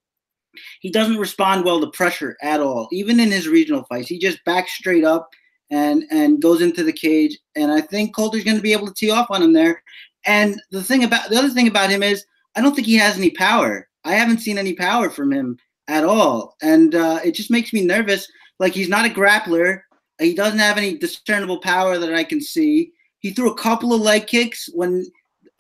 he 0.81 0.91
doesn't 0.91 1.19
respond 1.19 1.65
well 1.65 1.81
to 1.81 1.91
pressure 1.91 2.37
at 2.43 2.61
all. 2.61 2.89
Even 2.93 3.21
in 3.21 3.31
his 3.31 3.49
regional 3.49 3.85
fights, 3.85 4.09
he 4.09 4.19
just 4.19 4.45
backs 4.45 4.73
straight 4.73 5.05
up 5.05 5.29
and 5.71 6.05
and 6.11 6.41
goes 6.41 6.63
into 6.63 6.83
the 6.83 6.93
cage. 6.93 7.39
And 7.57 7.73
I 7.73 7.81
think 7.81 8.15
Coulter's 8.15 8.45
going 8.45 8.57
to 8.57 8.63
be 8.63 8.73
able 8.73 8.87
to 8.87 8.95
tee 8.95 9.11
off 9.11 9.31
on 9.31 9.43
him 9.43 9.53
there. 9.53 9.83
And 10.27 10.61
the 10.71 10.83
thing 10.83 11.05
about 11.05 11.31
the 11.31 11.37
other 11.37 11.51
thing 11.51 11.69
about 11.69 11.91
him 11.91 12.03
is 12.03 12.25
I 12.57 12.61
don't 12.61 12.75
think 12.75 12.87
he 12.87 12.97
has 12.97 13.17
any 13.17 13.31
power. 13.31 13.89
I 14.05 14.15
haven't 14.15 14.39
seen 14.39 14.59
any 14.59 14.75
power 14.75 15.11
from 15.11 15.33
him 15.33 15.59
at 15.89 16.05
all, 16.05 16.57
and 16.63 16.95
uh, 16.95 17.21
it 17.25 17.33
just 17.33 17.51
makes 17.51 17.73
me 17.73 17.85
nervous. 17.85 18.27
Like 18.59 18.73
he's 18.73 18.89
not 18.89 19.07
a 19.07 19.11
grappler. 19.11 19.83
He 20.19 20.35
doesn't 20.35 20.59
have 20.59 20.79
any 20.79 20.97
discernible 20.97 21.61
power 21.61 21.99
that 21.99 22.15
I 22.15 22.25
can 22.25 22.41
see. 22.41 22.93
He 23.21 23.33
threw 23.33 23.51
a 23.51 23.57
couple 23.59 23.93
of 23.93 24.01
leg 24.01 24.27
kicks 24.27 24.69
when, 24.73 25.05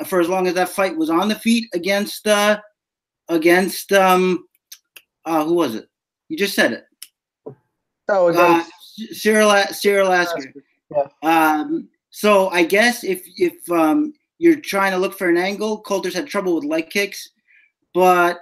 for 0.06 0.20
as 0.20 0.28
long 0.28 0.46
as 0.46 0.54
that 0.54 0.70
fight 0.70 0.96
was 0.96 1.10
on 1.10 1.28
the 1.28 1.34
feet 1.34 1.68
against 1.74 2.26
uh, 2.26 2.58
against 3.28 3.92
um, 3.92 4.46
uh, 5.24 5.44
who 5.44 5.54
was 5.54 5.74
it? 5.74 5.88
You 6.28 6.36
just 6.36 6.54
said 6.54 6.72
it. 6.72 6.84
Oh, 8.08 8.28
Uh, 8.28 8.64
Cyril, 9.12 9.52
Cyril 9.72 10.12
Asker. 10.12 10.52
Yeah. 10.90 11.06
Um, 11.22 11.88
so 12.10 12.48
I 12.48 12.64
guess 12.64 13.04
if 13.04 13.26
if 13.36 13.70
um, 13.70 14.14
you're 14.38 14.60
trying 14.60 14.92
to 14.92 14.98
look 14.98 15.16
for 15.16 15.28
an 15.28 15.36
angle, 15.36 15.80
Coulter's 15.80 16.14
had 16.14 16.26
trouble 16.26 16.54
with 16.54 16.64
leg 16.64 16.90
kicks, 16.90 17.30
but 17.94 18.40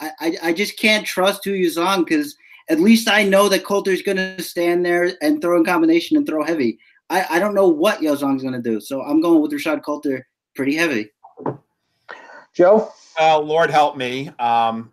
I, 0.00 0.10
I, 0.20 0.36
I 0.44 0.52
just 0.52 0.78
can't 0.78 1.06
trust 1.06 1.44
Hu 1.44 1.52
Yao 1.52 1.70
Zong 1.70 2.04
because 2.04 2.36
at 2.68 2.80
least 2.80 3.08
I 3.08 3.22
know 3.22 3.48
that 3.48 3.64
Coulter's 3.64 4.02
going 4.02 4.16
to 4.16 4.42
stand 4.42 4.84
there 4.84 5.12
and 5.22 5.40
throw 5.40 5.56
in 5.56 5.64
combination 5.64 6.16
and 6.16 6.26
throw 6.26 6.44
heavy. 6.44 6.78
I, 7.08 7.24
I 7.30 7.38
don't 7.38 7.54
know 7.54 7.68
what 7.68 8.02
Yao 8.02 8.14
Zong's 8.14 8.42
going 8.42 8.60
to 8.60 8.62
do, 8.62 8.80
so 8.80 9.02
I'm 9.02 9.20
going 9.20 9.40
with 9.40 9.52
Rashad 9.52 9.84
Coulter 9.84 10.26
pretty 10.54 10.74
heavy. 10.74 11.10
Joe. 12.52 12.90
Oh, 13.18 13.40
Lord 13.40 13.70
help 13.70 13.96
me. 13.96 14.30
Um, 14.38 14.92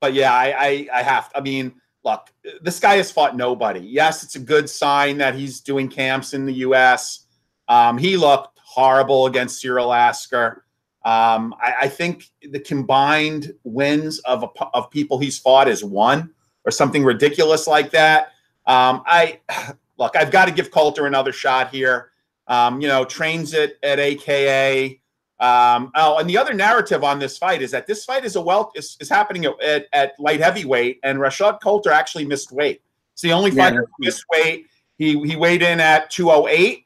but 0.00 0.12
yeah, 0.12 0.34
I, 0.34 0.54
I, 0.58 0.88
I 0.92 1.02
have. 1.02 1.30
I 1.34 1.40
mean, 1.40 1.72
look, 2.04 2.28
this 2.60 2.78
guy 2.78 2.96
has 2.96 3.10
fought 3.10 3.36
nobody. 3.36 3.80
Yes, 3.80 4.22
it's 4.22 4.36
a 4.36 4.40
good 4.40 4.68
sign 4.68 5.16
that 5.18 5.34
he's 5.34 5.60
doing 5.60 5.88
camps 5.88 6.34
in 6.34 6.44
the 6.44 6.52
U.S. 6.54 7.26
Um, 7.68 7.96
he 7.96 8.16
looked 8.16 8.53
horrible 8.74 9.26
against 9.26 9.60
Cyril 9.60 9.92
Asker. 9.92 10.64
Um, 11.04 11.54
I, 11.62 11.74
I 11.82 11.88
think 11.88 12.30
the 12.42 12.58
combined 12.60 13.54
wins 13.62 14.18
of 14.20 14.42
a, 14.42 14.48
of 14.74 14.90
people 14.90 15.18
he's 15.18 15.38
fought 15.38 15.68
is 15.68 15.84
one 15.84 16.30
or 16.64 16.70
something 16.70 17.04
ridiculous 17.04 17.66
like 17.66 17.90
that. 17.92 18.32
Um, 18.66 19.02
I 19.06 19.40
look, 19.98 20.16
I've 20.16 20.30
got 20.32 20.46
to 20.46 20.50
give 20.50 20.70
Coulter 20.70 21.06
another 21.06 21.32
shot 21.32 21.70
here. 21.70 22.10
Um, 22.46 22.80
you 22.80 22.88
know, 22.88 23.04
trains 23.04 23.54
it 23.54 23.78
at 23.82 23.98
AKA. 23.98 25.00
Um, 25.40 25.90
oh, 25.94 26.18
and 26.18 26.28
the 26.28 26.36
other 26.38 26.54
narrative 26.54 27.02
on 27.04 27.18
this 27.18 27.38
fight 27.38 27.62
is 27.62 27.70
that 27.70 27.86
this 27.86 28.04
fight 28.04 28.24
is 28.24 28.36
a 28.36 28.40
well 28.40 28.70
is, 28.74 28.96
is 29.00 29.08
happening 29.08 29.44
at, 29.44 29.60
at, 29.62 29.86
at 29.92 30.12
light 30.18 30.40
heavyweight, 30.40 31.00
and 31.04 31.18
Rashad 31.18 31.60
Coulter 31.62 31.90
actually 31.90 32.24
missed 32.26 32.52
weight. 32.52 32.82
It's 33.12 33.22
the 33.22 33.32
only 33.32 33.50
Yeah. 33.50 33.64
fighter 33.64 33.80
who 33.86 34.04
missed 34.06 34.24
weight. 34.32 34.66
He 34.96 35.20
he 35.26 35.36
weighed 35.36 35.62
in 35.62 35.80
at 35.80 36.10
208. 36.10 36.83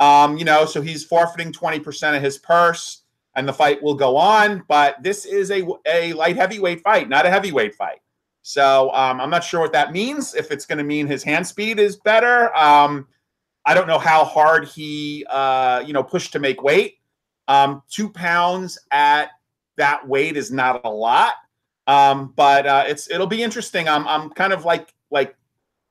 Um, 0.00 0.38
you 0.38 0.44
know, 0.44 0.64
so 0.64 0.80
he's 0.80 1.04
forfeiting 1.04 1.52
20% 1.52 2.16
of 2.16 2.22
his 2.22 2.38
purse, 2.38 3.02
and 3.34 3.48
the 3.48 3.52
fight 3.52 3.82
will 3.82 3.94
go 3.94 4.16
on. 4.16 4.64
But 4.68 5.02
this 5.02 5.24
is 5.24 5.50
a 5.50 5.66
a 5.86 6.12
light 6.12 6.36
heavyweight 6.36 6.80
fight, 6.82 7.08
not 7.08 7.26
a 7.26 7.30
heavyweight 7.30 7.74
fight. 7.74 8.00
So 8.42 8.90
um, 8.94 9.20
I'm 9.20 9.30
not 9.30 9.44
sure 9.44 9.60
what 9.60 9.72
that 9.72 9.92
means. 9.92 10.34
If 10.34 10.50
it's 10.50 10.64
going 10.64 10.78
to 10.78 10.84
mean 10.84 11.06
his 11.06 11.22
hand 11.22 11.46
speed 11.46 11.78
is 11.78 11.96
better, 11.96 12.54
um, 12.56 13.06
I 13.66 13.74
don't 13.74 13.86
know 13.86 13.98
how 13.98 14.24
hard 14.24 14.66
he 14.66 15.26
uh, 15.28 15.82
you 15.86 15.92
know 15.92 16.02
pushed 16.02 16.32
to 16.32 16.38
make 16.38 16.62
weight. 16.62 16.98
Um, 17.48 17.82
two 17.90 18.08
pounds 18.08 18.78
at 18.90 19.30
that 19.76 20.06
weight 20.06 20.36
is 20.36 20.50
not 20.50 20.80
a 20.84 20.90
lot, 20.90 21.34
um, 21.86 22.32
but 22.36 22.66
uh, 22.66 22.84
it's 22.86 23.10
it'll 23.10 23.26
be 23.26 23.42
interesting. 23.42 23.88
I'm 23.88 24.06
I'm 24.06 24.30
kind 24.30 24.52
of 24.52 24.64
like 24.64 24.94
like 25.10 25.36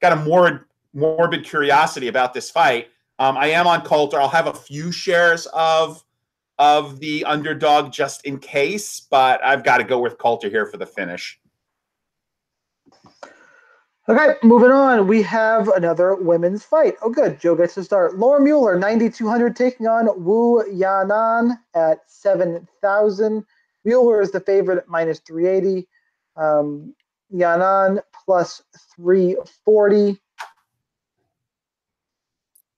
got 0.01 0.14
a 0.14 0.16
morbid 0.16 0.62
morbid 0.93 1.43
curiosity 1.43 2.08
about 2.08 2.34
this 2.34 2.49
fight. 2.49 2.88
Um, 3.20 3.38
I 3.38 3.47
am 3.47 3.68
on 3.68 3.82
Coulter. 3.82 4.20
I'll 4.20 4.30
have 4.30 4.47
a 4.47 4.53
few 4.53 4.91
shares 4.91 5.47
of 5.47 6.03
of 6.59 6.99
the 6.99 7.24
underdog 7.26 7.91
just 7.91 8.26
in 8.26 8.39
case, 8.39 8.99
but 8.99 9.43
I've 9.43 9.63
got 9.63 9.78
to 9.78 9.84
go 9.84 9.99
with 9.99 10.18
Coulter 10.18 10.49
here 10.49 10.65
for 10.65 10.78
the 10.78 10.88
finish. 10.88 11.39
Okay, 14.09 14.36
moving 14.41 14.72
on. 14.72 15.05
We 15.05 15.22
have 15.24 15.68
another 15.68 16.15
women's 16.15 16.63
fight. 16.63 16.95
Oh, 17.01 17.09
good. 17.09 17.41
Joe 17.41 17.55
gets 17.55 17.74
to 17.74 17.84
start. 17.84 18.18
Laura 18.18 18.39
Mueller, 18.41 18.80
9,200, 18.80 19.53
taking 19.53 19.86
on 19.86 20.07
Wu 20.24 20.63
Yanan 20.72 21.57
at 21.76 21.99
7,000. 22.07 23.45
Mueller 23.84 24.22
is 24.22 24.32
the 24.32 24.39
favorite 24.39 24.78
at 24.78 24.88
minus 24.88 25.20
380. 25.20 25.88
Um, 26.38 26.95
Yanan 27.34 28.01
plus 28.26 28.63
340. 28.95 30.18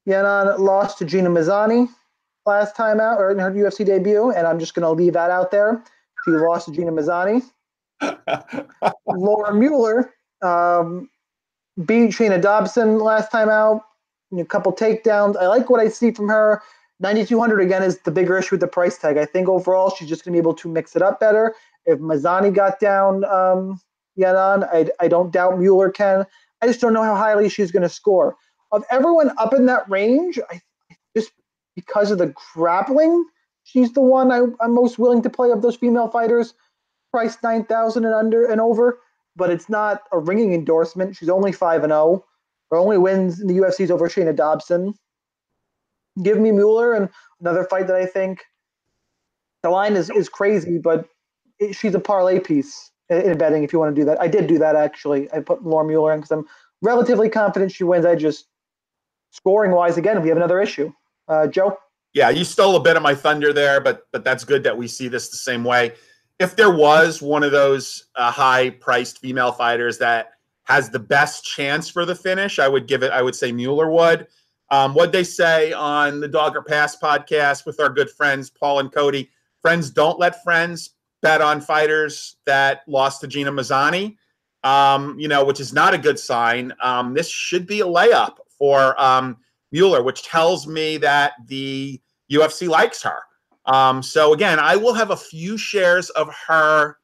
Yanan 0.09 0.57
lost 0.57 0.97
to 0.97 1.05
Gina 1.05 1.29
Mazany 1.29 1.87
last 2.45 2.75
time 2.75 2.99
out, 2.99 3.19
or 3.19 3.31
in 3.31 3.37
her 3.39 3.51
UFC 3.51 3.85
debut, 3.85 4.31
and 4.31 4.47
I'm 4.47 4.59
just 4.59 4.73
going 4.73 4.83
to 4.83 4.89
leave 4.89 5.13
that 5.13 5.29
out 5.29 5.51
there. 5.51 5.83
She 6.25 6.31
lost 6.31 6.65
to 6.65 6.71
Gina 6.71 6.91
Mazany. 6.91 7.43
Laura 9.07 9.53
Mueller 9.53 10.13
um, 10.41 11.09
beat 11.85 12.11
Shayna 12.11 12.41
Dobson 12.41 12.97
last 12.99 13.31
time 13.31 13.49
out. 13.49 13.83
A 14.37 14.45
couple 14.45 14.73
takedowns. 14.73 15.37
I 15.37 15.47
like 15.47 15.69
what 15.69 15.79
I 15.79 15.89
see 15.89 16.11
from 16.11 16.27
her. 16.29 16.61
9,200 16.99 17.61
again 17.61 17.81
is 17.81 17.99
the 17.99 18.11
bigger 18.11 18.37
issue 18.37 18.55
with 18.55 18.61
the 18.61 18.67
price 18.67 18.97
tag. 18.97 19.17
I 19.17 19.25
think 19.25 19.47
overall 19.47 19.93
she's 19.95 20.09
just 20.09 20.25
going 20.25 20.33
to 20.33 20.37
be 20.37 20.41
able 20.41 20.53
to 20.55 20.67
mix 20.67 20.95
it 20.95 21.01
up 21.01 21.19
better. 21.19 21.55
If 21.85 21.99
Mazany 21.99 22.53
got 22.53 22.79
down 22.79 23.23
um, 23.25 23.79
Yanan, 24.19 24.67
I, 24.71 24.89
I 24.99 25.07
don't 25.07 25.31
doubt 25.31 25.59
Mueller 25.59 25.89
can. 25.89 26.25
I 26.61 26.67
just 26.67 26.81
don't 26.81 26.93
know 26.93 27.03
how 27.03 27.15
highly 27.15 27.47
she's 27.47 27.71
going 27.71 27.83
to 27.83 27.89
score. 27.89 28.35
Of 28.71 28.83
everyone 28.91 29.31
up 29.37 29.53
in 29.53 29.65
that 29.65 29.89
range, 29.89 30.39
I 30.49 30.61
just 31.15 31.31
because 31.75 32.11
of 32.11 32.17
the 32.17 32.33
grappling, 32.53 33.25
she's 33.63 33.93
the 33.93 34.01
one 34.01 34.31
I, 34.31 34.41
I'm 34.61 34.73
most 34.73 34.99
willing 34.99 35.21
to 35.23 35.29
play 35.29 35.51
of 35.51 35.61
those 35.61 35.75
female 35.75 36.07
fighters. 36.09 36.53
Price 37.11 37.37
9,000 37.41 38.05
and 38.05 38.13
under 38.13 38.45
and 38.45 38.61
over 38.61 38.99
but 39.39 39.49
it's 39.49 39.69
not 39.69 40.03
a 40.11 40.19
ringing 40.19 40.53
endorsement. 40.53 41.15
She's 41.15 41.29
only 41.29 41.51
five 41.51 41.83
and 41.83 41.91
zero. 41.91 41.99
Oh. 41.99 42.25
Her 42.69 42.77
only 42.77 42.99
wins 42.99 43.39
in 43.39 43.47
the 43.47 43.55
UFC 43.55 43.81
is 43.81 43.89
over 43.89 44.07
Shayna 44.07 44.35
Dobson. 44.35 44.93
Give 46.21 46.37
me 46.37 46.51
Mueller 46.51 46.93
and 46.93 47.09
another 47.39 47.63
fight 47.63 47.87
that 47.87 47.95
I 47.95 48.05
think 48.05 48.43
the 49.63 49.71
line 49.71 49.95
is 49.95 50.11
is 50.11 50.29
crazy, 50.29 50.77
but 50.77 51.07
it, 51.57 51.73
she's 51.73 51.95
a 51.95 51.99
parlay 51.99 52.39
piece 52.39 52.91
in 53.09 53.37
betting 53.39 53.63
if 53.63 53.73
you 53.73 53.79
want 53.79 53.95
to 53.95 53.99
do 53.99 54.05
that. 54.05 54.21
I 54.21 54.27
did 54.27 54.45
do 54.45 54.59
that 54.59 54.75
actually. 54.75 55.31
I 55.31 55.39
put 55.39 55.63
Laura 55.63 55.85
Mueller 55.85 56.13
in 56.13 56.19
because 56.19 56.31
I'm 56.31 56.45
relatively 56.83 57.29
confident 57.29 57.71
she 57.71 57.83
wins. 57.83 58.05
I 58.05 58.15
just 58.15 58.45
scoring 59.31 59.71
wise 59.71 59.97
again 59.97 60.21
we 60.21 60.29
have 60.29 60.37
another 60.37 60.61
issue. 60.61 60.91
Uh, 61.27 61.47
Joe. 61.47 61.77
Yeah, 62.13 62.29
you 62.29 62.43
stole 62.43 62.75
a 62.75 62.79
bit 62.79 62.97
of 62.97 63.03
my 63.03 63.13
thunder 63.13 63.53
there, 63.53 63.79
but 63.79 64.07
but 64.11 64.23
that's 64.23 64.43
good 64.43 64.63
that 64.63 64.77
we 64.77 64.87
see 64.87 65.07
this 65.07 65.29
the 65.29 65.37
same 65.37 65.63
way 65.63 65.93
if 66.39 66.55
there 66.55 66.71
was 66.71 67.21
one 67.21 67.43
of 67.43 67.51
those 67.51 68.05
uh, 68.15 68.31
high 68.31 68.69
priced 68.69 69.19
female 69.19 69.51
fighters 69.51 69.97
that 69.97 70.31
has 70.63 70.89
the 70.89 70.99
best 70.99 71.43
chance 71.43 71.89
for 71.89 72.05
the 72.05 72.15
finish, 72.15 72.59
I 72.59 72.67
would 72.67 72.87
give 72.87 73.03
it, 73.03 73.11
I 73.11 73.21
would 73.21 73.35
say 73.35 73.51
Mueller 73.51 73.91
would. 73.91 74.27
Um, 74.71 74.93
what 74.93 75.11
they 75.11 75.23
say 75.23 75.73
on 75.73 76.19
the 76.21 76.27
Dog 76.27 76.55
or 76.55 76.61
Pass 76.61 76.95
podcast 76.95 77.65
with 77.65 77.79
our 77.79 77.89
good 77.89 78.09
friends, 78.09 78.49
Paul 78.49 78.79
and 78.79 78.91
Cody 78.91 79.29
friends 79.61 79.89
don't 79.89 80.19
let 80.19 80.43
friends 80.43 80.91
bet 81.21 81.41
on 81.41 81.59
fighters 81.59 82.37
that 82.45 82.83
lost 82.87 83.19
to 83.21 83.27
Gina 83.27 83.51
Mazany. 83.51 84.15
um, 84.63 85.17
you 85.19 85.27
know, 85.27 85.43
which 85.45 85.59
is 85.59 85.73
not 85.73 85.93
a 85.93 85.97
good 85.97 86.19
sign. 86.19 86.73
Um, 86.81 87.13
this 87.13 87.29
should 87.29 87.65
be 87.65 87.81
a 87.81 87.85
layup 87.85 88.37
for 88.59 88.99
um, 89.01 89.37
Mueller, 89.71 90.03
which 90.03 90.23
tells 90.23 90.67
me 90.67 90.97
that 90.97 91.33
the 91.47 91.99
UFC 92.31 92.67
likes 92.67 93.01
her. 93.01 93.21
Um, 93.65 94.03
so 94.03 94.33
again, 94.33 94.59
I 94.59 94.75
will 94.75 94.93
have 94.93 95.11
a 95.11 95.17
few 95.17 95.57
shares 95.57 96.09
of 96.11 96.33
her 96.47 96.97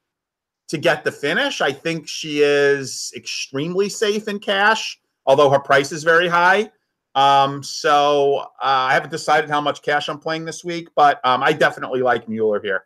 to 0.67 0.77
get 0.77 1.03
the 1.03 1.11
finish. 1.11 1.61
I 1.61 1.71
think 1.71 2.07
she 2.07 2.41
is 2.41 3.11
extremely 3.15 3.89
safe 3.89 4.27
in 4.27 4.39
cash, 4.39 4.99
although 5.25 5.49
her 5.49 5.59
price 5.59 5.91
is 5.91 6.03
very 6.03 6.27
high. 6.27 6.71
Um, 7.13 7.63
so 7.63 8.39
uh, 8.39 8.45
I 8.61 8.93
haven't 8.93 9.11
decided 9.11 9.49
how 9.49 9.61
much 9.61 9.81
cash 9.81 10.09
I'm 10.09 10.19
playing 10.19 10.43
this 10.45 10.63
week, 10.63 10.89
but 10.95 11.25
um, 11.25 11.43
I 11.43 11.53
definitely 11.53 12.01
like 12.01 12.27
Mueller 12.27 12.61
here. 12.61 12.85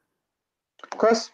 Chris? 0.98 1.32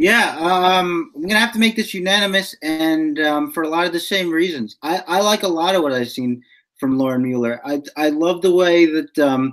Yeah, 0.00 0.34
um, 0.38 1.12
I'm 1.14 1.20
gonna 1.20 1.38
have 1.38 1.52
to 1.52 1.58
make 1.58 1.76
this 1.76 1.92
unanimous, 1.92 2.54
and 2.62 3.18
um, 3.20 3.52
for 3.52 3.64
a 3.64 3.68
lot 3.68 3.86
of 3.86 3.92
the 3.92 4.00
same 4.00 4.30
reasons. 4.30 4.78
I, 4.82 5.02
I 5.06 5.20
like 5.20 5.42
a 5.42 5.48
lot 5.48 5.74
of 5.74 5.82
what 5.82 5.92
I've 5.92 6.08
seen 6.08 6.42
from 6.78 6.96
Lauren 6.96 7.22
Mueller. 7.22 7.60
I 7.66 7.82
I 7.98 8.08
love 8.08 8.40
the 8.40 8.54
way 8.54 8.86
that 8.86 9.18
um, 9.18 9.52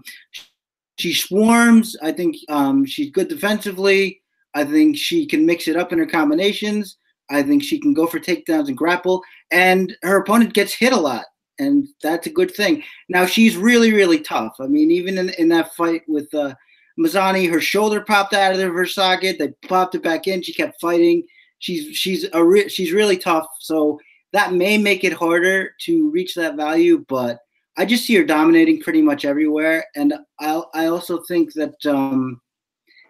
she 0.98 1.14
swarms. 1.14 1.98
I 2.02 2.14
think 2.14 2.38
um, 2.48 2.86
she's 2.86 3.12
good 3.12 3.28
defensively. 3.28 4.22
I 4.54 4.64
think 4.64 4.96
she 4.96 5.26
can 5.26 5.46
mix 5.46 5.68
it 5.68 5.76
up 5.76 5.92
in 5.92 6.00
her 6.00 6.06
combinations. 6.06 6.96
I 7.30 7.44
think 7.44 7.62
she 7.62 7.78
can 7.78 7.94
go 7.94 8.08
for 8.08 8.20
takedowns 8.22 8.70
and 8.70 8.78
grapple. 8.78 9.22
And 9.52 9.98
her 10.04 10.22
opponent 10.22 10.54
gets 10.54 10.74
hit 10.74 10.94
a 10.94 10.98
lot, 10.98 11.26
and 11.60 11.90
that's 12.02 12.28
a 12.28 12.32
good 12.32 12.56
thing. 12.56 12.84
Now 13.10 13.26
she's 13.26 13.58
really, 13.58 13.92
really 13.92 14.22
tough. 14.22 14.56
I 14.62 14.68
mean, 14.68 14.92
even 14.92 15.18
in, 15.18 15.30
in 15.32 15.50
that 15.50 15.76
fight 15.76 16.04
with 16.08 16.34
uh, 16.34 16.56
Mazany, 17.00 17.50
her 17.50 17.62
shoulder 17.62 18.02
popped 18.02 18.34
out 18.34 18.60
of 18.60 18.74
her 18.74 18.86
socket. 18.86 19.38
They 19.38 19.50
popped 19.68 19.96
it 19.96 20.04
back 20.04 20.28
in. 20.28 20.42
She 20.42 20.54
kept 20.54 20.82
fighting. 20.82 21.24
She's 21.60 21.96
she's 21.96 22.26
a 22.34 22.44
re- 22.44 22.70
she's 22.70 22.92
really 22.92 23.18
tough. 23.18 23.48
So 23.60 24.00
that 24.34 24.54
may 24.54 24.78
make 24.78 25.04
it 25.04 25.14
harder 25.14 25.72
to 25.82 26.10
reach 26.12 26.36
that 26.36 26.56
value, 26.56 27.06
but 27.08 27.40
I 27.78 27.86
just 27.86 28.06
see 28.06 28.16
her 28.16 28.24
dominating 28.24 28.82
pretty 28.82 29.02
much 29.02 29.24
everywhere, 29.24 29.86
and 29.96 30.14
I 30.40 30.62
I 30.74 30.86
also 30.88 31.22
think 31.28 31.54
that 31.54 31.86
um, 31.86 32.42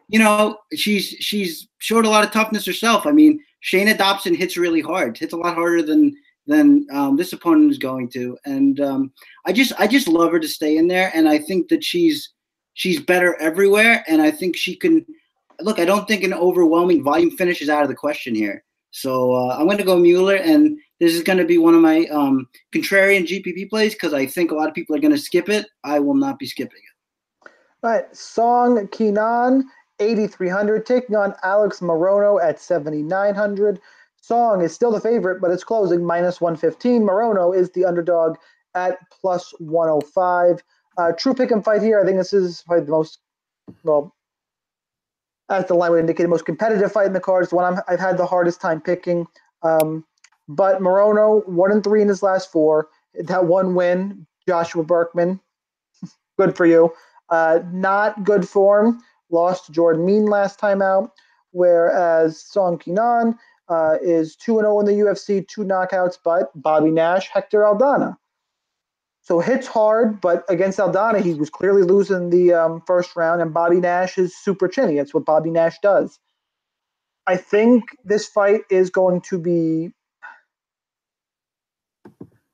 you 0.10 0.20
know 0.20 0.58
she's 0.76 1.08
she's 1.08 1.70
showed 1.80 2.06
a 2.06 2.10
lot 2.10 2.26
of 2.26 2.32
toughness 2.32 2.66
herself. 2.66 3.06
I 3.06 3.12
mean, 3.12 3.40
Shayna 3.64 3.98
Dobson 3.98 4.36
hits 4.36 4.58
really 4.58 4.82
hard, 4.82 5.18
hits 5.18 5.34
a 5.34 5.38
lot 5.38 5.56
harder 5.56 5.82
than 5.82 6.14
than 6.48 6.86
um, 6.92 7.16
this 7.16 7.34
opponent 7.34 7.72
is 7.72 7.78
going 7.78 8.10
to, 8.12 8.38
and 8.46 8.80
um, 8.82 9.14
I 9.46 9.54
just 9.54 9.72
I 9.80 9.88
just 9.88 10.10
love 10.10 10.32
her 10.34 10.40
to 10.40 10.48
stay 10.48 10.78
in 10.78 10.88
there, 10.88 11.12
and 11.14 11.30
I 11.30 11.40
think 11.40 11.70
that 11.70 11.84
she's 11.84 12.34
she's 12.78 13.02
better 13.02 13.36
everywhere, 13.42 14.06
and 14.08 14.22
I 14.22 14.32
think 14.32 14.56
she 14.56 14.76
can. 14.76 15.06
Look, 15.60 15.80
I 15.80 15.86
don't 15.86 16.08
think 16.08 16.24
an 16.24 16.34
overwhelming 16.34 17.04
volume 17.04 17.32
finish 17.32 17.62
is 17.62 17.70
out 17.70 17.82
of 17.82 17.90
the 17.90 17.96
question 17.96 18.34
here. 18.36 18.64
So 18.92 19.34
uh, 19.34 19.58
I'm 19.58 19.66
going 19.66 19.80
to 19.80 19.84
go 19.84 19.98
Mueller, 19.98 20.36
and 20.36 20.78
this 21.00 21.14
is 21.14 21.24
going 21.24 21.40
to 21.40 21.46
be 21.46 21.58
one 21.58 21.74
of 21.74 21.82
my 21.82 22.06
um, 22.06 22.48
contrarian 22.74 23.28
GPP 23.28 23.70
plays 23.70 23.94
because 23.94 24.14
I 24.14 24.26
think 24.26 24.52
a 24.52 24.56
lot 24.56 24.70
of 24.70 24.76
people 24.76 24.96
are 24.96 25.00
going 25.00 25.14
to 25.14 25.18
skip 25.18 25.50
it. 25.50 25.66
I 25.84 26.00
will 26.00 26.14
not 26.14 26.40
be 26.40 26.46
skipping 26.46 26.78
it. 26.78 27.50
All 27.84 27.92
right, 27.92 28.16
Song 28.16 28.88
Kenan, 28.90 29.68
8,300, 30.00 30.86
taking 30.86 31.16
on 31.16 31.34
Alex 31.44 31.80
Morono 31.80 32.42
at 32.42 32.60
7,900. 32.60 33.80
Song 34.22 34.62
is 34.62 34.74
still 34.74 34.92
the 34.92 35.02
favorite, 35.02 35.42
but 35.42 35.52
it's 35.52 35.64
closing 35.64 36.04
minus 36.04 36.40
115. 36.40 37.02
Morono 37.02 37.56
is 37.56 37.72
the 37.72 37.86
underdog 37.86 38.36
at 38.76 38.98
plus 39.10 39.54
105. 39.60 40.62
Uh, 40.98 41.12
true 41.12 41.34
pick 41.34 41.52
and 41.52 41.64
fight 41.64 41.82
here. 41.82 42.00
I 42.02 42.06
think 42.06 42.18
this 42.18 42.34
is 42.34 42.64
probably 42.66 42.86
the 42.86 42.92
most, 42.92 43.20
well, 43.84 44.16
as 45.50 45.66
the 45.68 45.76
line 45.76 45.92
would 45.92 46.00
indicate, 46.00 46.24
the 46.24 46.30
most 46.30 46.46
competitive 46.46 46.92
fight 46.92 47.08
in 47.08 47.14
the 47.14 47.20
cards, 47.20 47.50
the 47.50 47.56
one 47.56 47.80
i 47.88 47.92
have 47.92 48.00
had 48.00 48.18
the 48.18 48.26
hardest 48.26 48.60
time 48.60 48.82
picking. 48.82 49.28
Um, 49.62 50.06
but 50.48 50.82
Morono, 50.82 51.48
one 51.48 51.72
and 51.72 51.84
three 51.84 52.02
in 52.02 52.08
his 52.08 52.24
last 52.24 52.52
four. 52.52 52.88
That 53.14 53.46
one 53.46 53.76
win, 53.76 54.26
Joshua 54.48 54.84
Burkman, 54.84 55.40
good 56.40 56.56
for 56.56 56.66
you. 56.66 56.94
Uh, 57.30 57.60
not 57.72 58.24
good 58.24 58.48
form. 58.48 59.00
Lost 59.30 59.66
to 59.66 59.72
Jordan 59.72 60.06
Mein 60.06 60.26
last 60.26 60.60
time 60.60 60.82
out. 60.82 61.12
Whereas 61.52 62.40
Song 62.40 62.78
Kenan 62.78 63.38
uh, 63.70 63.98
is 64.02 64.36
2 64.36 64.60
0 64.60 64.80
in 64.80 64.86
the 64.86 64.92
UFC, 64.94 65.48
two 65.48 65.64
knockouts, 65.64 66.18
but 66.24 66.50
Bobby 66.56 66.92
Nash, 66.92 67.30
Hector 67.30 67.62
Aldana. 67.62 68.18
So 69.28 69.42
hits 69.42 69.68
hard, 69.68 70.22
but 70.22 70.46
against 70.48 70.80
Aldana, 70.80 71.22
he 71.22 71.34
was 71.34 71.50
clearly 71.50 71.84
losing 71.84 72.30
the 72.30 72.54
um, 72.54 72.82
first 72.88 73.14
round, 73.18 73.42
and 73.42 73.54
Bobby 73.54 73.82
Nash 73.82 74.18
is 74.18 74.34
super 74.34 74.70
chinny. 74.70 74.96
That's 74.96 75.14
what 75.14 75.26
Bobby 75.26 75.50
Nash 75.50 75.80
does. 75.84 76.18
I 77.28 77.36
think 77.36 77.84
this 78.06 78.26
fight 78.26 78.62
is 78.70 78.90
going 78.90 79.20
to 79.24 79.38
be 79.38 79.92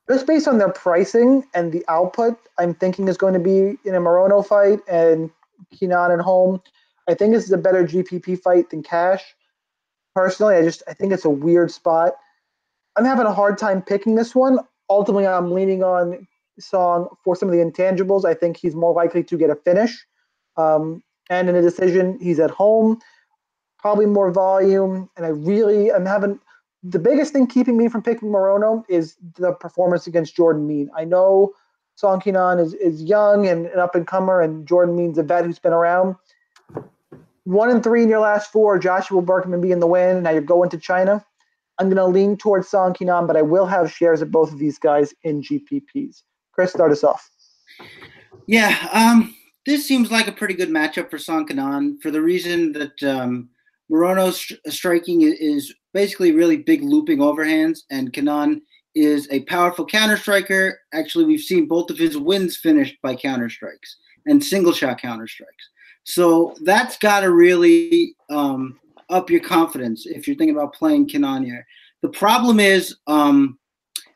just 0.09 0.26
based 0.26 0.47
on 0.47 0.57
their 0.57 0.71
pricing 0.71 1.43
and 1.53 1.71
the 1.71 1.86
output, 1.88 2.39
I'm 2.57 2.74
thinking 2.74 3.07
is 3.07 3.17
going 3.19 3.36
to 3.36 3.39
be 3.39 3.78
in 3.88 3.93
a 3.93 4.01
Morono 4.01 4.43
fight 4.43 4.80
and 4.89 5.30
Kenan 5.78 6.09
at 6.09 6.21
home. 6.21 6.59
I 7.07 7.13
think 7.13 7.36
this 7.36 7.45
is 7.45 7.51
a 7.51 7.57
better 7.59 7.84
GPP 7.84 8.41
fight 8.41 8.71
than 8.71 8.82
cash. 8.82 9.24
Personally, 10.15 10.55
I 10.55 10.63
just 10.63 10.82
I 10.88 10.93
think 10.93 11.13
it's 11.13 11.26
a 11.26 11.30
weird 11.30 11.69
spot. 11.69 12.13
I'm 12.95 13.05
having 13.05 13.28
a 13.28 13.34
hard 13.34 13.59
time 13.59 13.84
picking 13.84 14.15
this 14.15 14.34
one. 14.34 14.57
Ultimately, 14.89 15.28
I'm 15.28 15.51
leaning 15.51 15.84
on 15.84 16.28
Song 16.60 17.08
for 17.24 17.36
some 17.36 17.49
of 17.49 17.56
the 17.56 17.64
intangibles. 17.64 18.26
I 18.26 18.34
think 18.34 18.58
he's 18.58 18.76
more 18.76 18.93
likely 18.93 19.24
to 19.24 19.38
get 19.38 19.49
a 19.49 19.56
finish. 19.56 20.06
Um, 20.58 21.04
and 21.30 21.49
in 21.49 21.56
a 21.56 21.62
decision, 21.62 22.20
he's 22.22 22.39
at 22.39 22.51
home, 22.51 22.99
probably 23.80 24.06
more 24.06 24.32
volume. 24.32 25.10
And 25.16 25.26
I 25.26 25.30
really, 25.30 25.91
I'm 25.91 26.06
having 26.06 26.39
the 26.84 26.99
biggest 26.99 27.34
thing 27.34 27.47
keeping 27.47 27.78
me 27.78 27.88
from 27.88 28.01
picking 28.01 28.30
Morono 28.30 28.84
is 28.89 29.16
the 29.38 29.54
performance 29.54 30.06
against 30.06 30.36
Jordan 30.36 30.68
Mein. 30.68 30.89
I 30.95 31.06
know 31.06 31.54
Song 31.95 32.20
Kenan 32.20 32.60
is, 32.60 32.74
is 32.74 33.04
young 33.04 33.47
and 33.47 33.68
an 33.68 33.80
up 33.80 33.95
and 33.95 34.06
comer, 34.06 34.41
and 34.41 34.68
Jordan 34.68 34.95
Mein's 34.95 35.18
a 35.18 35.24
vet 35.24 35.45
who's 35.45 35.60
been 35.60 35.74
around. 35.74 36.16
One 37.45 37.70
and 37.70 37.84
three 37.84 38.04
in 38.04 38.10
your 38.10 38.20
last 38.20 38.51
four, 38.51 38.80
Joshua 38.80 39.22
Burkman 39.22 39.62
being 39.62 39.80
the 39.80 39.88
win. 39.88 40.24
Now 40.24 40.32
you're 40.32 40.41
going 40.41 40.70
to 40.72 40.78
China. 40.78 41.26
I'm 41.80 41.88
going 41.88 41.97
to 41.97 42.06
lean 42.06 42.38
towards 42.38 42.68
Song 42.68 42.93
Kenan, 42.93 43.28
but 43.28 43.36
I 43.36 43.41
will 43.41 43.66
have 43.66 43.91
shares 43.91 44.22
of 44.22 44.32
both 44.32 44.51
of 44.51 44.60
these 44.60 44.78
guys 44.78 45.14
in 45.24 45.41
GPPs. 45.41 46.24
Chris, 46.54 46.72
start 46.72 46.91
us 46.91 47.04
off. 47.04 47.30
Yeah, 48.45 48.88
um, 48.91 49.36
this 49.66 49.88
seems 49.88 50.12
like 50.12 50.28
a 50.28 50.32
pretty 50.32 50.54
good 50.54 50.70
matchup 50.70 51.10
for 51.10 51.18
Song 51.18 51.45
Kenan 51.45 51.99
for 52.01 52.12
the 52.12 52.22
reason 52.22 52.72
that 52.74 53.04
um, 53.04 53.49
Morono's 53.91 54.51
striking 54.74 55.22
is 55.22 55.74
basically 55.93 56.32
really 56.32 56.58
big 56.58 56.84
looping 56.84 57.20
overhands, 57.20 57.80
and 57.89 58.14
Kenan 58.14 58.62
is 58.95 59.28
a 59.32 59.43
powerful 59.45 59.86
counter 59.86 60.18
striker. 60.18 60.80
Actually, 60.93 61.26
we've 61.26 61.41
seen 61.41 61.68
both 61.68 61.89
of 61.89 61.97
his 61.97 62.18
wins 62.18 62.58
finished 62.58 62.97
by 63.01 63.16
counter 63.16 63.49
strikes 63.49 63.97
and 64.28 64.43
single 64.43 64.74
shot 64.74 65.01
counter 65.01 65.28
strikes. 65.28 65.70
So 66.04 66.56
that's 66.64 66.97
got 66.97 67.22
to 67.22 67.32
really 67.32 68.16
um, 68.30 68.80
up 69.10 69.30
your 69.30 69.39
confidence 69.39 70.06
if 70.06 70.28
you're 70.28 70.36
thinking 70.36 70.56
about 70.56 70.76
playing 70.76 71.08
Kenan 71.08 71.43
here. 71.43 71.66
The 72.01 72.10
problem 72.10 72.60
is 72.60 72.97
um, 73.08 73.58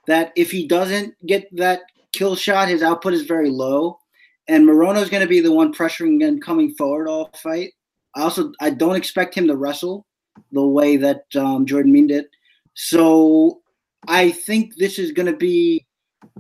that 0.06 0.34
if 0.36 0.52
he 0.52 0.68
doesn't 0.68 1.16
get 1.26 1.48
that 1.56 1.82
kill 2.14 2.36
shot, 2.36 2.70
his 2.70 2.84
output 2.84 3.14
is 3.14 3.24
very 3.24 3.50
low. 3.50 4.00
And 4.48 4.66
Morono 4.66 5.02
is 5.02 5.10
going 5.10 5.22
to 5.22 5.28
be 5.28 5.42
the 5.42 5.52
one 5.52 5.74
pressuring 5.74 6.26
and 6.26 6.42
coming 6.42 6.74
forward 6.76 7.08
all 7.08 7.30
fight. 7.36 7.72
I 8.16 8.22
also 8.22 8.52
I 8.62 8.70
don't 8.70 8.96
expect 8.96 9.36
him 9.36 9.48
to 9.48 9.58
wrestle 9.58 10.06
the 10.52 10.66
way 10.66 10.98
that 10.98 11.24
um, 11.36 11.66
Jordan 11.66 11.92
Mein 11.92 12.08
did. 12.08 12.26
So 12.74 13.62
I 14.08 14.32
think 14.32 14.76
this 14.76 15.00
is 15.00 15.12
going 15.12 15.26
to 15.26 15.38
be 15.38 15.86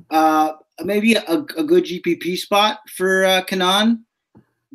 uh, 0.09 0.53
maybe 0.83 1.15
a, 1.15 1.23
a, 1.57 1.63
good 1.63 1.83
GPP 1.83 2.37
spot 2.37 2.79
for 2.95 3.25
uh, 3.25 3.41
Kenan, 3.43 4.05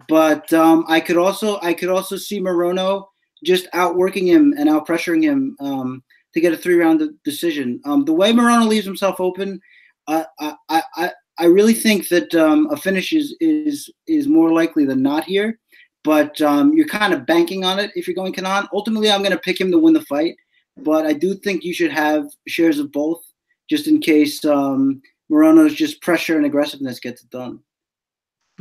but 0.08 0.52
um, 0.52 0.84
I 0.88 1.00
could 1.00 1.16
also 1.16 1.58
I 1.60 1.74
could 1.74 1.88
also 1.88 2.16
see 2.16 2.40
Morono 2.40 3.06
just 3.44 3.68
outworking 3.72 4.26
him 4.26 4.54
and 4.58 4.68
out 4.68 4.86
pressuring 4.86 5.22
him 5.22 5.56
um, 5.60 6.02
to 6.34 6.40
get 6.40 6.52
a 6.52 6.56
three 6.56 6.74
round 6.74 7.02
decision. 7.24 7.80
Um, 7.84 8.04
the 8.04 8.12
way 8.12 8.32
Morono 8.32 8.66
leaves 8.66 8.86
himself 8.86 9.20
open, 9.20 9.60
I 10.08 10.26
I, 10.40 10.82
I, 10.96 11.12
I 11.38 11.44
really 11.46 11.74
think 11.74 12.08
that 12.08 12.34
um, 12.34 12.68
a 12.70 12.76
finish 12.76 13.12
is 13.12 13.34
is 13.40 13.90
is 14.06 14.26
more 14.28 14.52
likely 14.52 14.84
than 14.84 15.02
not 15.02 15.24
here. 15.24 15.58
But 16.04 16.40
um, 16.40 16.72
you're 16.72 16.88
kind 16.88 17.14
of 17.14 17.26
banking 17.26 17.64
on 17.64 17.78
it 17.78 17.92
if 17.94 18.08
you're 18.08 18.16
going 18.16 18.32
Kenan. 18.32 18.66
Ultimately, 18.72 19.08
I'm 19.08 19.20
going 19.20 19.30
to 19.30 19.38
pick 19.38 19.60
him 19.60 19.70
to 19.70 19.78
win 19.78 19.94
the 19.94 20.02
fight 20.02 20.34
but 20.76 21.06
I 21.06 21.12
do 21.12 21.34
think 21.34 21.64
you 21.64 21.74
should 21.74 21.92
have 21.92 22.28
shares 22.48 22.78
of 22.78 22.92
both, 22.92 23.22
just 23.68 23.86
in 23.86 24.00
case 24.00 24.44
um, 24.44 25.02
Morono's 25.30 25.74
just 25.74 26.00
pressure 26.02 26.36
and 26.36 26.46
aggressiveness 26.46 27.00
gets 27.00 27.22
it 27.22 27.30
done. 27.30 27.60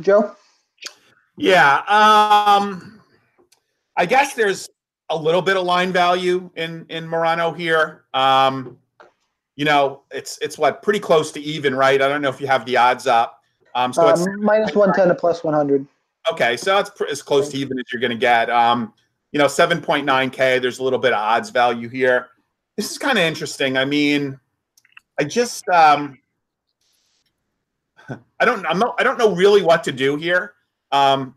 Joe. 0.00 0.34
Yeah, 1.36 1.78
um, 1.88 3.00
I 3.96 4.06
guess 4.06 4.34
there's 4.34 4.68
a 5.08 5.16
little 5.16 5.42
bit 5.42 5.56
of 5.56 5.64
line 5.64 5.92
value 5.92 6.50
in 6.56 6.86
in 6.88 7.06
Morono 7.06 7.56
here. 7.56 8.04
Um, 8.12 8.78
you 9.56 9.64
know, 9.64 10.02
it's 10.10 10.38
it's 10.38 10.58
what 10.58 10.82
pretty 10.82 11.00
close 11.00 11.32
to 11.32 11.40
even, 11.40 11.74
right? 11.74 12.00
I 12.00 12.08
don't 12.08 12.22
know 12.22 12.28
if 12.28 12.40
you 12.40 12.46
have 12.46 12.64
the 12.64 12.76
odds 12.76 13.06
up. 13.06 13.40
Um, 13.74 13.92
so 13.92 14.06
um, 14.06 14.10
it's 14.10 14.26
minus 14.38 14.74
one 14.74 14.92
ten 14.92 15.08
to 15.08 15.14
plus 15.14 15.44
one 15.44 15.54
hundred. 15.54 15.86
Okay, 16.30 16.56
so 16.56 16.78
it's 16.78 16.90
as 17.10 17.22
close 17.22 17.48
to 17.50 17.56
even 17.56 17.78
as 17.78 17.84
you're 17.92 18.00
going 18.00 18.12
to 18.12 18.18
get. 18.18 18.48
Um, 18.48 18.94
you 19.32 19.38
know, 19.38 19.46
7.9K, 19.46 20.60
there's 20.60 20.78
a 20.78 20.84
little 20.84 20.98
bit 20.98 21.12
of 21.12 21.18
odds 21.18 21.50
value 21.50 21.88
here. 21.88 22.28
This 22.76 22.90
is 22.90 22.98
kind 22.98 23.18
of 23.18 23.24
interesting. 23.24 23.76
I 23.76 23.84
mean, 23.84 24.38
I 25.18 25.24
just 25.24 25.68
um 25.68 26.18
I 28.08 28.44
don't 28.44 28.64
I'm 28.66 28.78
not, 28.78 28.94
I 28.98 29.02
don't 29.02 29.18
know 29.18 29.34
really 29.34 29.62
what 29.62 29.84
to 29.84 29.92
do 29.92 30.16
here. 30.16 30.54
Um 30.90 31.34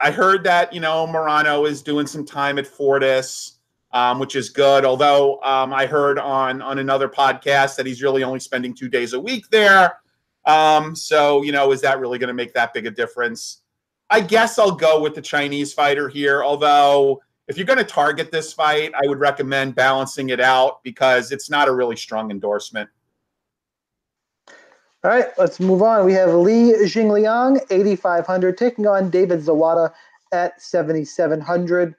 I 0.00 0.10
heard 0.10 0.44
that, 0.44 0.72
you 0.72 0.80
know, 0.80 1.06
Morono 1.06 1.68
is 1.68 1.82
doing 1.82 2.06
some 2.06 2.24
time 2.24 2.58
at 2.58 2.66
Fortis, 2.66 3.57
um, 3.92 4.18
which 4.18 4.36
is 4.36 4.50
good. 4.50 4.84
Although 4.84 5.42
um, 5.42 5.72
I 5.72 5.86
heard 5.86 6.18
on 6.18 6.62
on 6.62 6.78
another 6.78 7.08
podcast 7.08 7.76
that 7.76 7.86
he's 7.86 8.02
really 8.02 8.22
only 8.22 8.40
spending 8.40 8.74
two 8.74 8.88
days 8.88 9.12
a 9.12 9.20
week 9.20 9.48
there. 9.50 9.98
Um, 10.44 10.96
so, 10.96 11.42
you 11.42 11.52
know, 11.52 11.72
is 11.72 11.80
that 11.82 12.00
really 12.00 12.18
going 12.18 12.28
to 12.28 12.34
make 12.34 12.54
that 12.54 12.72
big 12.72 12.86
a 12.86 12.90
difference? 12.90 13.62
I 14.10 14.20
guess 14.20 14.58
I'll 14.58 14.72
go 14.72 15.00
with 15.00 15.14
the 15.14 15.20
Chinese 15.20 15.74
fighter 15.74 16.08
here, 16.08 16.42
although 16.42 17.20
if 17.48 17.56
you're 17.56 17.66
going 17.66 17.78
to 17.78 17.84
target 17.84 18.30
this 18.30 18.52
fight, 18.52 18.92
I 18.94 19.06
would 19.06 19.18
recommend 19.18 19.74
balancing 19.74 20.30
it 20.30 20.40
out 20.40 20.82
because 20.82 21.32
it's 21.32 21.50
not 21.50 21.68
a 21.68 21.74
really 21.74 21.96
strong 21.96 22.30
endorsement. 22.30 22.88
All 25.04 25.10
right, 25.10 25.28
let's 25.38 25.60
move 25.60 25.82
on. 25.82 26.04
We 26.04 26.12
have 26.14 26.34
Li 26.34 26.72
Jingliang, 26.84 27.60
8,500, 27.70 28.58
taking 28.58 28.86
on 28.86 29.10
David 29.10 29.40
Zawada 29.40 29.92
at 30.32 30.60
7,700. 30.60 31.94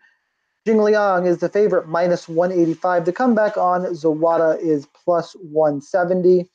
Jingliang 0.68 1.26
is 1.26 1.40
the 1.40 1.50
favorite, 1.50 1.88
minus 1.88 2.28
185. 2.28 3.06
The 3.06 3.14
comeback 3.14 3.58
on 3.58 3.86
Zawada 3.86 4.60
is 4.62 4.88
plus 4.88 5.34
170. 5.34 6.50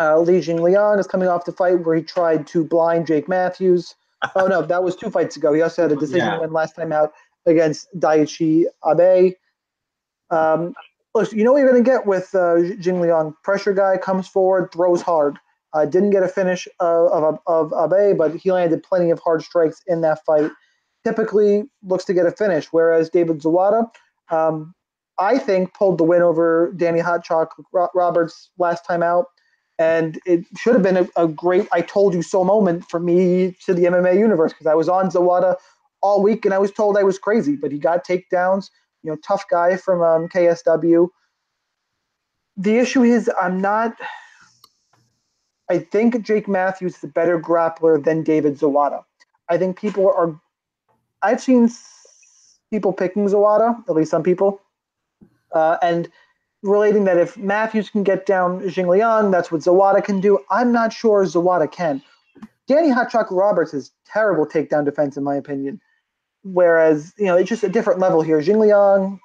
Uh, 0.00 0.18
Li 0.20 0.40
Jingliang 0.40 0.98
is 0.98 1.06
coming 1.06 1.28
off 1.28 1.44
the 1.44 1.52
fight 1.52 1.84
where 1.84 1.96
he 1.96 2.02
tried 2.02 2.46
to 2.48 2.64
blind 2.64 3.06
Jake 3.06 3.28
Matthews. 3.28 3.94
oh, 4.36 4.46
no, 4.46 4.62
that 4.62 4.82
was 4.82 4.96
two 4.96 5.10
fights 5.10 5.36
ago. 5.36 5.52
He 5.52 5.60
also 5.60 5.82
had 5.82 5.92
a 5.92 5.96
decision 5.96 6.26
yeah. 6.26 6.40
win 6.40 6.52
last 6.52 6.74
time 6.76 6.92
out 6.92 7.12
against 7.46 7.88
Daichi 7.98 8.64
Abe. 8.86 9.34
Um, 10.30 10.74
you 11.30 11.44
know 11.44 11.52
what 11.52 11.58
you're 11.58 11.70
going 11.70 11.84
to 11.84 11.88
get 11.88 12.06
with 12.06 12.34
uh, 12.34 12.74
Jing 12.80 13.00
Liang. 13.00 13.34
Pressure 13.44 13.72
guy 13.72 13.96
comes 13.98 14.26
forward, 14.26 14.72
throws 14.72 15.02
hard. 15.02 15.38
Uh, 15.72 15.84
didn't 15.84 16.10
get 16.10 16.22
a 16.22 16.28
finish 16.28 16.68
of, 16.80 17.38
of, 17.46 17.72
of 17.72 17.92
Abe, 17.92 18.16
but 18.16 18.34
he 18.34 18.50
landed 18.50 18.82
plenty 18.82 19.10
of 19.10 19.18
hard 19.18 19.42
strikes 19.42 19.82
in 19.86 20.00
that 20.00 20.24
fight. 20.24 20.50
Typically 21.04 21.64
looks 21.82 22.04
to 22.04 22.14
get 22.14 22.26
a 22.26 22.32
finish, 22.32 22.66
whereas 22.70 23.10
David 23.10 23.40
Zawada, 23.40 23.90
um, 24.30 24.74
I 25.18 25.38
think, 25.38 25.74
pulled 25.74 25.98
the 25.98 26.04
win 26.04 26.22
over 26.22 26.72
Danny 26.76 27.00
Hot 27.00 27.26
Roberts 27.72 28.50
last 28.58 28.84
time 28.86 29.02
out. 29.02 29.26
And 29.78 30.20
it 30.24 30.44
should 30.56 30.74
have 30.74 30.82
been 30.82 30.96
a, 30.96 31.08
a 31.16 31.26
great 31.26 31.66
I 31.72 31.80
told 31.80 32.14
you 32.14 32.22
so 32.22 32.44
moment 32.44 32.88
for 32.88 33.00
me 33.00 33.56
to 33.66 33.74
the 33.74 33.84
MMA 33.84 34.16
universe 34.16 34.52
because 34.52 34.66
I 34.66 34.74
was 34.74 34.88
on 34.88 35.10
Zawada 35.10 35.56
all 36.00 36.22
week, 36.22 36.44
and 36.44 36.54
I 36.54 36.58
was 36.58 36.70
told 36.70 36.96
I 36.96 37.02
was 37.02 37.18
crazy, 37.18 37.56
but 37.56 37.72
he 37.72 37.78
got 37.78 38.06
takedowns. 38.06 38.70
You 39.02 39.10
know, 39.10 39.18
tough 39.26 39.44
guy 39.50 39.76
from 39.76 40.02
um, 40.02 40.28
KSW. 40.28 41.08
The 42.56 42.76
issue 42.76 43.02
is, 43.02 43.30
I'm 43.40 43.60
not. 43.60 43.96
I 45.68 45.78
think 45.78 46.22
Jake 46.22 46.46
Matthews 46.46 46.96
is 46.96 47.04
a 47.04 47.08
better 47.08 47.40
grappler 47.40 48.02
than 48.02 48.22
David 48.22 48.58
Zawada. 48.58 49.02
I 49.48 49.58
think 49.58 49.78
people 49.78 50.06
are. 50.06 50.38
I've 51.24 51.40
seen 51.40 51.70
people 52.70 52.92
picking 52.92 53.26
Zawada, 53.26 53.82
at 53.88 53.94
least 53.94 54.10
some 54.10 54.22
people, 54.22 54.60
uh, 55.52 55.78
and 55.80 56.10
relating 56.62 57.04
that 57.04 57.16
if 57.16 57.36
Matthews 57.36 57.88
can 57.88 58.02
get 58.02 58.26
down 58.26 58.68
Jing 58.68 58.88
Liang, 58.88 59.30
that's 59.30 59.50
what 59.50 59.62
Zawada 59.62 60.04
can 60.04 60.20
do. 60.20 60.38
I'm 60.50 60.70
not 60.70 60.92
sure 60.92 61.24
Zawada 61.24 61.70
can. 61.70 62.02
Danny 62.66 62.90
Hot 62.90 63.10
Chocolate 63.10 63.38
Roberts 63.38 63.74
is 63.74 63.92
terrible 64.06 64.46
takedown 64.46 64.84
defense, 64.84 65.16
in 65.16 65.24
my 65.24 65.34
opinion. 65.34 65.80
Whereas, 66.42 67.14
you 67.18 67.26
know, 67.26 67.36
it's 67.36 67.48
just 67.48 67.64
a 67.64 67.68
different 67.68 68.00
level 68.00 68.20
here. 68.22 68.40
Jing 68.40 68.58
Liang, 68.58 69.18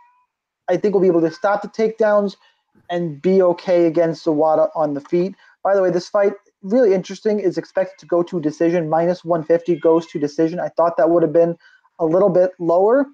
I 0.69 0.77
think, 0.77 0.93
will 0.93 1.01
be 1.01 1.07
able 1.07 1.21
to 1.21 1.31
stop 1.31 1.61
the 1.61 1.67
takedowns 1.67 2.35
and 2.89 3.21
be 3.21 3.41
okay 3.41 3.85
against 3.85 4.25
Zawada 4.25 4.69
on 4.75 4.93
the 4.93 5.01
feet. 5.01 5.35
By 5.63 5.75
the 5.75 5.81
way, 5.81 5.91
this 5.91 6.07
fight, 6.07 6.33
really 6.61 6.93
interesting, 6.93 7.39
is 7.39 7.57
expected 7.57 7.99
to 7.99 8.05
go 8.05 8.23
to 8.23 8.39
decision. 8.39 8.89
Minus 8.89 9.25
150 9.25 9.79
goes 9.79 10.07
to 10.07 10.19
decision. 10.19 10.59
I 10.59 10.69
thought 10.69 10.97
that 10.97 11.09
would 11.09 11.23
have 11.23 11.33
been 11.33 11.57
a 11.99 12.05
little 12.05 12.29
bit 12.29 12.51
lower. 12.59 13.05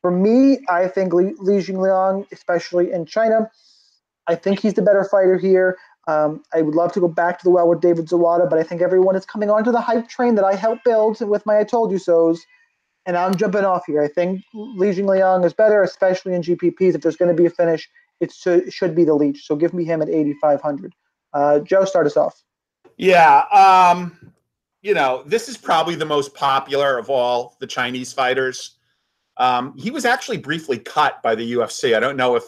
For 0.00 0.10
me, 0.10 0.58
I 0.68 0.88
think 0.88 1.12
Li, 1.12 1.34
Li 1.38 1.58
Jingliang, 1.58 2.26
especially 2.32 2.92
in 2.92 3.06
China, 3.06 3.50
I 4.26 4.34
think 4.34 4.60
he's 4.60 4.74
the 4.74 4.82
better 4.82 5.04
fighter 5.04 5.38
here. 5.38 5.76
Um, 6.06 6.42
I 6.52 6.62
would 6.62 6.74
love 6.74 6.92
to 6.92 7.00
go 7.00 7.08
back 7.08 7.38
to 7.38 7.44
the 7.44 7.50
well 7.50 7.68
with 7.68 7.80
David 7.80 8.06
Zawada, 8.08 8.48
but 8.48 8.58
I 8.58 8.62
think 8.62 8.82
everyone 8.82 9.16
is 9.16 9.24
coming 9.24 9.50
onto 9.50 9.72
the 9.72 9.80
hype 9.80 10.08
train 10.08 10.34
that 10.34 10.44
I 10.44 10.54
helped 10.54 10.84
build 10.84 11.20
with 11.26 11.46
my 11.46 11.58
I 11.58 11.64
Told 11.64 11.90
You 11.90 11.98
So's 11.98 12.44
and 13.06 13.16
I'm 13.16 13.34
jumping 13.34 13.64
off 13.64 13.84
here. 13.86 14.02
I 14.02 14.08
think 14.08 14.42
Li 14.54 14.88
Jingliang 14.88 15.44
is 15.44 15.52
better, 15.52 15.82
especially 15.82 16.34
in 16.34 16.42
GPPs. 16.42 16.94
If 16.94 17.02
there's 17.02 17.16
going 17.16 17.34
to 17.34 17.40
be 17.40 17.46
a 17.46 17.50
finish, 17.50 17.88
it 18.20 18.32
should, 18.32 18.72
should 18.72 18.94
be 18.94 19.04
the 19.04 19.14
Leech. 19.14 19.46
So 19.46 19.56
give 19.56 19.74
me 19.74 19.84
him 19.84 20.00
at 20.00 20.08
8,500. 20.08 20.94
Uh, 21.32 21.58
Joe, 21.60 21.84
start 21.84 22.06
us 22.06 22.16
off. 22.16 22.42
Yeah. 22.96 23.40
Um, 23.52 24.32
you 24.84 24.94
know, 24.94 25.24
this 25.26 25.48
is 25.48 25.56
probably 25.56 25.96
the 25.96 26.04
most 26.04 26.34
popular 26.34 26.98
of 26.98 27.10
all 27.10 27.56
the 27.58 27.66
Chinese 27.66 28.12
fighters. 28.12 28.76
Um, 29.36 29.76
he 29.76 29.90
was 29.90 30.04
actually 30.04 30.38
briefly 30.38 30.78
cut 30.78 31.20
by 31.22 31.34
the 31.34 31.54
UFC. 31.54 31.96
I 31.96 32.00
don't 32.00 32.16
know 32.16 32.36
if 32.36 32.44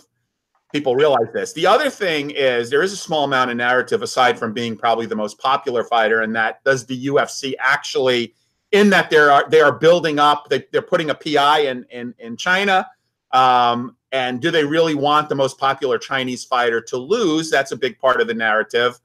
people 0.72 0.94
realize 0.94 1.32
this. 1.34 1.52
The 1.52 1.66
other 1.66 1.90
thing 1.90 2.30
is 2.30 2.70
there 2.70 2.82
is 2.82 2.92
a 2.92 2.96
small 2.96 3.24
amount 3.24 3.50
of 3.50 3.56
narrative 3.56 4.02
aside 4.02 4.38
from 4.38 4.52
being 4.52 4.76
probably 4.76 5.06
the 5.06 5.16
most 5.16 5.38
popular 5.40 5.82
fighter, 5.82 6.22
and 6.22 6.36
that 6.36 6.62
does 6.62 6.86
the 6.86 7.06
UFC 7.06 7.54
actually– 7.58 8.34
in 8.72 8.90
that 8.90 9.10
they 9.10 9.16
are 9.16 9.48
they 9.48 9.60
are 9.60 9.72
building 9.72 10.18
up. 10.18 10.48
They, 10.48 10.64
they're 10.72 10.82
putting 10.82 11.10
a 11.10 11.14
PI 11.14 11.60
in 11.60 11.86
in 11.90 12.14
in 12.18 12.36
China. 12.36 12.88
Um, 13.32 13.96
and 14.12 14.40
do 14.40 14.50
they 14.50 14.64
really 14.64 14.94
want 14.94 15.28
the 15.28 15.34
most 15.34 15.58
popular 15.58 15.98
Chinese 15.98 16.44
fighter 16.44 16.80
to 16.80 16.96
lose? 16.96 17.50
That's 17.50 17.72
a 17.72 17.76
big 17.76 17.98
part 17.98 18.20
of 18.20 18.26
the 18.28 18.34
narrative. 18.34 18.98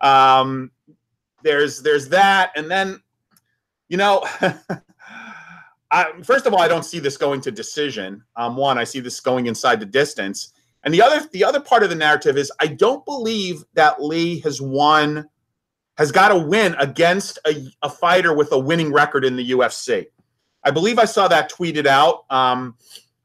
Um, 0.00 0.70
there's 1.42 1.82
there's 1.82 2.08
that, 2.08 2.52
and 2.56 2.70
then 2.70 3.00
you 3.88 3.96
know, 3.98 4.26
I, 5.90 6.12
first 6.24 6.46
of 6.46 6.54
all, 6.54 6.60
I 6.60 6.68
don't 6.68 6.84
see 6.84 6.98
this 6.98 7.16
going 7.18 7.42
to 7.42 7.50
decision. 7.50 8.24
Um, 8.36 8.56
one, 8.56 8.78
I 8.78 8.84
see 8.84 9.00
this 9.00 9.20
going 9.20 9.46
inside 9.46 9.80
the 9.80 9.86
distance. 9.86 10.52
And 10.84 10.92
the 10.92 11.02
other 11.02 11.28
the 11.32 11.44
other 11.44 11.60
part 11.60 11.82
of 11.82 11.90
the 11.90 11.94
narrative 11.94 12.36
is 12.36 12.50
I 12.60 12.66
don't 12.66 13.04
believe 13.04 13.64
that 13.74 14.02
Lee 14.02 14.40
has 14.40 14.60
won 14.60 15.28
has 15.98 16.10
got 16.10 16.32
a 16.32 16.38
win 16.38 16.74
against 16.78 17.38
a, 17.46 17.66
a 17.82 17.90
fighter 17.90 18.34
with 18.34 18.50
a 18.52 18.58
winning 18.58 18.92
record 18.92 19.24
in 19.24 19.36
the 19.36 19.50
UFC. 19.50 20.06
I 20.64 20.70
believe 20.70 20.98
I 20.98 21.04
saw 21.04 21.28
that 21.28 21.52
tweeted 21.52 21.86
out 21.86 22.24
um, 22.30 22.76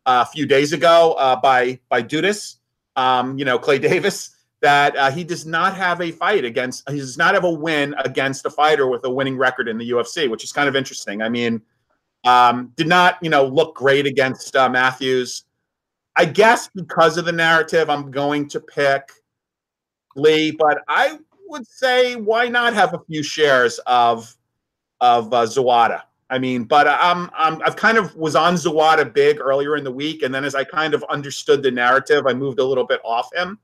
a 0.06 0.26
few 0.26 0.46
days 0.46 0.74
ago 0.74 1.16
uh, 1.18 1.36
by 1.38 1.80
by 1.90 2.04
Dudas, 2.04 2.58
um, 2.96 3.40
you 3.40 3.46
know 3.46 3.58
Clay 3.58 3.80
Davis, 3.80 4.36
that 4.62 4.96
uh, 4.96 5.12
he 5.12 5.24
does 5.24 5.46
not 5.46 5.76
have 5.76 6.02
a 6.02 6.12
fight 6.12 6.44
against. 6.44 6.90
He 6.90 6.98
does 6.98 7.18
not 7.18 7.34
have 7.34 7.44
a 7.44 7.52
win 7.52 7.96
against 8.00 8.46
a 8.46 8.50
fighter 8.50 8.88
with 8.88 9.04
a 9.06 9.10
winning 9.10 9.38
record 9.38 9.68
in 9.68 9.78
the 9.78 9.92
UFC, 9.92 10.30
which 10.30 10.44
is 10.44 10.52
kind 10.52 10.68
of 10.68 10.76
interesting. 10.76 11.22
I 11.22 11.30
mean, 11.30 11.62
um, 12.26 12.74
did 12.76 12.88
not 12.88 13.18
you 13.22 13.30
know 13.30 13.46
look 13.46 13.76
great 13.76 14.06
against 14.06 14.56
uh, 14.56 14.70
Matthews. 14.70 15.44
I 16.16 16.26
guess 16.26 16.68
because 16.74 17.18
of 17.18 17.26
the 17.26 17.32
narrative, 17.32 17.90
I'm 17.90 18.10
going 18.10 18.50
to 18.50 18.60
pick 18.60 19.12
Lee, 20.16 20.52
but 20.52 20.80
I 20.88 21.20
would 21.48 21.68
say 21.68 22.16
why 22.16 22.48
not 22.48 22.74
have 22.74 22.94
a 22.94 23.00
few 23.08 23.24
shares 23.24 23.80
of 23.86 24.36
of 25.00 25.32
uh, 25.34 25.44
Zawada. 25.44 26.02
I 26.30 26.40
mean, 26.40 26.66
but 26.66 26.88
I'm, 26.88 27.30
I'm 27.38 27.62
I've 27.62 27.76
kind 27.76 27.98
of 27.98 28.16
was 28.16 28.36
on 28.36 28.56
Zawada 28.56 29.12
big 29.14 29.40
earlier 29.40 29.78
in 29.78 29.84
the 29.84 29.92
week, 29.92 30.24
and 30.24 30.34
then 30.34 30.44
as 30.44 30.56
I 30.56 30.64
kind 30.64 30.94
of 30.94 31.04
understood 31.10 31.64
the 31.64 31.72
narrative, 31.72 32.26
I 32.28 32.34
moved 32.34 32.60
a 32.60 32.66
little 32.66 32.86
bit 32.86 33.00
off 33.06 33.34
him. 33.34 33.60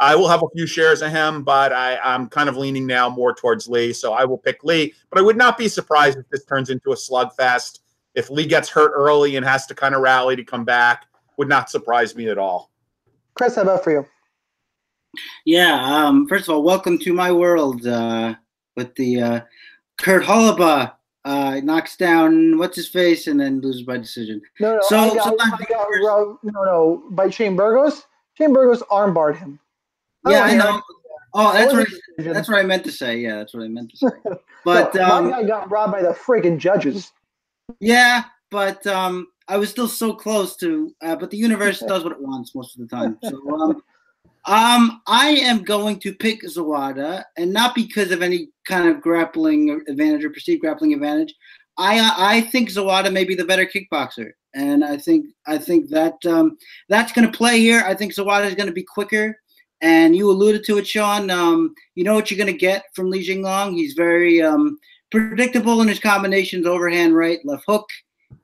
I 0.00 0.16
will 0.16 0.28
have 0.28 0.42
a 0.42 0.48
few 0.56 0.66
shares 0.66 1.02
of 1.02 1.12
him, 1.12 1.42
but 1.42 1.74
I, 1.74 1.98
I'm 1.98 2.28
kind 2.30 2.48
of 2.48 2.56
leaning 2.56 2.86
now 2.86 3.10
more 3.10 3.34
towards 3.34 3.68
Lee, 3.68 3.92
so 3.92 4.14
I 4.14 4.24
will 4.24 4.38
pick 4.38 4.64
Lee. 4.64 4.94
But 5.10 5.18
I 5.18 5.22
would 5.22 5.36
not 5.36 5.58
be 5.58 5.68
surprised 5.68 6.18
if 6.18 6.26
this 6.30 6.44
turns 6.46 6.70
into 6.70 6.92
a 6.92 6.96
slugfest. 6.96 7.80
If 8.14 8.30
Lee 8.30 8.46
gets 8.46 8.70
hurt 8.70 8.92
early 8.94 9.36
and 9.36 9.44
has 9.44 9.66
to 9.66 9.74
kind 9.74 9.94
of 9.94 10.00
rally 10.00 10.36
to 10.36 10.42
come 10.42 10.64
back, 10.64 11.06
would 11.36 11.48
not 11.48 11.68
surprise 11.68 12.16
me 12.16 12.28
at 12.28 12.38
all. 12.38 12.70
Chris, 13.34 13.56
how 13.56 13.62
about 13.62 13.84
for 13.84 13.92
you? 13.92 14.06
Yeah. 15.44 15.74
Um, 15.74 16.26
first 16.26 16.48
of 16.48 16.54
all, 16.54 16.62
welcome 16.62 16.98
to 17.00 17.12
my 17.12 17.30
world 17.30 17.86
uh, 17.86 18.34
with 18.76 18.94
the 18.94 19.20
uh, 19.20 19.40
Kurt 20.00 20.22
Holobaugh 20.22 20.92
uh, 21.26 21.60
knocks 21.62 21.96
down 21.96 22.56
what's 22.56 22.76
his 22.76 22.88
face 22.88 23.26
and 23.26 23.38
then 23.38 23.60
loses 23.60 23.82
by 23.82 23.98
decision. 23.98 24.40
No, 24.60 24.76
no, 24.76 24.80
So 24.82 24.98
I 24.98 25.14
got, 25.14 25.34
I 25.38 25.64
got, 25.68 25.88
no, 26.00 26.38
no, 26.42 27.02
by 27.10 27.28
Shane 27.28 27.54
Burgos. 27.54 28.06
Shane 28.38 28.54
Burgos 28.54 28.82
armbarred 28.84 29.38
him. 29.38 29.60
Yeah, 30.28 30.46
don't 30.46 30.50
I 30.50 30.56
know. 30.56 30.82
Oh, 31.32 31.52
that's 31.52 31.72
what, 31.72 31.86
I, 32.18 32.32
that's 32.32 32.48
what 32.48 32.58
I 32.58 32.62
meant 32.62 32.84
to 32.84 32.92
say. 32.92 33.18
Yeah, 33.18 33.36
that's 33.36 33.54
what 33.54 33.62
I 33.62 33.68
meant 33.68 33.90
to 33.90 33.96
say. 33.96 34.08
But 34.62 34.94
no, 34.94 35.04
um, 35.04 35.30
my 35.30 35.40
guy 35.40 35.48
got 35.48 35.70
robbed 35.70 35.92
by 35.92 36.02
the 36.02 36.10
freaking 36.10 36.58
judges. 36.58 37.12
yeah, 37.80 38.24
but 38.50 38.86
um, 38.86 39.28
I 39.48 39.56
was 39.56 39.70
still 39.70 39.88
so 39.88 40.12
close 40.12 40.54
to. 40.56 40.94
Uh, 41.00 41.16
but 41.16 41.30
the 41.30 41.38
universe 41.38 41.80
does 41.80 42.04
what 42.04 42.12
it 42.12 42.20
wants 42.20 42.54
most 42.54 42.78
of 42.78 42.86
the 42.86 42.94
time. 42.94 43.18
So 43.22 43.38
um, 43.58 43.70
um, 44.44 45.00
I 45.06 45.30
am 45.30 45.62
going 45.62 45.98
to 46.00 46.14
pick 46.14 46.42
Zawada, 46.42 47.24
and 47.38 47.54
not 47.54 47.74
because 47.74 48.10
of 48.10 48.20
any 48.20 48.50
kind 48.66 48.86
of 48.86 49.00
grappling 49.00 49.82
advantage 49.88 50.24
or 50.24 50.30
perceived 50.30 50.60
grappling 50.60 50.92
advantage. 50.92 51.34
I 51.78 52.12
I 52.16 52.40
think 52.42 52.68
Zawada 52.68 53.10
may 53.10 53.24
be 53.24 53.34
the 53.34 53.46
better 53.46 53.64
kickboxer, 53.64 54.32
and 54.54 54.84
I 54.84 54.98
think 54.98 55.26
I 55.46 55.56
think 55.56 55.88
that 55.88 56.24
um, 56.26 56.58
that's 56.90 57.12
going 57.12 57.30
to 57.30 57.36
play 57.36 57.60
here. 57.60 57.82
I 57.86 57.94
think 57.94 58.14
Zawada 58.14 58.46
is 58.46 58.54
going 58.54 58.68
to 58.68 58.74
be 58.74 58.82
quicker, 58.82 59.38
and 59.82 60.14
you 60.14 60.30
alluded 60.30 60.64
to 60.64 60.78
it, 60.78 60.86
Sean. 60.86 61.30
Um, 61.30 61.74
you 61.94 62.04
know 62.04 62.14
what 62.14 62.30
you're 62.30 62.38
going 62.38 62.52
to 62.52 62.58
get 62.58 62.84
from 62.94 63.10
Li 63.10 63.26
Jingliang. 63.26 63.74
He's 63.74 63.94
very 63.94 64.42
um, 64.42 64.78
predictable 65.10 65.80
in 65.80 65.88
his 65.88 66.00
combinations: 66.00 66.66
overhand 66.66 67.14
right, 67.14 67.38
left 67.44 67.64
hook, 67.66 67.88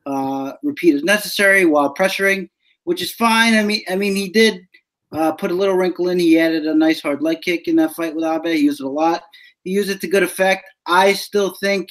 uh, 0.05 0.53
repeat 0.63 0.95
as 0.95 1.03
necessary 1.03 1.65
while 1.65 1.93
pressuring, 1.93 2.49
which 2.85 3.01
is 3.01 3.13
fine. 3.13 3.53
I 3.53 3.63
mean, 3.63 3.83
I 3.89 3.95
mean, 3.95 4.15
he 4.15 4.29
did 4.29 4.67
uh, 5.11 5.31
put 5.33 5.51
a 5.51 5.55
little 5.55 5.75
wrinkle 5.75 6.09
in. 6.09 6.19
He 6.19 6.39
added 6.39 6.65
a 6.65 6.73
nice 6.73 7.01
hard 7.01 7.21
leg 7.21 7.41
kick 7.41 7.67
in 7.67 7.75
that 7.77 7.93
fight 7.93 8.15
with 8.15 8.25
Abe. 8.25 8.45
He 8.45 8.61
used 8.61 8.81
it 8.81 8.85
a 8.85 8.89
lot. 8.89 9.23
He 9.63 9.71
used 9.71 9.89
it 9.89 10.01
to 10.01 10.07
good 10.07 10.23
effect. 10.23 10.65
I 10.85 11.13
still 11.13 11.55
think 11.55 11.89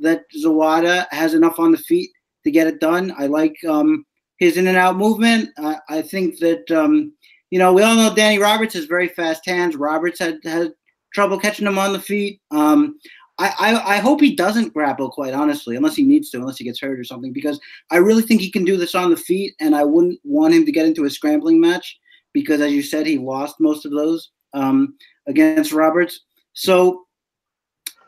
that 0.00 0.22
Zawada 0.42 1.06
has 1.10 1.34
enough 1.34 1.58
on 1.58 1.72
the 1.72 1.78
feet 1.78 2.10
to 2.44 2.50
get 2.50 2.66
it 2.66 2.80
done. 2.80 3.12
I 3.18 3.26
like 3.26 3.56
um, 3.68 4.06
his 4.38 4.56
in 4.56 4.66
and 4.66 4.76
out 4.76 4.96
movement. 4.96 5.50
Uh, 5.58 5.76
I 5.88 6.02
think 6.02 6.38
that 6.38 6.70
um, 6.70 7.12
you 7.50 7.58
know 7.58 7.72
we 7.72 7.82
all 7.82 7.94
know 7.94 8.14
Danny 8.14 8.38
Roberts 8.38 8.74
has 8.74 8.86
very 8.86 9.08
fast 9.08 9.46
hands. 9.46 9.76
Roberts 9.76 10.18
had 10.18 10.38
had 10.44 10.72
trouble 11.14 11.38
catching 11.38 11.66
him 11.66 11.78
on 11.78 11.92
the 11.92 12.00
feet. 12.00 12.40
Um, 12.50 12.98
I, 13.38 13.54
I, 13.58 13.96
I 13.96 13.98
hope 13.98 14.20
he 14.20 14.36
doesn't 14.36 14.74
grapple 14.74 15.10
quite 15.10 15.32
honestly, 15.32 15.74
unless 15.74 15.96
he 15.96 16.02
needs 16.02 16.28
to, 16.30 16.38
unless 16.38 16.58
he 16.58 16.64
gets 16.64 16.80
hurt 16.80 17.00
or 17.00 17.04
something, 17.04 17.32
because 17.32 17.58
I 17.90 17.96
really 17.96 18.22
think 18.22 18.42
he 18.42 18.50
can 18.50 18.64
do 18.64 18.76
this 18.76 18.94
on 18.94 19.10
the 19.10 19.16
feet, 19.16 19.54
and 19.60 19.74
I 19.74 19.82
wouldn't 19.82 20.20
want 20.24 20.54
him 20.54 20.66
to 20.66 20.72
get 20.72 20.86
into 20.86 21.04
a 21.04 21.10
scrambling 21.10 21.58
match 21.60 21.98
because, 22.32 22.60
as 22.60 22.70
you 22.70 22.82
said, 22.82 23.06
he 23.06 23.18
lost 23.18 23.56
most 23.58 23.86
of 23.86 23.92
those 23.92 24.30
um, 24.52 24.94
against 25.26 25.72
Roberts. 25.72 26.20
So 26.52 27.06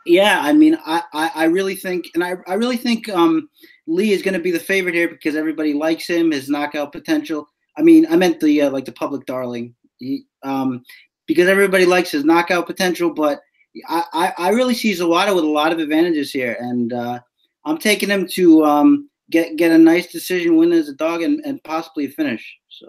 yeah, 0.04 0.40
I 0.42 0.52
mean, 0.52 0.76
I, 0.84 1.02
I, 1.12 1.30
I 1.34 1.44
really 1.44 1.76
think, 1.76 2.06
and 2.14 2.24
I, 2.24 2.34
I 2.46 2.54
really 2.54 2.76
think 2.76 3.08
um, 3.08 3.48
Lee 3.86 4.12
is 4.12 4.22
going 4.22 4.34
to 4.34 4.40
be 4.40 4.50
the 4.50 4.58
favorite 4.58 4.94
here 4.94 5.08
because 5.08 5.36
everybody 5.36 5.72
likes 5.74 6.06
him, 6.06 6.30
his 6.30 6.48
knockout 6.48 6.92
potential. 6.92 7.46
I 7.76 7.82
mean, 7.82 8.06
I 8.10 8.16
meant 8.16 8.40
the 8.40 8.62
uh, 8.62 8.70
like 8.70 8.84
the 8.84 8.92
public 8.92 9.26
darling, 9.26 9.74
he, 9.98 10.24
um, 10.42 10.84
because 11.26 11.48
everybody 11.48 11.86
likes 11.86 12.10
his 12.10 12.24
knockout 12.24 12.66
potential. 12.66 13.10
But 13.10 13.40
I, 13.88 14.04
I, 14.12 14.32
I 14.38 14.48
really 14.50 14.74
see 14.74 14.92
Zawada 14.92 15.34
with 15.34 15.44
a 15.44 15.48
lot 15.48 15.72
of 15.72 15.78
advantages 15.78 16.30
here, 16.32 16.56
and 16.60 16.92
uh, 16.92 17.20
I'm 17.64 17.78
taking 17.78 18.10
him 18.10 18.26
to 18.32 18.64
um, 18.64 19.08
get 19.30 19.56
get 19.56 19.72
a 19.72 19.78
nice 19.78 20.12
decision 20.12 20.56
win 20.56 20.72
as 20.72 20.88
a 20.88 20.94
dog 20.94 21.22
and, 21.22 21.40
and 21.44 21.62
possibly 21.64 22.06
a 22.06 22.10
finish. 22.10 22.44
So 22.68 22.88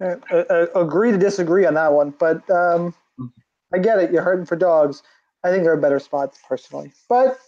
Uh, 0.00 0.16
uh, 0.32 0.66
agree 0.74 1.12
to 1.12 1.18
disagree 1.18 1.66
on 1.66 1.74
that 1.74 1.92
one, 1.92 2.14
but 2.18 2.48
um, 2.50 2.94
I 3.72 3.78
get 3.78 3.98
it. 3.98 4.12
You're 4.12 4.22
hurting 4.22 4.46
for 4.46 4.56
dogs. 4.56 5.02
I 5.44 5.50
think 5.50 5.62
they're 5.62 5.76
better 5.76 6.00
spot 6.00 6.36
personally, 6.48 6.92
but 7.08 7.38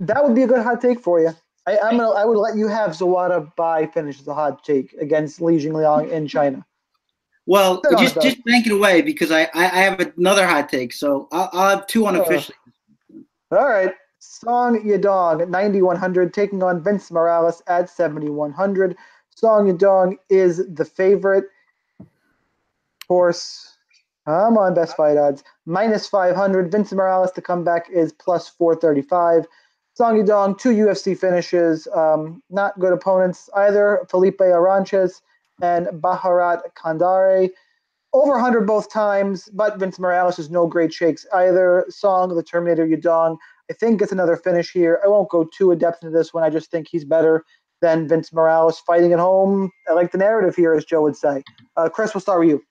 that 0.00 0.22
would 0.24 0.34
be 0.34 0.42
a 0.42 0.46
good 0.46 0.62
hot 0.62 0.80
take 0.80 1.00
for 1.00 1.20
you. 1.20 1.34
I, 1.70 1.88
I'm 1.88 1.96
gonna. 1.96 2.10
I 2.10 2.24
would 2.24 2.38
let 2.38 2.56
you 2.56 2.66
have 2.68 2.92
Zawada 2.92 3.54
by 3.56 3.86
finish 3.86 4.26
a 4.26 4.34
hot 4.34 4.64
take 4.64 4.92
against 4.94 5.40
Li 5.40 5.58
Jingliang 5.58 6.10
in 6.10 6.26
China. 6.26 6.64
well, 7.46 7.80
Sit 7.88 7.98
just 7.98 8.20
just 8.20 8.44
bank 8.44 8.66
it 8.66 8.72
away 8.72 9.02
because 9.02 9.30
I, 9.30 9.42
I, 9.54 9.64
I 9.64 9.80
have 9.82 10.12
another 10.16 10.46
hot 10.46 10.68
take. 10.68 10.92
So 10.92 11.28
I'll, 11.32 11.50
I'll 11.52 11.76
have 11.76 11.86
two 11.86 12.06
unofficially. 12.06 12.56
All 13.52 13.68
right, 13.68 13.92
Song 14.18 14.82
Yadong 14.84 15.48
9100 15.48 16.34
taking 16.34 16.62
on 16.62 16.82
Vince 16.82 17.10
Morales 17.10 17.62
at 17.66 17.88
7100. 17.88 18.96
Song 19.34 19.66
Yadong 19.66 20.16
is 20.28 20.66
the 20.74 20.84
favorite. 20.84 21.44
Of 22.00 23.08
course, 23.08 23.76
I'm 24.26 24.58
on 24.58 24.74
best 24.74 24.96
fight 24.96 25.16
odds 25.16 25.44
minus 25.66 26.06
500. 26.06 26.70
Vince 26.70 26.92
Morales 26.92 27.32
to 27.32 27.42
come 27.42 27.64
back 27.64 27.88
is 27.90 28.12
plus 28.12 28.48
435. 28.48 29.46
Song 30.00 30.16
Yadong, 30.16 30.58
two 30.58 30.70
UFC 30.70 31.14
finishes, 31.14 31.86
um, 31.94 32.42
not 32.48 32.78
good 32.80 32.94
opponents 32.94 33.50
either. 33.54 34.06
Felipe 34.08 34.38
Arantes 34.38 35.20
and 35.60 35.88
Bharat 35.88 36.62
Kandare. 36.74 37.50
Over 38.14 38.32
100 38.32 38.66
both 38.66 38.90
times, 38.90 39.50
but 39.52 39.78
Vince 39.78 39.98
Morales 39.98 40.38
is 40.38 40.48
no 40.48 40.66
great 40.66 40.90
shakes 40.90 41.26
either. 41.34 41.84
Song, 41.90 42.34
the 42.34 42.42
Terminator 42.42 42.86
Yadong, 42.86 43.36
I 43.70 43.74
think 43.74 43.98
gets 43.98 44.10
another 44.10 44.36
finish 44.36 44.72
here. 44.72 45.02
I 45.04 45.08
won't 45.08 45.28
go 45.28 45.44
too 45.44 45.70
in 45.70 45.76
depth 45.76 46.02
into 46.02 46.16
this 46.16 46.32
one. 46.32 46.44
I 46.44 46.48
just 46.48 46.70
think 46.70 46.88
he's 46.90 47.04
better 47.04 47.44
than 47.82 48.08
Vince 48.08 48.32
Morales 48.32 48.80
fighting 48.80 49.12
at 49.12 49.18
home. 49.18 49.70
I 49.86 49.92
like 49.92 50.12
the 50.12 50.18
narrative 50.18 50.56
here, 50.56 50.72
as 50.72 50.86
Joe 50.86 51.02
would 51.02 51.16
say. 51.16 51.44
Uh, 51.76 51.90
Chris, 51.90 52.14
we'll 52.14 52.22
start 52.22 52.40
with 52.40 52.48
you. 52.48 52.62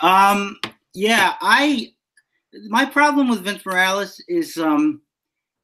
Um, 0.00 0.58
yeah, 0.92 1.36
I 1.40 1.94
my 2.68 2.84
problem 2.84 3.30
with 3.30 3.42
Vince 3.42 3.64
Morales 3.64 4.22
is 4.28 4.58
um, 4.58 5.00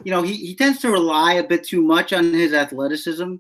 you 0.05 0.11
know, 0.11 0.23
he, 0.23 0.35
he 0.35 0.55
tends 0.55 0.81
to 0.81 0.91
rely 0.91 1.35
a 1.35 1.47
bit 1.47 1.65
too 1.65 1.83
much 1.83 2.13
on 2.13 2.33
his 2.33 2.53
athleticism. 2.53 3.37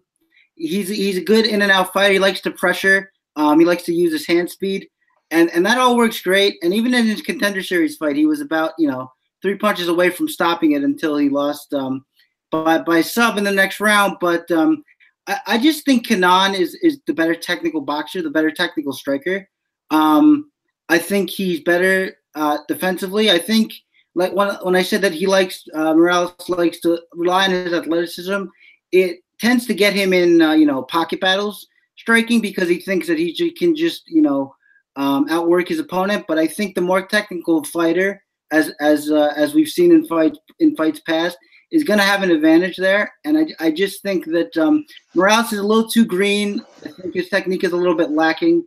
He's 0.55 0.89
he's 0.89 1.19
a 1.19 1.25
good 1.25 1.47
in 1.47 1.63
and 1.63 1.73
out 1.73 1.93
fighter. 1.93 2.13
He 2.13 2.19
likes 2.19 2.41
to 2.43 2.51
pressure. 2.51 3.13
Um, 3.37 3.59
he 3.59 3.65
likes 3.65 3.85
to 3.85 3.95
use 3.95 4.13
his 4.13 4.27
hand 4.27 4.51
speed, 4.51 4.89
and 5.31 5.51
and 5.51 5.65
that 5.65 5.79
all 5.79 5.97
works 5.97 6.21
great. 6.21 6.59
And 6.63 6.75
even 6.75 6.95
in 6.95 7.07
his 7.07 7.23
contender 7.23 7.63
series 7.63 7.97
fight, 7.97 8.17
he 8.17 8.27
was 8.27 8.41
about 8.41 8.73
you 8.79 8.89
know 8.89 9.11
three 9.41 9.57
punches 9.57 9.89
away 9.89 10.11
from 10.11 10.29
stopping 10.29 10.73
it 10.73 10.85
until 10.85 11.17
he 11.17 11.29
lost 11.29 11.73
um, 11.75 12.05
by 12.51 12.79
by 12.79 13.01
sub 13.01 13.39
in 13.39 13.45
the 13.45 13.51
next 13.51 13.81
round. 13.81 14.19
But 14.21 14.51
um, 14.51 14.85
I, 15.27 15.39
I 15.47 15.59
just 15.59 15.85
think 15.85 16.07
Kanan 16.07 16.55
is 16.55 16.75
is 16.77 17.01
the 17.07 17.15
better 17.15 17.35
technical 17.35 17.81
boxer, 17.81 18.23
the 18.23 18.31
better 18.31 18.51
technical 18.51 18.93
striker. 18.93 19.49
Um, 19.91 20.51
I 20.89 20.99
think 20.99 21.31
he's 21.31 21.61
better 21.61 22.17
uh, 22.35 22.59
defensively. 22.69 23.31
I 23.31 23.39
think 23.39 23.73
like 24.15 24.33
when 24.33 24.55
when 24.63 24.77
I 24.77 24.83
said 24.83 25.03
that 25.03 25.15
he 25.15 25.27
likes 25.27 25.65
uh, 25.75 25.95
Morales 25.95 26.49
likes 26.49 26.81
to 26.81 27.01
rely 27.13 27.45
on 27.45 27.51
his 27.51 27.73
athleticism, 27.73 28.45
it 28.93 29.21
tends 29.41 29.67
to 29.67 29.75
get 29.75 29.95
him 29.95 30.13
in 30.13 30.43
uh, 30.43 30.53
you 30.53 30.67
know 30.67 30.83
pocket 30.83 31.21
battles 31.21 31.67
striking 31.97 32.41
because 32.41 32.69
he 32.69 32.81
thinks 32.81 33.07
that 33.07 33.19
he 33.19 33.51
can 33.53 33.75
just 33.75 34.03
you 34.07 34.23
know 34.23 34.55
um, 34.97 35.27
outwork 35.31 35.69
his 35.69 35.79
opponent. 35.79 36.27
But 36.29 36.39
I 36.39 36.47
think 36.47 36.75
the 36.75 36.81
more 36.81 37.07
technical 37.07 37.65
fighter, 37.65 38.23
as 38.51 38.73
as 38.81 39.11
uh, 39.11 39.33
as 39.37 39.55
we've 39.55 39.69
seen 39.69 39.93
in 39.93 40.07
fights 40.07 40.39
in 40.59 40.77
fights 40.77 41.01
past, 41.01 41.39
is 41.71 41.85
going 41.85 41.99
to 41.99 42.05
have 42.05 42.23
an 42.23 42.31
advantage 42.31 42.77
there. 42.77 43.13
And 43.25 43.39
I, 43.39 43.67
I 43.67 43.71
just 43.71 44.03
think 44.03 44.27
that 44.27 44.57
um, 44.59 44.85
Morales 45.15 45.53
is 45.53 45.59
a 45.59 45.67
little 45.67 45.89
too 45.89 46.05
green. 46.05 46.63
I 46.85 46.91
think 46.91 47.15
his 47.15 47.31
technique 47.31 47.65
is 47.65 47.73
a 47.73 47.77
little 47.77 47.97
bit 47.97 48.11
lacking. 48.11 48.65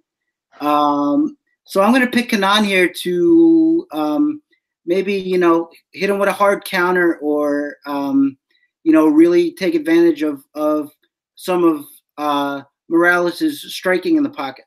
Um, 0.59 1.37
so 1.65 1.81
I'm 1.81 1.91
going 1.91 2.05
to 2.05 2.11
pick 2.11 2.29
Kenan 2.29 2.63
here 2.63 2.91
to 3.01 3.87
um, 3.91 4.41
maybe 4.85 5.13
you 5.13 5.37
know 5.37 5.69
hit 5.91 6.09
him 6.09 6.19
with 6.19 6.29
a 6.29 6.33
hard 6.33 6.63
counter 6.65 7.17
or 7.17 7.75
um, 7.85 8.37
you 8.83 8.91
know 8.91 9.07
really 9.07 9.51
take 9.53 9.75
advantage 9.75 10.21
of 10.21 10.43
of 10.53 10.91
some 11.35 11.63
of 11.63 11.85
uh, 12.17 12.61
Morales' 12.89 13.73
striking 13.73 14.17
in 14.17 14.23
the 14.23 14.29
pocket. 14.29 14.65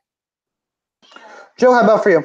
Joe, 1.57 1.73
how 1.73 1.81
about 1.81 2.03
for 2.03 2.11
you? 2.11 2.23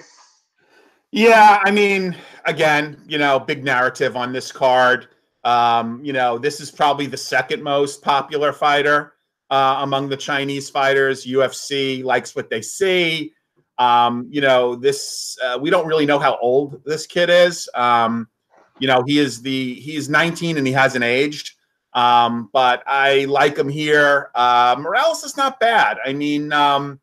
Yeah, 1.10 1.60
I 1.64 1.70
mean, 1.70 2.16
again, 2.44 3.00
you 3.06 3.18
know, 3.18 3.38
big 3.38 3.64
narrative 3.64 4.16
on 4.16 4.32
this 4.32 4.50
card. 4.50 5.08
Um, 5.44 6.04
you 6.04 6.12
know, 6.12 6.38
this 6.38 6.60
is 6.60 6.70
probably 6.70 7.06
the 7.06 7.16
second 7.16 7.62
most 7.62 8.02
popular 8.02 8.52
fighter 8.52 9.14
uh, 9.50 9.78
among 9.80 10.08
the 10.08 10.16
Chinese 10.16 10.70
fighters. 10.70 11.26
UFC 11.26 12.02
likes 12.02 12.34
what 12.34 12.50
they 12.50 12.62
see. 12.62 13.32
Um, 13.78 14.28
you 14.30 14.40
know, 14.40 14.76
this 14.76 15.36
uh, 15.42 15.58
we 15.60 15.70
don't 15.70 15.86
really 15.86 16.06
know 16.06 16.18
how 16.18 16.38
old 16.40 16.82
this 16.84 17.06
kid 17.06 17.30
is. 17.30 17.68
Um, 17.74 18.28
you 18.78 18.88
know, 18.88 19.02
he 19.06 19.18
is 19.18 19.42
the 19.42 19.74
he 19.74 19.96
is 19.96 20.08
19 20.08 20.58
and 20.58 20.66
he 20.66 20.72
hasn't 20.72 21.04
aged. 21.04 21.52
Um, 21.94 22.50
but 22.52 22.82
I 22.86 23.24
like 23.26 23.56
him 23.56 23.68
here. 23.68 24.30
Uh, 24.34 24.76
Morales 24.78 25.22
is 25.22 25.36
not 25.36 25.60
bad. 25.60 25.98
I 26.04 26.12
mean, 26.12 26.52
um, 26.52 27.00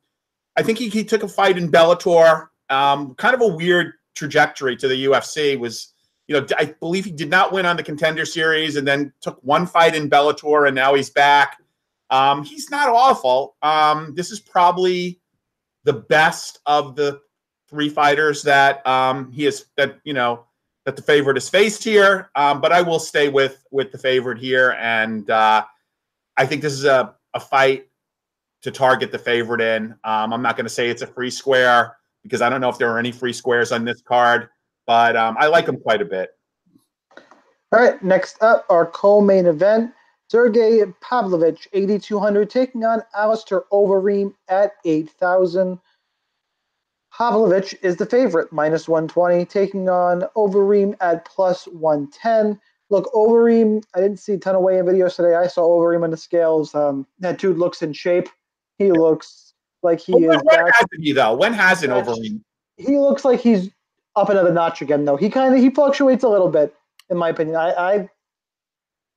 I 0.58 0.64
think 0.64 0.78
he, 0.78 0.90
he 0.90 1.04
took 1.04 1.24
a 1.24 1.28
fight 1.28 1.58
in 1.58 1.72
Bellator. 1.72 2.48
Um, 2.70 3.16
kind 3.16 3.34
of 3.34 3.42
a 3.42 3.48
weird 3.48 3.94
trajectory 4.16 4.76
to 4.78 4.88
the 4.88 5.06
UFC 5.06 5.58
was, 5.58 5.94
you 6.28 6.38
know, 6.40 6.46
I 6.58 6.76
believe 6.80 7.06
he 7.06 7.12
did 7.12 7.30
not 7.30 7.54
win 7.54 7.66
on 7.66 7.78
the 7.78 7.84
contender 7.84 8.26
series 8.26 8.76
and 8.76 8.86
then 8.86 9.14
took 9.22 9.40
one 9.44 9.66
fight 9.66 9.96
in 9.96 10.10
Bellator 10.10 10.68
and 10.68 10.76
now 10.76 10.94
he's 10.94 11.10
back. 11.10 11.58
Um, 12.10 12.44
he's 12.44 12.70
not 12.70 12.90
awful. 12.90 13.56
Um, 13.62 14.14
this 14.16 14.30
is 14.30 14.42
probably 14.42 15.21
the 15.84 15.94
best 15.94 16.60
of 16.66 16.96
the 16.96 17.20
three 17.70 17.90
fighters 17.90 18.44
that 18.44 18.86
um, 18.86 19.32
he 19.32 19.46
is 19.46 19.66
that 19.78 20.00
you 20.04 20.14
know 20.14 20.46
that 20.86 20.96
the 20.96 21.02
favorite 21.02 21.38
is 21.38 21.50
faced 21.50 21.84
here. 21.84 22.30
Um, 22.36 22.62
but 22.62 22.72
I 22.72 22.82
will 22.82 23.00
stay 23.00 23.30
with 23.30 23.66
with 23.72 23.92
the 23.92 23.98
favorite 23.98 24.38
here, 24.38 24.72
and 24.80 25.30
uh, 25.30 25.64
I 26.38 26.46
think 26.46 26.62
this 26.62 26.74
is 26.74 26.86
a 26.86 27.16
a 27.34 27.40
fight 27.40 27.88
to 28.62 28.72
target 28.72 29.12
the 29.12 29.20
favorite 29.20 29.62
in. 29.62 29.96
Um, 30.04 30.34
I'm 30.34 30.42
not 30.42 30.56
going 30.56 30.66
to 30.66 30.70
say 30.70 30.90
it's 30.90 31.02
a 31.02 31.08
free 31.08 31.32
square 31.32 31.98
because 32.24 32.42
I 32.42 32.50
don't 32.50 32.62
know 32.62 32.70
if 32.70 32.78
there 32.78 32.92
are 32.92 33.00
any 33.00 33.12
free 33.12 33.34
squares 33.34 33.72
on 33.72 33.84
this 33.86 34.02
card, 34.02 34.50
but 34.86 35.16
um, 35.16 35.36
I 35.40 35.48
like 35.48 35.68
him 35.68 35.78
quite 35.78 36.02
a 36.02 36.06
bit. 36.06 36.32
All 37.74 37.80
right, 37.80 38.02
next 38.04 38.42
up, 38.44 38.66
our 38.70 38.86
co-main 38.86 39.46
event. 39.46 39.94
Sergey 40.32 40.82
Pavlovich, 41.02 41.68
8,200, 41.74 42.50
taking 42.50 42.86
on 42.86 43.04
Alistair 43.14 43.64
Overeem 43.70 44.34
at 44.48 44.72
8,000. 44.86 45.78
Pavlovich 47.12 47.76
is 47.82 47.98
the 47.98 48.06
favorite, 48.06 48.50
minus 48.54 48.88
120, 48.88 49.44
taking 49.44 49.90
on 49.90 50.22
Overeem 50.38 50.96
at 51.02 51.26
plus 51.26 51.66
110. 51.66 52.58
Look, 52.90 53.12
Overeem, 53.14 53.84
I 53.94 54.00
didn't 54.00 54.20
see 54.22 54.32
a 54.32 54.38
ton 54.38 54.56
of 54.56 54.62
weigh-in 54.62 54.86
videos 54.86 55.18
today. 55.18 55.36
I 55.36 55.48
saw 55.48 55.68
Overeem 55.68 56.06
on 56.06 56.12
the 56.12 56.18
scales. 56.18 56.74
Um, 56.74 57.06
that 57.20 57.38
dude 57.38 57.58
looks 57.58 57.82
in 57.82 57.92
shape. 57.92 58.30
He 58.78 58.94
looks 58.94 59.54
like 59.84 60.00
he 60.00 60.14
when, 60.14 60.24
is 60.24 60.42
when 60.44 60.46
back. 60.46 60.74
hasn't 60.76 61.04
he 61.04 61.12
though? 61.12 61.34
When 61.34 61.52
hasn't 61.52 61.92
Overeem? 61.92 62.40
He 62.78 62.98
looks 62.98 63.26
like 63.26 63.42
he's 63.42 63.70
up 64.16 64.30
another 64.30 64.54
notch 64.54 64.82
again, 64.82 65.04
though. 65.04 65.18
He 65.18 65.30
kind 65.30 65.54
of 65.54 65.60
he 65.60 65.70
fluctuates 65.70 66.24
a 66.24 66.30
little 66.30 66.48
bit, 66.48 66.74
in 67.10 67.18
my 67.18 67.28
opinion. 67.28 67.58
I, 67.58 67.72
I 67.72 68.10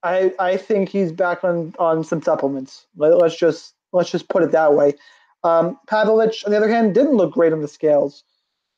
I 0.04 0.32
I 0.38 0.56
think 0.56 0.90
he's 0.90 1.10
back 1.10 1.42
on 1.42 1.74
on 1.78 2.04
some 2.04 2.22
supplements. 2.22 2.86
Let, 2.96 3.12
us 3.14 3.34
just 3.34 3.74
let's 3.92 4.10
just 4.10 4.28
put 4.28 4.42
it 4.42 4.52
that 4.52 4.74
way. 4.74 4.94
Um, 5.42 5.78
Pavlovich, 5.88 6.44
on 6.44 6.52
the 6.52 6.56
other 6.56 6.68
hand, 6.68 6.94
didn't 6.94 7.16
look 7.16 7.32
great 7.32 7.52
on 7.52 7.60
the 7.60 7.68
scales. 7.68 8.22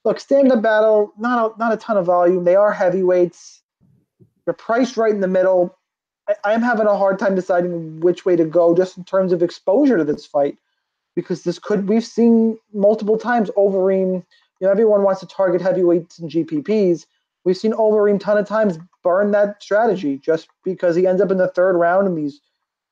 Look, 0.05 0.21
stand-up 0.21 0.63
battle, 0.63 1.13
not 1.19 1.55
a, 1.55 1.59
not 1.59 1.73
a 1.73 1.77
ton 1.77 1.97
of 1.97 2.07
volume. 2.07 2.45
They 2.45 2.57
are 2.57 2.73
heavyweights. 2.73 3.63
They're 4.45 4.55
priced 4.55 4.97
right 4.97 5.13
in 5.13 5.21
the 5.21 5.29
middle. 5.29 5.77
I, 6.45 6.53
am 6.53 6.63
having 6.63 6.87
a 6.87 6.97
hard 6.97 7.19
time 7.19 7.35
deciding 7.35 8.01
which 8.01 8.25
way 8.25 8.37
to 8.37 8.45
go, 8.45 8.75
just 8.75 8.97
in 8.97 9.05
terms 9.05 9.33
of 9.33 9.43
exposure 9.43 9.97
to 9.97 10.05
this 10.05 10.27
fight, 10.27 10.59
because 11.15 11.43
this 11.43 11.59
could 11.59 11.89
we've 11.89 12.05
seen 12.05 12.59
multiple 12.73 13.19
times 13.19 13.51
Overeem. 13.57 14.25
You 14.61 14.67
know, 14.67 14.71
everyone 14.71 15.03
wants 15.03 15.21
to 15.21 15.27
target 15.27 15.61
heavyweights 15.61 16.19
and 16.19 16.31
GPPs. 16.31 17.07
We've 17.45 17.57
seen 17.57 17.73
Overeem 17.73 18.19
ton 18.19 18.39
of 18.39 18.49
times 18.49 18.79
burn 19.07 19.31
that 19.31 19.63
strategy 19.63 20.19
just 20.19 20.49
because 20.65 20.97
he 20.97 21.07
ends 21.07 21.23
up 21.23 21.31
in 21.31 21.39
the 21.39 21.47
third 21.47 21.77
round 21.77 22.09
in 22.09 22.17
these, 22.17 22.41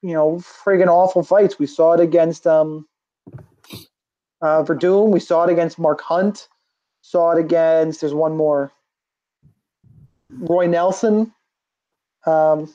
you 0.01 0.13
know, 0.13 0.37
friggin' 0.37 0.87
awful 0.87 1.25
fights. 1.25 1.59
We 1.59 1.67
saw 1.67 1.95
it 1.95 1.99
against 1.99 2.47
um, 2.47 2.87
uh, 4.41 4.63
Werdum. 4.63 5.11
We 5.11 5.19
saw 5.19 5.43
it 5.43 5.51
against 5.51 5.77
Mark 5.77 6.01
Hunt. 6.01 6.47
Saw 7.03 7.33
it 7.33 7.41
against. 7.41 8.01
There's 8.01 8.15
one 8.15 8.37
more. 8.37 8.71
Roy 10.31 10.69
Nelson. 10.69 11.33
Um, 12.27 12.73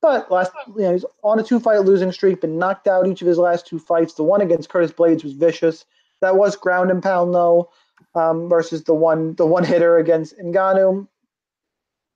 but 0.00 0.30
last, 0.30 0.52
you 0.68 0.80
know, 0.80 0.92
he's 0.92 1.04
on 1.22 1.38
a 1.38 1.42
two-fight 1.42 1.82
losing 1.82 2.10
streak, 2.12 2.40
been 2.40 2.58
knocked 2.58 2.88
out 2.88 3.06
each 3.06 3.20
of 3.20 3.28
his 3.28 3.36
last 3.36 3.66
two 3.66 3.78
fights. 3.78 4.14
The 4.14 4.22
one 4.22 4.40
against 4.40 4.70
Curtis 4.70 4.90
Blaydes 4.90 5.22
was 5.22 5.34
vicious. 5.34 5.84
That 6.22 6.36
was 6.36 6.56
ground 6.56 6.90
and 6.90 7.02
pound 7.02 7.34
though, 7.34 7.68
um, 8.14 8.48
versus 8.48 8.84
the 8.84 8.94
one 8.94 9.34
the 9.34 9.44
one 9.44 9.64
hitter 9.64 9.98
against 9.98 10.38
Ngannou 10.38 11.06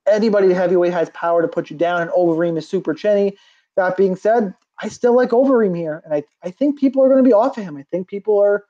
anybody 0.07 0.53
heavyweight 0.53 0.93
has 0.93 1.11
power 1.11 1.43
to 1.43 1.49
put 1.49 1.71
you 1.71 1.77
down, 1.77 2.03
and 2.03 2.11
Overeem 2.11 2.57
is 2.57 2.69
super 2.69 2.95
chinny. 2.95 3.37
That 3.77 3.97
being 3.97 4.17
said, 4.17 4.55
I 4.81 4.89
still 4.89 5.15
like 5.15 5.31
Overeem 5.31 5.77
here, 5.77 6.03
and 6.05 6.15
I, 6.15 6.25
I 6.43 6.51
think 6.51 6.79
people 6.79 7.03
are 7.03 7.09
going 7.09 7.23
to 7.23 7.29
be 7.29 7.33
off 7.33 7.57
of 7.59 7.65
him. 7.65 7.77
I 7.77 7.85
think 7.91 8.09
people 8.09 8.39
are, 8.39 8.65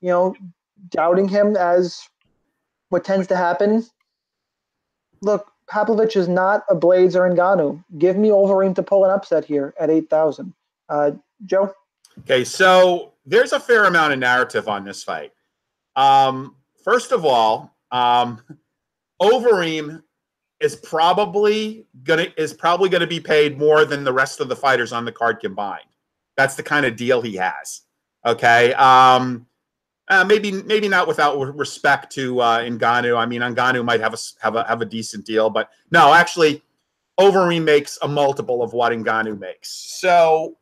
you 0.00 0.08
know, 0.08 0.34
doubting 0.88 1.28
him 1.28 1.56
as 1.56 2.08
what 2.88 3.04
tends 3.04 3.26
to 3.28 3.36
happen. 3.36 3.84
Look, 5.22 5.50
Pavlovich 5.68 6.16
is 6.16 6.28
not 6.28 6.64
a 6.68 6.74
Blaydes 6.74 7.14
or 7.14 7.28
Ngannou. 7.30 7.84
Give 7.98 8.16
me 8.16 8.28
Overeem 8.28 8.74
to 8.74 8.82
pull 8.82 9.04
an 9.04 9.10
upset 9.10 9.44
here 9.44 9.74
at 9.78 9.90
8,000. 9.90 10.52
Uh, 10.88 11.12
Joe? 11.46 11.72
Okay, 12.20 12.44
so 12.44 13.12
there's 13.24 13.52
a 13.52 13.60
fair 13.60 13.84
amount 13.84 14.12
of 14.12 14.18
narrative 14.18 14.68
on 14.68 14.84
this 14.84 15.04
fight. 15.04 15.32
Um, 15.94 16.56
first 16.82 17.12
of 17.12 17.24
all, 17.24 17.76
um, 17.92 18.40
Overeem 19.22 20.02
is 20.60 20.76
probably 20.76 21.86
gonna 22.04 22.26
is 22.36 22.52
probably 22.52 22.88
gonna 22.88 23.06
be 23.06 23.20
paid 23.20 23.58
more 23.58 23.84
than 23.84 24.04
the 24.04 24.12
rest 24.12 24.40
of 24.40 24.48
the 24.48 24.56
fighters 24.56 24.92
on 24.92 25.04
the 25.04 25.12
card 25.12 25.40
combined. 25.40 25.84
That's 26.36 26.54
the 26.54 26.62
kind 26.62 26.86
of 26.86 26.96
deal 26.96 27.20
he 27.20 27.36
has. 27.36 27.82
Okay. 28.24 28.72
Um, 28.74 29.46
uh, 30.08 30.24
maybe 30.24 30.50
maybe 30.50 30.88
not 30.88 31.06
without 31.06 31.38
respect 31.56 32.12
to 32.12 32.40
uh, 32.40 32.60
Ngannou. 32.60 33.16
I 33.16 33.26
mean, 33.26 33.40
Ngannou 33.40 33.84
might 33.84 34.00
have 34.00 34.12
a 34.12 34.18
have 34.42 34.56
a 34.56 34.64
have 34.66 34.82
a 34.82 34.84
decent 34.84 35.24
deal, 35.24 35.48
but 35.48 35.70
no, 35.92 36.12
actually, 36.12 36.62
Overeem 37.18 37.62
makes 37.62 37.98
a 38.02 38.08
multiple 38.08 38.62
of 38.62 38.72
what 38.72 38.92
Ngannou 38.92 39.38
makes. 39.38 39.70
So, 39.70 40.56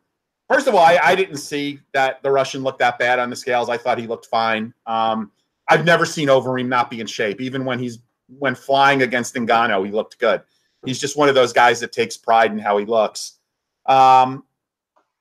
first 0.50 0.66
of 0.66 0.74
all, 0.74 0.84
I, 0.84 0.98
I, 1.02 1.14
didn't 1.14 1.38
see 1.38 1.80
that 1.94 2.22
the 2.22 2.30
Russian 2.30 2.62
looked 2.62 2.80
that 2.80 2.98
bad 2.98 3.18
on 3.18 3.30
the 3.30 3.36
scales. 3.36 3.70
I 3.70 3.78
thought 3.78 3.96
he 3.96 4.06
looked 4.06 4.26
fine. 4.26 4.74
Um, 4.86 5.32
I've 5.68 5.84
never 5.84 6.04
seen 6.04 6.28
Overeem 6.28 6.68
not 6.68 6.90
be 6.90 7.00
in 7.00 7.06
shape, 7.06 7.40
even 7.40 7.64
when 7.64 7.78
he's 7.78 8.00
when 8.28 8.54
flying 8.54 9.02
against 9.02 9.34
Ngannou, 9.34 9.86
he 9.86 9.92
looked 9.92 10.18
good. 10.18 10.42
He's 10.84 11.00
just 11.00 11.16
one 11.16 11.28
of 11.28 11.34
those 11.34 11.52
guys 11.52 11.80
that 11.80 11.92
takes 11.92 12.16
pride 12.16 12.52
in 12.52 12.58
how 12.58 12.78
he 12.78 12.84
looks. 12.84 13.38
Um, 13.86 14.44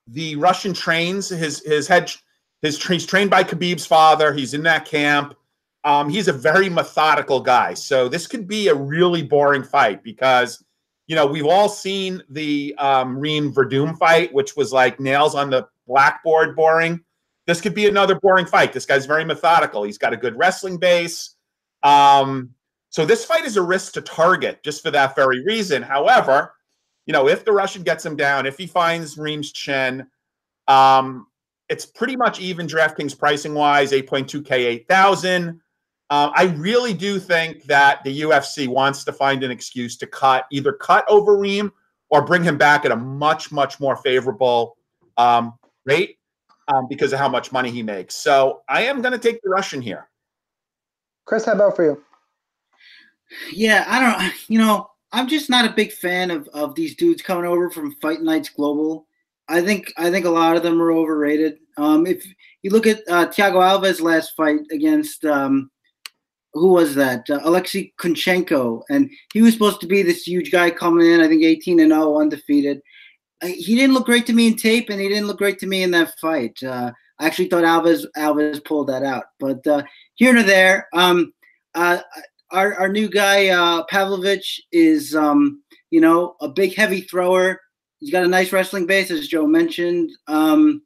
the 0.07 0.35
Russian 0.35 0.73
trains 0.73 1.29
his 1.29 1.63
his 1.65 1.87
head 1.87 2.11
his 2.61 2.83
he's 2.85 3.05
trained 3.05 3.29
by 3.29 3.43
Khabib's 3.43 3.85
father. 3.85 4.33
He's 4.33 4.53
in 4.53 4.63
that 4.63 4.85
camp. 4.85 5.33
Um, 5.83 6.09
he's 6.09 6.27
a 6.27 6.33
very 6.33 6.69
methodical 6.69 7.39
guy. 7.39 7.73
So 7.73 8.09
this 8.09 8.27
could 8.27 8.47
be 8.47 8.67
a 8.67 8.75
really 8.75 9.23
boring 9.23 9.63
fight 9.63 10.03
because 10.03 10.63
you 11.07 11.15
know 11.15 11.25
we've 11.25 11.45
all 11.45 11.69
seen 11.69 12.21
the 12.29 12.75
um, 12.77 13.17
Reem 13.17 13.53
Werdum 13.53 13.97
fight, 13.97 14.33
which 14.33 14.55
was 14.55 14.71
like 14.71 14.99
nails 14.99 15.35
on 15.35 15.49
the 15.49 15.67
blackboard 15.87 16.55
boring. 16.55 17.01
This 17.45 17.61
could 17.61 17.73
be 17.73 17.87
another 17.87 18.15
boring 18.15 18.45
fight. 18.45 18.73
This 18.73 18.85
guy's 18.85 19.05
very 19.05 19.23
methodical. 19.23 19.83
He's 19.83 19.97
got 19.97 20.13
a 20.13 20.17
good 20.17 20.37
wrestling 20.37 20.77
base. 20.77 21.35
Um, 21.81 22.53
so 22.97 23.05
this 23.05 23.25
fight 23.25 23.45
is 23.45 23.57
a 23.57 23.61
risk 23.61 23.93
to 23.93 24.01
target 24.01 24.63
just 24.63 24.81
for 24.81 24.89
that 24.89 25.15
very 25.15 25.43
reason. 25.45 25.83
However, 25.83 26.55
you 27.05 27.13
know, 27.13 27.27
if 27.27 27.45
the 27.45 27.51
Russian 27.51 27.83
gets 27.83 28.03
him 28.03 28.15
down, 28.15 28.47
if 28.47 28.57
he 28.57 28.65
finds 28.65 29.19
Reem's 29.19 29.51
chin, 29.51 30.07
um, 30.67 31.27
it's 31.69 31.85
pretty 31.85 32.15
much 32.15 32.39
even 32.39 32.65
DraftKings 32.65 33.15
pricing 33.15 33.53
wise, 33.53 33.91
8.2K, 33.91 34.51
8,000. 34.51 35.61
Uh, 36.09 36.31
I 36.33 36.45
really 36.57 36.95
do 36.95 37.19
think 37.19 37.65
that 37.65 38.03
the 38.03 38.21
UFC 38.21 38.67
wants 38.67 39.03
to 39.03 39.13
find 39.13 39.43
an 39.43 39.51
excuse 39.51 39.95
to 39.97 40.07
cut, 40.07 40.47
either 40.51 40.73
cut 40.73 41.07
Overeem 41.07 41.71
or 42.09 42.25
bring 42.25 42.43
him 42.43 42.57
back 42.57 42.83
at 42.83 42.91
a 42.91 42.95
much, 42.95 43.51
much 43.51 43.79
more 43.79 43.95
favorable 43.95 44.75
um, 45.17 45.53
rate 45.85 46.17
um, 46.67 46.87
because 46.89 47.13
of 47.13 47.19
how 47.19 47.29
much 47.29 47.51
money 47.51 47.69
he 47.69 47.83
makes. 47.83 48.15
So 48.15 48.63
I 48.67 48.85
am 48.85 49.03
going 49.03 49.11
to 49.11 49.19
take 49.19 49.39
the 49.43 49.51
Russian 49.51 49.83
here. 49.83 50.09
Chris, 51.25 51.45
how 51.45 51.51
about 51.51 51.75
for 51.75 51.83
you? 51.83 52.03
Yeah, 53.51 53.85
I 53.87 53.99
don't. 53.99 54.33
You 54.47 54.59
know, 54.59 54.89
I'm 55.11 55.27
just 55.27 55.49
not 55.49 55.65
a 55.65 55.73
big 55.73 55.91
fan 55.91 56.31
of 56.31 56.47
of 56.49 56.75
these 56.75 56.95
dudes 56.95 57.21
coming 57.21 57.45
over 57.45 57.69
from 57.69 57.95
Fight 57.95 58.21
Nights 58.21 58.49
Global 58.49 59.07
I 59.49 59.61
think 59.61 59.93
I 59.97 60.11
think 60.11 60.25
a 60.25 60.29
lot 60.29 60.57
of 60.57 60.63
them 60.63 60.81
are 60.81 60.91
overrated. 60.91 61.59
Um, 61.77 62.05
if 62.05 62.25
you 62.63 62.71
look 62.71 62.87
at 62.87 62.99
uh, 63.07 63.27
Thiago 63.27 63.61
Alves' 63.61 64.01
last 64.01 64.35
fight 64.35 64.59
against 64.71 65.23
um, 65.25 65.71
who 66.53 66.69
was 66.69 66.95
that? 66.95 67.29
Uh, 67.29 67.39
Alexei 67.43 67.93
Kunchenko, 67.99 68.81
and 68.89 69.09
he 69.33 69.41
was 69.41 69.53
supposed 69.53 69.79
to 69.81 69.87
be 69.87 70.01
this 70.01 70.27
huge 70.27 70.51
guy 70.51 70.69
coming 70.69 71.09
in. 71.09 71.21
I 71.21 71.27
think 71.27 71.43
18 71.43 71.79
and 71.79 71.91
0, 71.91 72.19
undefeated. 72.19 72.81
He 73.43 73.75
didn't 73.75 73.93
look 73.93 74.05
great 74.05 74.25
to 74.27 74.33
me 74.33 74.47
in 74.47 74.55
tape, 74.55 74.89
and 74.89 74.99
he 74.99 75.07
didn't 75.07 75.27
look 75.27 75.37
great 75.37 75.59
to 75.59 75.67
me 75.67 75.83
in 75.83 75.91
that 75.91 76.17
fight. 76.19 76.57
Uh, 76.63 76.91
I 77.19 77.25
actually 77.25 77.47
thought 77.47 77.63
Alves 77.63 78.05
Alves 78.17 78.63
pulled 78.65 78.87
that 78.87 79.03
out, 79.03 79.25
but 79.39 79.65
uh, 79.65 79.83
here 80.15 80.35
and 80.35 80.47
there. 80.47 80.87
Um, 80.93 81.33
uh, 81.75 81.99
our 82.51 82.73
our 82.75 82.89
new 82.89 83.09
guy 83.09 83.49
uh, 83.49 83.83
Pavlovich 83.85 84.61
is 84.71 85.15
um, 85.15 85.63
you 85.89 86.01
know 86.01 86.35
a 86.41 86.47
big 86.47 86.75
heavy 86.75 87.01
thrower. 87.01 87.59
He's 87.99 88.11
got 88.11 88.23
a 88.23 88.27
nice 88.27 88.51
wrestling 88.51 88.85
base, 88.85 89.09
as 89.09 89.27
Joe 89.27 89.47
mentioned, 89.47 90.11
um, 90.27 90.83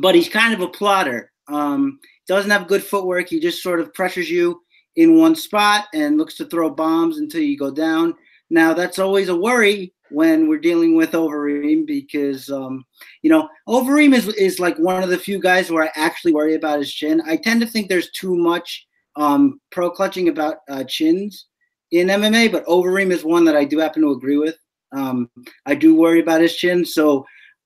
but 0.00 0.14
he's 0.14 0.28
kind 0.28 0.54
of 0.54 0.60
a 0.60 0.68
plotter. 0.68 1.30
Um, 1.48 1.98
doesn't 2.26 2.50
have 2.50 2.68
good 2.68 2.82
footwork. 2.82 3.28
He 3.28 3.40
just 3.40 3.62
sort 3.62 3.80
of 3.80 3.92
pressures 3.92 4.30
you 4.30 4.62
in 4.96 5.18
one 5.18 5.34
spot 5.34 5.86
and 5.92 6.16
looks 6.16 6.34
to 6.36 6.46
throw 6.46 6.70
bombs 6.70 7.18
until 7.18 7.42
you 7.42 7.58
go 7.58 7.70
down. 7.70 8.14
Now 8.50 8.74
that's 8.74 8.98
always 8.98 9.28
a 9.28 9.36
worry 9.36 9.92
when 10.10 10.46
we're 10.46 10.58
dealing 10.58 10.94
with 10.94 11.12
Overeem 11.12 11.86
because 11.86 12.50
um, 12.50 12.84
you 13.22 13.30
know 13.30 13.48
Overeem 13.68 14.14
is 14.14 14.28
is 14.28 14.60
like 14.60 14.78
one 14.78 15.02
of 15.02 15.10
the 15.10 15.18
few 15.18 15.40
guys 15.40 15.70
where 15.70 15.84
I 15.84 15.90
actually 15.94 16.32
worry 16.32 16.54
about 16.54 16.78
his 16.78 16.92
chin. 16.92 17.22
I 17.26 17.36
tend 17.36 17.60
to 17.60 17.66
think 17.66 17.88
there's 17.88 18.10
too 18.10 18.36
much 18.36 18.86
um, 19.16 19.60
pro 19.70 19.90
clutching 19.90 20.28
about 20.28 20.58
uh, 20.68 20.84
chins 20.84 21.46
in 21.90 22.08
MMA, 22.08 22.50
but 22.50 22.66
Overeem 22.66 23.10
is 23.10 23.24
one 23.24 23.44
that 23.44 23.56
I 23.56 23.64
do 23.64 23.78
happen 23.78 24.02
to 24.02 24.12
agree 24.12 24.38
with. 24.38 24.56
Um, 24.92 25.30
I 25.66 25.74
do 25.74 25.94
worry 25.94 26.20
about 26.20 26.40
his 26.40 26.54
chin, 26.54 26.84
so 26.84 27.24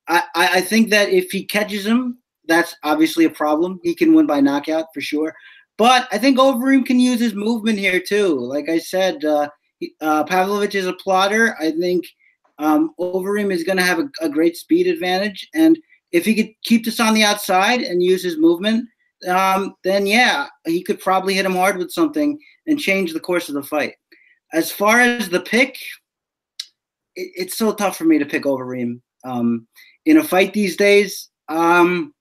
I, 0.09 0.23
I 0.35 0.61
think 0.61 0.91
that 0.91 1.09
if 1.09 1.31
he 1.31 1.45
catches 1.45 1.85
him, 1.85 2.19
that's 2.47 2.75
obviously 2.85 3.25
a 3.25 3.31
problem. 3.31 3.81
He 3.83 3.95
can 3.95 4.15
win 4.15 4.27
by 4.27 4.41
knockout 4.41 4.87
for 4.95 5.01
sure. 5.01 5.35
But 5.79 6.09
I 6.13 6.19
think 6.19 6.39
Overeem 6.39 6.87
can 6.87 7.01
use 7.01 7.21
his 7.21 7.35
movement 7.35 7.79
here 7.79 8.01
too. 8.01 8.39
Like 8.39 8.69
I 8.69 8.79
said, 8.79 9.25
uh, 9.25 9.49
uh, 10.01 10.25
Pavlovich 10.25 10.75
is 10.75 10.87
a 10.87 10.93
plotter. 10.95 11.57
I 11.61 11.73
think 11.73 12.07
um, 12.59 12.95
Overeem 12.99 13.53
is 13.53 13.65
going 13.65 13.77
to 13.77 13.85
have 13.85 13.99
a, 13.99 14.09
a, 14.23 14.29
great 14.29 14.57
speed 14.57 14.87
advantage, 14.87 15.47
and 15.55 15.79
if 16.13 16.25
he 16.25 16.35
could 16.35 16.55
keep 16.65 16.87
this 16.87 17.01
on 17.01 17.13
the 17.13 17.23
outside 17.23 17.83
and 17.83 18.03
use 18.03 18.23
his 18.23 18.39
movement, 18.39 18.89
um, 19.27 19.75
then 19.85 20.07
yeah, 20.07 20.47
he 20.65 20.83
could 20.83 21.01
probably 21.01 21.35
hit 21.35 21.47
him 21.47 21.55
hard 21.55 21.77
with 21.77 21.91
something 21.91 22.39
and 22.67 22.79
change 22.79 23.13
the 23.13 23.21
course 23.21 23.49
of 23.49 23.55
the 23.55 23.63
fight. 23.63 23.95
As 24.53 24.71
far 24.71 25.01
as 25.01 25.29
the 25.29 25.41
pick, 25.41 25.77
it, 27.15 27.33
it's 27.37 27.59
so 27.59 27.73
tough 27.73 27.97
for 27.97 28.05
me 28.05 28.19
to 28.19 28.27
pick 28.27 28.45
Overeem 28.45 29.01
um, 29.25 29.67
in 30.05 30.19
a 30.19 30.25
fight 30.25 30.53
these 30.53 30.77
days. 30.77 31.29
Um, 31.49 32.15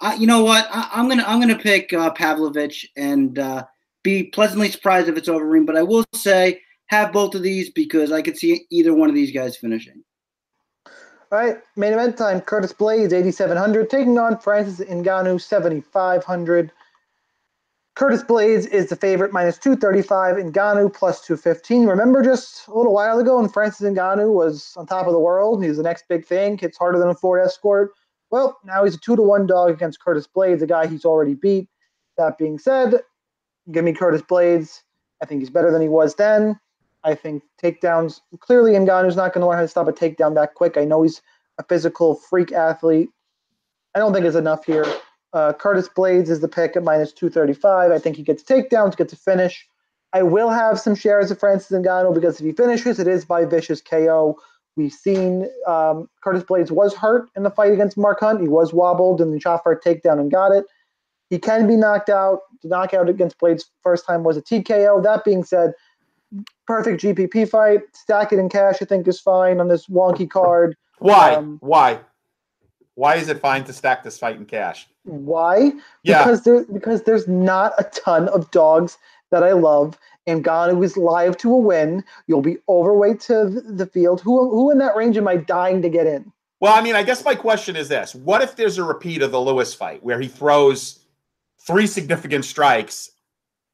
I, 0.00 0.14
you 0.14 0.26
know 0.26 0.44
what? 0.44 0.68
I, 0.70 1.00
am 1.00 1.08
gonna 1.08 1.24
I'm 1.26 1.40
gonna 1.40 1.58
pick 1.58 1.92
uh, 1.92 2.10
Pavlovich 2.10 2.86
and 2.96 3.38
uh, 3.38 3.64
be 4.02 4.24
pleasantly 4.24 4.70
surprised 4.70 5.08
if 5.08 5.16
it's 5.16 5.28
Overeem. 5.28 5.66
But 5.66 5.76
I 5.76 5.82
will 5.82 6.04
say 6.14 6.60
have 6.86 7.12
both 7.12 7.34
of 7.34 7.42
these 7.42 7.70
because 7.70 8.12
I 8.12 8.22
could 8.22 8.36
see 8.36 8.66
either 8.70 8.94
one 8.94 9.08
of 9.08 9.14
these 9.14 9.32
guys 9.32 9.56
finishing. 9.56 10.04
Right, 11.30 11.56
main 11.74 11.92
event 11.92 12.16
time. 12.16 12.40
Curtis 12.40 12.72
Blaydes, 12.72 13.12
8,700, 13.12 13.90
taking 13.90 14.16
on 14.16 14.38
Francis 14.38 14.86
Ngannou, 14.86 15.40
7,500. 15.40 16.72
Curtis 17.96 18.22
Blaydes 18.22 18.68
is 18.68 18.90
the 18.90 18.96
favorite, 18.96 19.32
minus 19.32 19.58
235. 19.58 20.36
Ngannou, 20.36 20.94
plus 20.94 21.20
215. 21.22 21.86
Remember 21.86 22.22
just 22.22 22.68
a 22.68 22.74
little 22.74 22.92
while 22.92 23.18
ago 23.18 23.40
when 23.40 23.48
Francis 23.48 23.88
Ngannou 23.88 24.32
was 24.34 24.74
on 24.76 24.86
top 24.86 25.06
of 25.06 25.12
the 25.12 25.18
world? 25.18 25.64
He's 25.64 25.78
the 25.78 25.82
next 25.82 26.06
big 26.08 26.24
thing, 26.24 26.58
hits 26.58 26.78
harder 26.78 26.98
than 26.98 27.08
a 27.08 27.14
Ford 27.14 27.44
Escort. 27.44 27.90
Well, 28.30 28.58
now 28.64 28.84
he's 28.84 28.94
a 28.94 28.98
2 28.98 29.16
to 29.16 29.22
1 29.22 29.46
dog 29.46 29.70
against 29.70 30.00
Curtis 30.00 30.28
Blaydes, 30.28 30.62
a 30.62 30.66
guy 30.66 30.86
he's 30.86 31.04
already 31.04 31.34
beat. 31.34 31.68
That 32.18 32.38
being 32.38 32.58
said, 32.58 33.00
give 33.72 33.84
me 33.84 33.92
Curtis 33.92 34.22
Blaydes. 34.22 34.82
I 35.22 35.26
think 35.26 35.40
he's 35.40 35.50
better 35.50 35.72
than 35.72 35.82
he 35.82 35.88
was 35.88 36.14
then. 36.14 36.60
I 37.06 37.14
think 37.14 37.44
takedowns 37.62 38.20
clearly 38.40 38.72
Ngannou's 38.72 39.16
not 39.16 39.32
going 39.32 39.42
to 39.42 39.46
learn 39.46 39.56
how 39.56 39.62
to 39.62 39.68
stop 39.68 39.86
a 39.86 39.92
takedown 39.92 40.34
that 40.34 40.54
quick. 40.54 40.76
I 40.76 40.84
know 40.84 41.02
he's 41.02 41.22
a 41.56 41.62
physical 41.62 42.16
freak 42.16 42.52
athlete. 42.52 43.08
I 43.94 44.00
don't 44.00 44.12
think 44.12 44.26
it's 44.26 44.36
enough 44.36 44.66
here. 44.66 44.84
Uh, 45.32 45.52
Curtis 45.52 45.88
Blaydes 45.88 46.28
is 46.28 46.40
the 46.40 46.48
pick 46.48 46.76
at 46.76 46.82
minus 46.82 47.12
235. 47.12 47.92
I 47.92 47.98
think 47.98 48.16
he 48.16 48.22
gets 48.22 48.42
takedowns, 48.42 48.96
gets 48.96 49.12
a 49.12 49.16
finish. 49.16 49.66
I 50.12 50.24
will 50.24 50.50
have 50.50 50.80
some 50.80 50.96
shares 50.96 51.30
of 51.30 51.38
Francis 51.38 51.70
Ngannou 51.70 52.12
because 52.12 52.40
if 52.40 52.44
he 52.44 52.52
finishes, 52.52 52.98
it 52.98 53.06
is 53.06 53.24
by 53.24 53.44
vicious 53.44 53.80
KO. 53.80 54.36
We've 54.76 54.92
seen 54.92 55.48
um, 55.66 56.08
Curtis 56.22 56.42
Blaydes 56.42 56.70
was 56.70 56.94
hurt 56.94 57.28
in 57.36 57.44
the 57.44 57.50
fight 57.50 57.72
against 57.72 57.96
Mark 57.96 58.20
Hunt. 58.20 58.40
He 58.40 58.48
was 58.48 58.72
wobbled 58.72 59.20
and 59.20 59.32
the 59.32 59.40
shot 59.40 59.62
for 59.62 59.72
a 59.72 59.80
takedown 59.80 60.18
and 60.18 60.30
got 60.30 60.52
it. 60.52 60.64
He 61.30 61.38
can 61.38 61.66
be 61.66 61.76
knocked 61.76 62.10
out. 62.10 62.40
The 62.62 62.68
knockout 62.68 63.08
against 63.08 63.38
Blaydes 63.38 63.64
first 63.82 64.06
time 64.06 64.24
was 64.24 64.36
a 64.36 64.42
TKO. 64.42 65.02
That 65.02 65.24
being 65.24 65.44
said, 65.44 65.72
perfect 66.66 67.02
GPP 67.02 67.48
fight. 67.48 67.80
Stack 67.92 68.32
it 68.32 68.38
in 68.38 68.48
cash, 68.48 68.76
I 68.80 68.84
think, 68.84 69.06
is 69.08 69.20
fine 69.20 69.60
on 69.60 69.68
this 69.68 69.86
wonky 69.86 70.28
card. 70.28 70.76
Why? 70.98 71.34
Um, 71.34 71.58
Why? 71.60 72.00
Why 72.94 73.16
is 73.16 73.28
it 73.28 73.40
fine 73.40 73.64
to 73.64 73.72
stack 73.72 74.02
this 74.02 74.18
fight 74.18 74.36
in 74.36 74.46
cash? 74.46 74.88
Why? 75.04 75.72
Yeah. 76.02 76.24
Because 76.24 76.44
there 76.44 76.64
because 76.64 77.02
there's 77.02 77.28
not 77.28 77.74
a 77.78 77.84
ton 77.84 78.28
of 78.28 78.50
dogs 78.50 78.96
that 79.30 79.42
I 79.42 79.52
love. 79.52 79.98
And 80.26 80.42
Ngannou 80.42 80.82
is 80.82 80.96
live 80.96 81.36
to 81.38 81.52
a 81.52 81.58
win. 81.58 82.02
You'll 82.26 82.40
be 82.40 82.56
overweight 82.68 83.20
to 83.22 83.48
the 83.48 83.86
field. 83.86 84.20
Who 84.22 84.50
who 84.50 84.70
in 84.70 84.78
that 84.78 84.96
range 84.96 85.16
am 85.16 85.28
I 85.28 85.36
dying 85.36 85.82
to 85.82 85.88
get 85.88 86.06
in? 86.06 86.32
Well, 86.58 86.74
I 86.74 86.80
mean, 86.80 86.96
I 86.96 87.02
guess 87.02 87.24
my 87.24 87.34
question 87.34 87.76
is 87.76 87.88
this: 87.88 88.14
What 88.14 88.42
if 88.42 88.56
there's 88.56 88.78
a 88.78 88.82
repeat 88.82 89.22
of 89.22 89.30
the 89.30 89.40
Lewis 89.40 89.74
fight 89.74 90.02
where 90.02 90.18
he 90.18 90.26
throws 90.26 91.00
three 91.60 91.86
significant 91.86 92.44
strikes? 92.44 93.10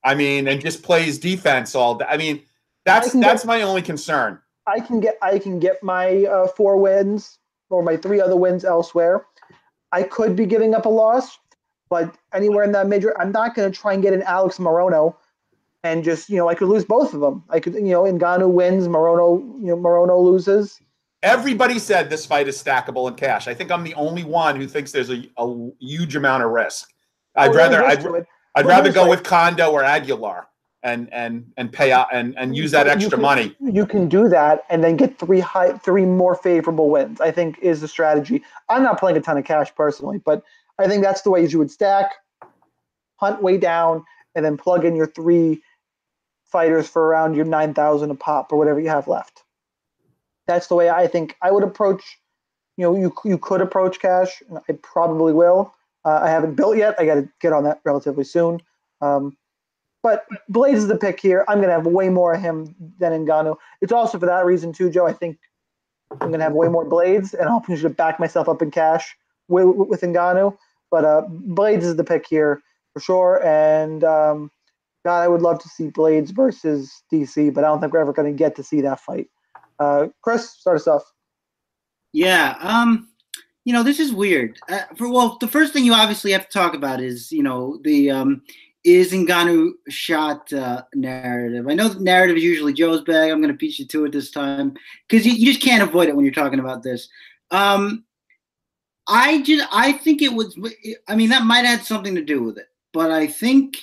I 0.04 0.16
mean, 0.16 0.48
and 0.48 0.60
just 0.60 0.82
plays 0.82 1.18
defense 1.18 1.76
all 1.76 1.94
day. 1.94 2.06
I 2.08 2.16
mean, 2.16 2.42
that's 2.84 3.12
that's 3.12 3.42
get, 3.42 3.46
my 3.46 3.62
only 3.62 3.82
concern. 3.82 4.38
I 4.66 4.80
can 4.80 5.00
get 5.00 5.18
I 5.22 5.38
can 5.38 5.58
get 5.58 5.82
my 5.82 6.24
uh, 6.24 6.48
four 6.48 6.76
wins 6.76 7.38
or 7.70 7.82
my 7.82 7.96
three 7.96 8.20
other 8.20 8.36
wins 8.36 8.64
elsewhere. 8.64 9.26
I 9.92 10.02
could 10.02 10.36
be 10.36 10.46
giving 10.46 10.74
up 10.74 10.86
a 10.86 10.88
loss, 10.88 11.38
but 11.90 12.16
anywhere 12.32 12.64
in 12.64 12.72
that 12.72 12.88
major, 12.88 13.18
I'm 13.20 13.32
not 13.32 13.54
going 13.54 13.70
to 13.70 13.78
try 13.78 13.92
and 13.92 14.02
get 14.02 14.14
an 14.14 14.22
Alex 14.22 14.58
Morono 14.58 15.14
and 15.84 16.04
just 16.04 16.28
you 16.28 16.36
know 16.36 16.48
I 16.48 16.54
could 16.54 16.68
lose 16.68 16.84
both 16.84 17.14
of 17.14 17.20
them. 17.20 17.44
I 17.50 17.60
could 17.60 17.74
you 17.74 17.82
know 17.82 18.02
Ngannou 18.02 18.50
wins, 18.50 18.88
Morono 18.88 19.60
you 19.60 19.68
know 19.68 19.76
Morono 19.76 20.22
loses. 20.22 20.80
Everybody 21.22 21.78
said 21.78 22.10
this 22.10 22.26
fight 22.26 22.48
is 22.48 22.60
stackable 22.60 23.08
in 23.08 23.14
cash. 23.14 23.46
I 23.46 23.54
think 23.54 23.70
I'm 23.70 23.84
the 23.84 23.94
only 23.94 24.24
one 24.24 24.56
who 24.56 24.66
thinks 24.66 24.90
there's 24.90 25.10
a, 25.10 25.30
a 25.36 25.70
huge 25.78 26.16
amount 26.16 26.42
of 26.42 26.50
risk. 26.50 26.92
I'd 27.36 27.50
oh, 27.50 27.54
rather 27.54 27.84
I'd, 27.84 28.26
I'd 28.56 28.66
rather 28.66 28.92
go 28.92 29.08
with 29.08 29.22
Kondo 29.22 29.70
or 29.70 29.84
Aguilar 29.84 30.48
and 30.82 31.12
and 31.12 31.50
and 31.56 31.72
pay 31.72 31.92
out 31.92 32.08
and 32.12 32.36
and 32.36 32.56
use 32.56 32.70
that 32.72 32.86
extra 32.86 33.04
you 33.04 33.10
can, 33.10 33.20
money. 33.20 33.56
You 33.60 33.86
can 33.86 34.08
do 34.08 34.28
that 34.28 34.64
and 34.68 34.82
then 34.82 34.96
get 34.96 35.18
three 35.18 35.40
high 35.40 35.78
three 35.78 36.04
more 36.04 36.34
favorable 36.34 36.90
wins. 36.90 37.20
I 37.20 37.30
think 37.30 37.58
is 37.60 37.80
the 37.80 37.88
strategy. 37.88 38.42
I'm 38.68 38.82
not 38.82 38.98
playing 38.98 39.16
a 39.16 39.20
ton 39.20 39.38
of 39.38 39.44
cash 39.44 39.74
personally, 39.74 40.18
but 40.18 40.42
I 40.78 40.88
think 40.88 41.02
that's 41.02 41.22
the 41.22 41.30
way 41.30 41.46
you 41.46 41.58
would 41.58 41.70
stack, 41.70 42.12
hunt 43.16 43.42
way 43.42 43.58
down, 43.58 44.04
and 44.34 44.44
then 44.44 44.56
plug 44.56 44.84
in 44.84 44.96
your 44.96 45.06
three 45.06 45.62
fighters 46.44 46.88
for 46.88 47.06
around 47.06 47.34
your 47.34 47.44
9,000 47.44 48.10
a 48.10 48.14
pop 48.14 48.52
or 48.52 48.58
whatever 48.58 48.78
you 48.80 48.88
have 48.88 49.08
left. 49.08 49.42
That's 50.46 50.66
the 50.66 50.74
way 50.74 50.90
I 50.90 51.06
think 51.06 51.36
I 51.40 51.50
would 51.50 51.62
approach. 51.62 52.02
You 52.76 52.84
know, 52.84 52.96
you 52.96 53.14
you 53.24 53.38
could 53.38 53.60
approach 53.60 54.00
cash, 54.00 54.42
and 54.48 54.58
I 54.68 54.72
probably 54.82 55.32
will. 55.32 55.74
Uh, 56.04 56.20
I 56.22 56.30
haven't 56.30 56.56
built 56.56 56.76
yet. 56.76 56.96
I 56.98 57.06
got 57.06 57.14
to 57.14 57.28
get 57.40 57.52
on 57.52 57.64
that 57.64 57.80
relatively 57.84 58.24
soon. 58.24 58.60
Um, 59.00 59.36
but 60.02 60.26
Blaydes 60.50 60.74
is 60.74 60.88
the 60.88 60.96
pick 60.96 61.20
here. 61.20 61.44
I'm 61.48 61.58
going 61.58 61.68
to 61.68 61.74
have 61.74 61.86
way 61.86 62.08
more 62.08 62.34
of 62.34 62.40
him 62.40 62.74
than 62.98 63.24
Ngannou. 63.24 63.56
It's 63.80 63.92
also 63.92 64.18
for 64.18 64.26
that 64.26 64.44
reason 64.44 64.72
too, 64.72 64.90
Joe. 64.90 65.06
I 65.06 65.12
think 65.12 65.38
I'm 66.10 66.28
going 66.28 66.40
to 66.40 66.44
have 66.44 66.52
way 66.52 66.68
more 66.68 66.84
Blaydes, 66.84 67.34
and 67.34 67.48
I'll 67.48 67.60
to 67.60 67.88
back 67.88 68.18
myself 68.18 68.48
up 68.48 68.62
in 68.62 68.70
cash 68.70 69.16
with, 69.48 69.66
with 69.66 70.00
Ngannou. 70.00 70.56
But 70.90 71.04
uh, 71.04 71.22
Blaydes 71.30 71.82
is 71.82 71.96
the 71.96 72.04
pick 72.04 72.26
here 72.26 72.62
for 72.92 73.00
sure. 73.00 73.44
And 73.44 74.04
um, 74.04 74.50
God, 75.04 75.20
I 75.20 75.28
would 75.28 75.42
love 75.42 75.60
to 75.60 75.68
see 75.68 75.88
Blaydes 75.88 76.30
versus 76.30 77.02
DC, 77.12 77.54
but 77.54 77.64
I 77.64 77.68
don't 77.68 77.80
think 77.80 77.92
we're 77.92 78.00
ever 78.00 78.12
going 78.12 78.30
to 78.30 78.36
get 78.36 78.56
to 78.56 78.62
see 78.62 78.80
that 78.82 79.00
fight. 79.00 79.28
Uh, 79.78 80.08
Chris, 80.20 80.50
start 80.50 80.76
us 80.76 80.86
off. 80.86 81.12
Yeah, 82.12 82.56
um, 82.60 83.08
you 83.64 83.72
know, 83.72 83.82
this 83.82 83.98
is 83.98 84.12
weird. 84.12 84.58
Uh, 84.68 84.80
for 84.96 85.10
well, 85.10 85.38
the 85.40 85.48
first 85.48 85.72
thing 85.72 85.84
you 85.84 85.94
obviously 85.94 86.32
have 86.32 86.48
to 86.48 86.52
talk 86.52 86.74
about 86.74 87.00
is, 87.00 87.32
you 87.32 87.42
know, 87.42 87.78
the 87.82 88.10
um, 88.10 88.42
is 88.84 89.12
Ngannou 89.12 89.72
shot 89.88 90.52
uh, 90.52 90.82
narrative. 90.94 91.68
I 91.68 91.74
know 91.74 91.92
narrative 91.94 92.36
is 92.36 92.42
usually 92.42 92.72
Joe's 92.72 93.02
bag. 93.02 93.30
I'm 93.30 93.40
going 93.40 93.52
to 93.52 93.58
beat 93.58 93.78
you 93.78 93.86
to 93.86 94.04
it 94.06 94.12
this 94.12 94.30
time 94.30 94.74
because 95.08 95.24
you, 95.24 95.32
you, 95.32 95.46
just 95.46 95.62
can't 95.62 95.82
avoid 95.82 96.08
it 96.08 96.16
when 96.16 96.24
you're 96.24 96.34
talking 96.34 96.58
about 96.58 96.82
this. 96.82 97.08
Um, 97.50 98.04
I 99.08 99.42
just 99.42 99.66
I 99.72 99.92
think 99.92 100.22
it 100.22 100.32
was. 100.32 100.58
I 101.08 101.14
mean, 101.14 101.30
that 101.30 101.44
might 101.44 101.64
have 101.64 101.86
something 101.86 102.14
to 102.14 102.24
do 102.24 102.42
with 102.42 102.58
it, 102.58 102.66
but 102.92 103.10
I 103.10 103.26
think 103.26 103.76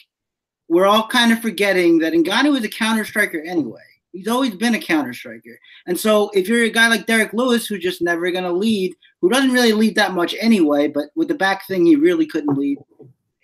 we're 0.69 0.85
all 0.85 1.07
kind 1.07 1.31
of 1.31 1.41
forgetting 1.41 1.99
that 1.99 2.13
Ngannou 2.13 2.57
is 2.57 2.63
a 2.63 2.69
counter 2.69 3.03
striker 3.03 3.41
anyway. 3.41 3.81
He's 4.11 4.27
always 4.27 4.55
been 4.55 4.75
a 4.75 4.79
counter 4.79 5.13
striker. 5.13 5.59
And 5.85 5.99
so 5.99 6.29
if 6.33 6.47
you're 6.47 6.63
a 6.63 6.69
guy 6.69 6.87
like 6.87 7.05
Derrick 7.05 7.33
Lewis, 7.33 7.67
who's 7.67 7.83
just 7.83 8.01
never 8.01 8.31
going 8.31 8.43
to 8.43 8.51
lead, 8.51 8.95
who 9.21 9.29
doesn't 9.29 9.51
really 9.51 9.73
lead 9.73 9.95
that 9.95 10.13
much 10.13 10.35
anyway, 10.39 10.87
but 10.87 11.05
with 11.15 11.27
the 11.27 11.35
back 11.35 11.67
thing, 11.67 11.85
he 11.85 11.95
really 11.95 12.25
couldn't 12.25 12.57
lead, 12.57 12.79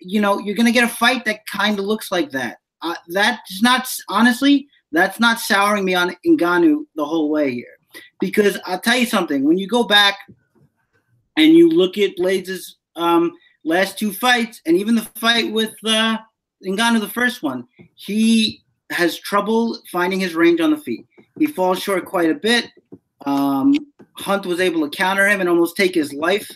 you 0.06 0.20
know, 0.20 0.38
you're 0.38 0.54
going 0.54 0.66
to 0.66 0.72
get 0.72 0.84
a 0.84 0.88
fight 0.88 1.24
that 1.24 1.46
kind 1.46 1.78
of 1.78 1.84
looks 1.84 2.12
like 2.12 2.30
that. 2.30 2.58
Uh, 2.82 2.94
that's 3.08 3.62
not, 3.62 3.88
honestly, 4.08 4.68
that's 4.92 5.18
not 5.18 5.40
souring 5.40 5.84
me 5.84 5.94
on 5.94 6.16
Ngannou 6.24 6.84
the 6.94 7.04
whole 7.04 7.28
way 7.28 7.52
here. 7.52 7.78
Because 8.20 8.58
I'll 8.66 8.80
tell 8.80 8.96
you 8.96 9.06
something, 9.06 9.44
when 9.44 9.58
you 9.58 9.66
go 9.66 9.82
back 9.82 10.18
and 11.36 11.52
you 11.52 11.68
look 11.68 11.98
at 11.98 12.16
Blaydes' 12.16 12.74
um, 12.94 13.32
last 13.64 13.98
two 13.98 14.12
fights, 14.12 14.60
and 14.64 14.76
even 14.76 14.94
the 14.94 15.02
fight 15.16 15.52
with 15.52 15.74
uh, 15.84 16.18
Ngannou, 16.64 17.00
the 17.00 17.08
first 17.08 17.42
one, 17.42 17.66
he 17.94 18.62
has 18.90 19.18
trouble 19.18 19.78
finding 19.90 20.20
his 20.20 20.34
range 20.34 20.60
on 20.60 20.70
the 20.70 20.78
feet. 20.78 21.06
He 21.38 21.46
falls 21.46 21.82
short 21.82 22.04
quite 22.04 22.30
a 22.30 22.34
bit. 22.34 22.70
Um, 23.24 23.74
Hunt 24.12 24.46
was 24.46 24.60
able 24.60 24.88
to 24.88 24.96
counter 24.96 25.26
him 25.26 25.40
and 25.40 25.48
almost 25.48 25.76
take 25.76 25.94
his 25.94 26.12
life 26.12 26.50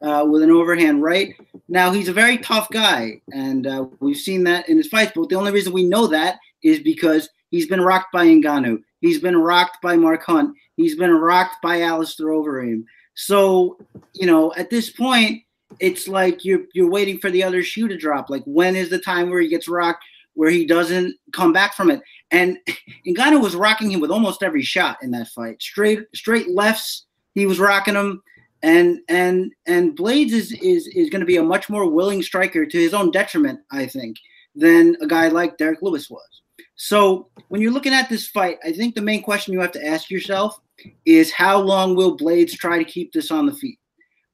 uh, 0.00 0.24
with 0.28 0.42
an 0.42 0.50
overhand 0.50 1.02
right. 1.02 1.34
Now 1.72 1.90
he's 1.90 2.08
a 2.08 2.12
very 2.12 2.36
tough 2.36 2.68
guy, 2.70 3.22
and 3.32 3.66
uh, 3.66 3.86
we've 3.98 4.18
seen 4.18 4.44
that 4.44 4.68
in 4.68 4.76
his 4.76 4.88
fights. 4.88 5.12
But 5.14 5.30
the 5.30 5.36
only 5.36 5.52
reason 5.52 5.72
we 5.72 5.84
know 5.84 6.06
that 6.06 6.38
is 6.62 6.80
because 6.80 7.30
he's 7.50 7.66
been 7.66 7.80
rocked 7.80 8.12
by 8.12 8.26
Ngannou. 8.26 8.82
He's 9.00 9.18
been 9.18 9.38
rocked 9.38 9.80
by 9.80 9.96
Mark 9.96 10.22
Hunt. 10.22 10.54
He's 10.76 10.96
been 10.96 11.12
rocked 11.12 11.56
by 11.62 11.80
Alistair 11.80 12.26
Overeem. 12.26 12.84
So, 13.14 13.78
you 14.12 14.26
know, 14.26 14.52
at 14.58 14.68
this 14.68 14.90
point, 14.90 15.44
it's 15.80 16.06
like 16.06 16.44
you're 16.44 16.64
you're 16.74 16.90
waiting 16.90 17.16
for 17.18 17.30
the 17.30 17.42
other 17.42 17.62
shoe 17.62 17.88
to 17.88 17.96
drop. 17.96 18.28
Like 18.28 18.44
when 18.44 18.76
is 18.76 18.90
the 18.90 18.98
time 18.98 19.30
where 19.30 19.40
he 19.40 19.48
gets 19.48 19.66
rocked, 19.66 20.04
where 20.34 20.50
he 20.50 20.66
doesn't 20.66 21.16
come 21.32 21.54
back 21.54 21.72
from 21.72 21.90
it? 21.90 22.02
And 22.30 22.58
Ngannou 23.08 23.40
was 23.40 23.56
rocking 23.56 23.90
him 23.90 24.00
with 24.00 24.10
almost 24.10 24.42
every 24.42 24.62
shot 24.62 24.98
in 25.02 25.10
that 25.12 25.28
fight. 25.28 25.62
Straight 25.62 26.00
straight 26.14 26.50
lefts, 26.50 27.06
he 27.34 27.46
was 27.46 27.58
rocking 27.58 27.94
him. 27.94 28.22
And 28.62 29.00
and 29.08 29.52
and 29.66 29.96
Blaydes 29.96 30.32
is 30.32 30.52
is 30.52 30.86
is 30.88 31.10
going 31.10 31.20
to 31.20 31.26
be 31.26 31.36
a 31.36 31.42
much 31.42 31.68
more 31.68 31.90
willing 31.90 32.22
striker 32.22 32.64
to 32.64 32.78
his 32.78 32.94
own 32.94 33.10
detriment, 33.10 33.60
I 33.70 33.86
think, 33.86 34.16
than 34.54 34.96
a 35.00 35.06
guy 35.06 35.28
like 35.28 35.58
Derrick 35.58 35.82
Lewis 35.82 36.08
was. 36.08 36.42
So 36.76 37.28
when 37.48 37.60
you're 37.60 37.72
looking 37.72 37.92
at 37.92 38.08
this 38.08 38.28
fight, 38.28 38.58
I 38.64 38.72
think 38.72 38.94
the 38.94 39.02
main 39.02 39.22
question 39.22 39.52
you 39.52 39.60
have 39.60 39.72
to 39.72 39.86
ask 39.86 40.10
yourself 40.10 40.60
is 41.04 41.32
how 41.32 41.60
long 41.60 41.94
will 41.94 42.16
Blaydes 42.16 42.52
try 42.52 42.78
to 42.78 42.84
keep 42.84 43.12
this 43.12 43.30
on 43.30 43.46
the 43.46 43.54
feet? 43.54 43.78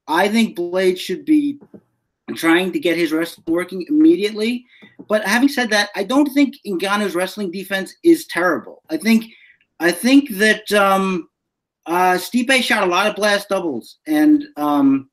I 0.06 0.28
think 0.28 0.56
Blaydes 0.56 0.98
should 0.98 1.24
be 1.24 1.58
trying 2.34 2.72
to 2.72 2.78
get 2.78 2.96
his 2.96 3.12
wrestling 3.12 3.44
working 3.46 3.86
immediately. 3.88 4.64
But 5.08 5.24
having 5.24 5.48
said 5.48 5.70
that, 5.70 5.90
I 5.96 6.04
don't 6.04 6.32
think 6.32 6.54
Ngannou's 6.66 7.14
wrestling 7.14 7.50
defense 7.50 7.94
is 8.02 8.26
terrible. 8.26 8.82
I 8.90 8.96
think 8.96 9.26
I 9.80 9.92
think 9.92 10.30
that 10.30 10.70
um, 10.72 11.27
uh, 11.88 12.18
Stipe 12.18 12.62
shot 12.62 12.82
a 12.82 12.86
lot 12.86 13.06
of 13.06 13.16
blast 13.16 13.48
doubles, 13.48 13.96
and 14.06 14.44
um, 14.56 15.08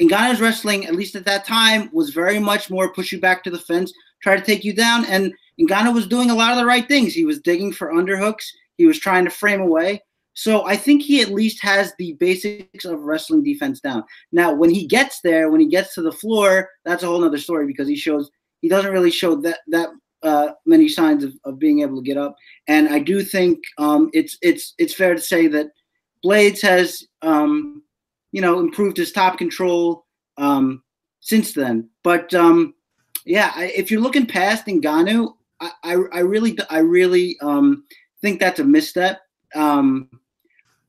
Ngannou's 0.00 0.40
wrestling, 0.40 0.86
at 0.86 0.94
least 0.94 1.14
at 1.14 1.24
that 1.24 1.46
time, 1.46 1.88
was 1.92 2.10
very 2.10 2.38
much 2.38 2.68
more 2.68 2.92
push 2.92 3.12
you 3.12 3.20
back 3.20 3.42
to 3.44 3.50
the 3.50 3.58
fence, 3.58 3.92
try 4.22 4.36
to 4.36 4.44
take 4.44 4.64
you 4.64 4.74
down. 4.74 5.04
And 5.06 5.32
Ngannou 5.60 5.94
was 5.94 6.06
doing 6.06 6.30
a 6.30 6.34
lot 6.34 6.52
of 6.52 6.58
the 6.58 6.66
right 6.66 6.86
things. 6.86 7.14
He 7.14 7.24
was 7.24 7.40
digging 7.40 7.72
for 7.72 7.92
underhooks. 7.92 8.44
He 8.76 8.86
was 8.86 8.98
trying 8.98 9.24
to 9.24 9.30
frame 9.30 9.60
away. 9.60 10.02
So 10.34 10.66
I 10.66 10.76
think 10.76 11.02
he 11.02 11.22
at 11.22 11.30
least 11.30 11.62
has 11.62 11.94
the 11.98 12.12
basics 12.14 12.84
of 12.84 13.00
wrestling 13.00 13.42
defense 13.42 13.80
down. 13.80 14.04
Now, 14.32 14.52
when 14.52 14.68
he 14.68 14.86
gets 14.86 15.20
there, 15.22 15.50
when 15.50 15.62
he 15.62 15.68
gets 15.68 15.94
to 15.94 16.02
the 16.02 16.12
floor, 16.12 16.68
that's 16.84 17.02
a 17.02 17.06
whole 17.06 17.24
other 17.24 17.38
story 17.38 17.66
because 17.66 17.88
he 17.88 17.96
shows 17.96 18.30
he 18.60 18.68
doesn't 18.68 18.92
really 18.92 19.10
show 19.10 19.36
that 19.36 19.60
that 19.68 19.88
uh, 20.22 20.48
many 20.66 20.88
signs 20.88 21.24
of, 21.24 21.32
of 21.44 21.58
being 21.58 21.80
able 21.80 21.96
to 21.96 22.02
get 22.02 22.18
up. 22.18 22.36
And 22.68 22.88
I 22.88 22.98
do 22.98 23.22
think 23.22 23.60
um, 23.78 24.10
it's 24.12 24.36
it's 24.42 24.74
it's 24.76 24.94
fair 24.94 25.14
to 25.14 25.20
say 25.20 25.46
that 25.46 25.68
Blaydes 26.24 26.60
has 26.62 27.06
um, 27.22 27.82
you 28.32 28.40
know 28.40 28.60
improved 28.60 28.96
his 28.96 29.12
top 29.12 29.38
control 29.38 30.06
um, 30.38 30.82
since 31.20 31.52
then. 31.52 31.88
But 32.02 32.32
um, 32.34 32.74
yeah, 33.24 33.52
I, 33.54 33.66
if 33.66 33.90
you're 33.90 34.00
looking 34.00 34.26
past 34.26 34.66
Ngannou, 34.66 35.34
I, 35.60 35.70
I, 35.82 35.96
I 36.12 36.18
really 36.20 36.56
I 36.70 36.78
really 36.78 37.36
um, 37.40 37.84
think 38.22 38.40
that's 38.40 38.60
a 38.60 38.64
misstep. 38.64 39.20
Um, 39.54 40.08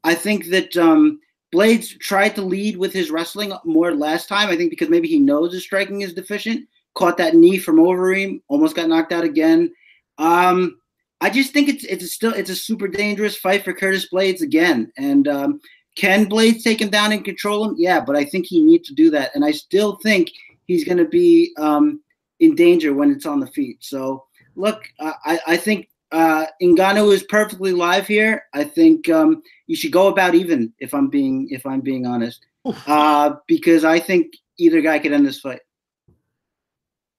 I 0.03 0.15
think 0.15 0.47
that 0.47 0.75
um, 0.77 1.19
Blaydes 1.53 1.99
tried 1.99 2.35
to 2.35 2.41
lead 2.41 2.77
with 2.77 2.93
his 2.93 3.11
wrestling 3.11 3.53
more 3.65 3.93
last 3.93 4.27
time. 4.27 4.49
I 4.49 4.57
think 4.57 4.69
because 4.69 4.89
maybe 4.89 5.07
he 5.07 5.19
knows 5.19 5.53
his 5.53 5.63
striking 5.63 6.01
is 6.01 6.13
deficient. 6.13 6.67
Caught 6.93 7.17
that 7.17 7.35
knee 7.35 7.57
from 7.57 7.77
Overeem, 7.77 8.41
almost 8.47 8.75
got 8.75 8.89
knocked 8.89 9.11
out 9.11 9.23
again. 9.23 9.71
Um, 10.17 10.79
I 11.19 11.29
just 11.29 11.51
think 11.51 11.69
it's 11.69 11.83
it's 11.83 12.03
a 12.03 12.07
still 12.07 12.33
it's 12.33 12.49
a 12.49 12.55
super 12.55 12.87
dangerous 12.87 13.37
fight 13.37 13.63
for 13.63 13.73
Curtis 13.73 14.07
Blaydes 14.11 14.41
again. 14.41 14.91
And 14.97 15.27
um, 15.27 15.61
can 15.95 16.29
Blaydes 16.29 16.63
take 16.63 16.81
him 16.81 16.89
down 16.89 17.11
and 17.11 17.25
control 17.25 17.67
him? 17.67 17.75
Yeah, 17.77 17.99
but 17.99 18.15
I 18.15 18.23
think 18.23 18.45
he 18.45 18.63
needs 18.63 18.87
to 18.89 18.95
do 18.95 19.09
that. 19.11 19.31
And 19.33 19.43
I 19.43 19.51
still 19.51 19.97
think 20.03 20.31
he's 20.67 20.83
going 20.83 20.99
to 20.99 21.05
be 21.05 21.53
um, 21.57 22.01
in 22.39 22.55
danger 22.55 22.93
when 22.93 23.11
it's 23.11 23.25
on 23.25 23.39
the 23.39 23.47
feet. 23.47 23.77
So 23.81 24.25
look, 24.55 24.83
I, 24.99 25.39
I 25.47 25.57
think 25.57 25.89
uh, 26.11 26.45
Ngannou 26.61 27.13
is 27.13 27.23
perfectly 27.23 27.71
live 27.71 28.07
here. 28.07 28.43
I 28.53 28.63
think 28.63 29.09
um, 29.09 29.41
you 29.65 29.75
should 29.75 29.91
go 29.91 30.07
about 30.07 30.35
even. 30.35 30.73
If 30.79 30.93
I'm 30.93 31.09
being 31.09 31.47
if 31.49 31.65
I'm 31.65 31.81
being 31.81 32.05
honest, 32.05 32.45
uh, 32.85 33.35
because 33.47 33.83
I 33.83 33.99
think 33.99 34.33
either 34.57 34.81
guy 34.81 34.99
could 34.99 35.13
end 35.13 35.25
this 35.25 35.39
fight. 35.39 35.61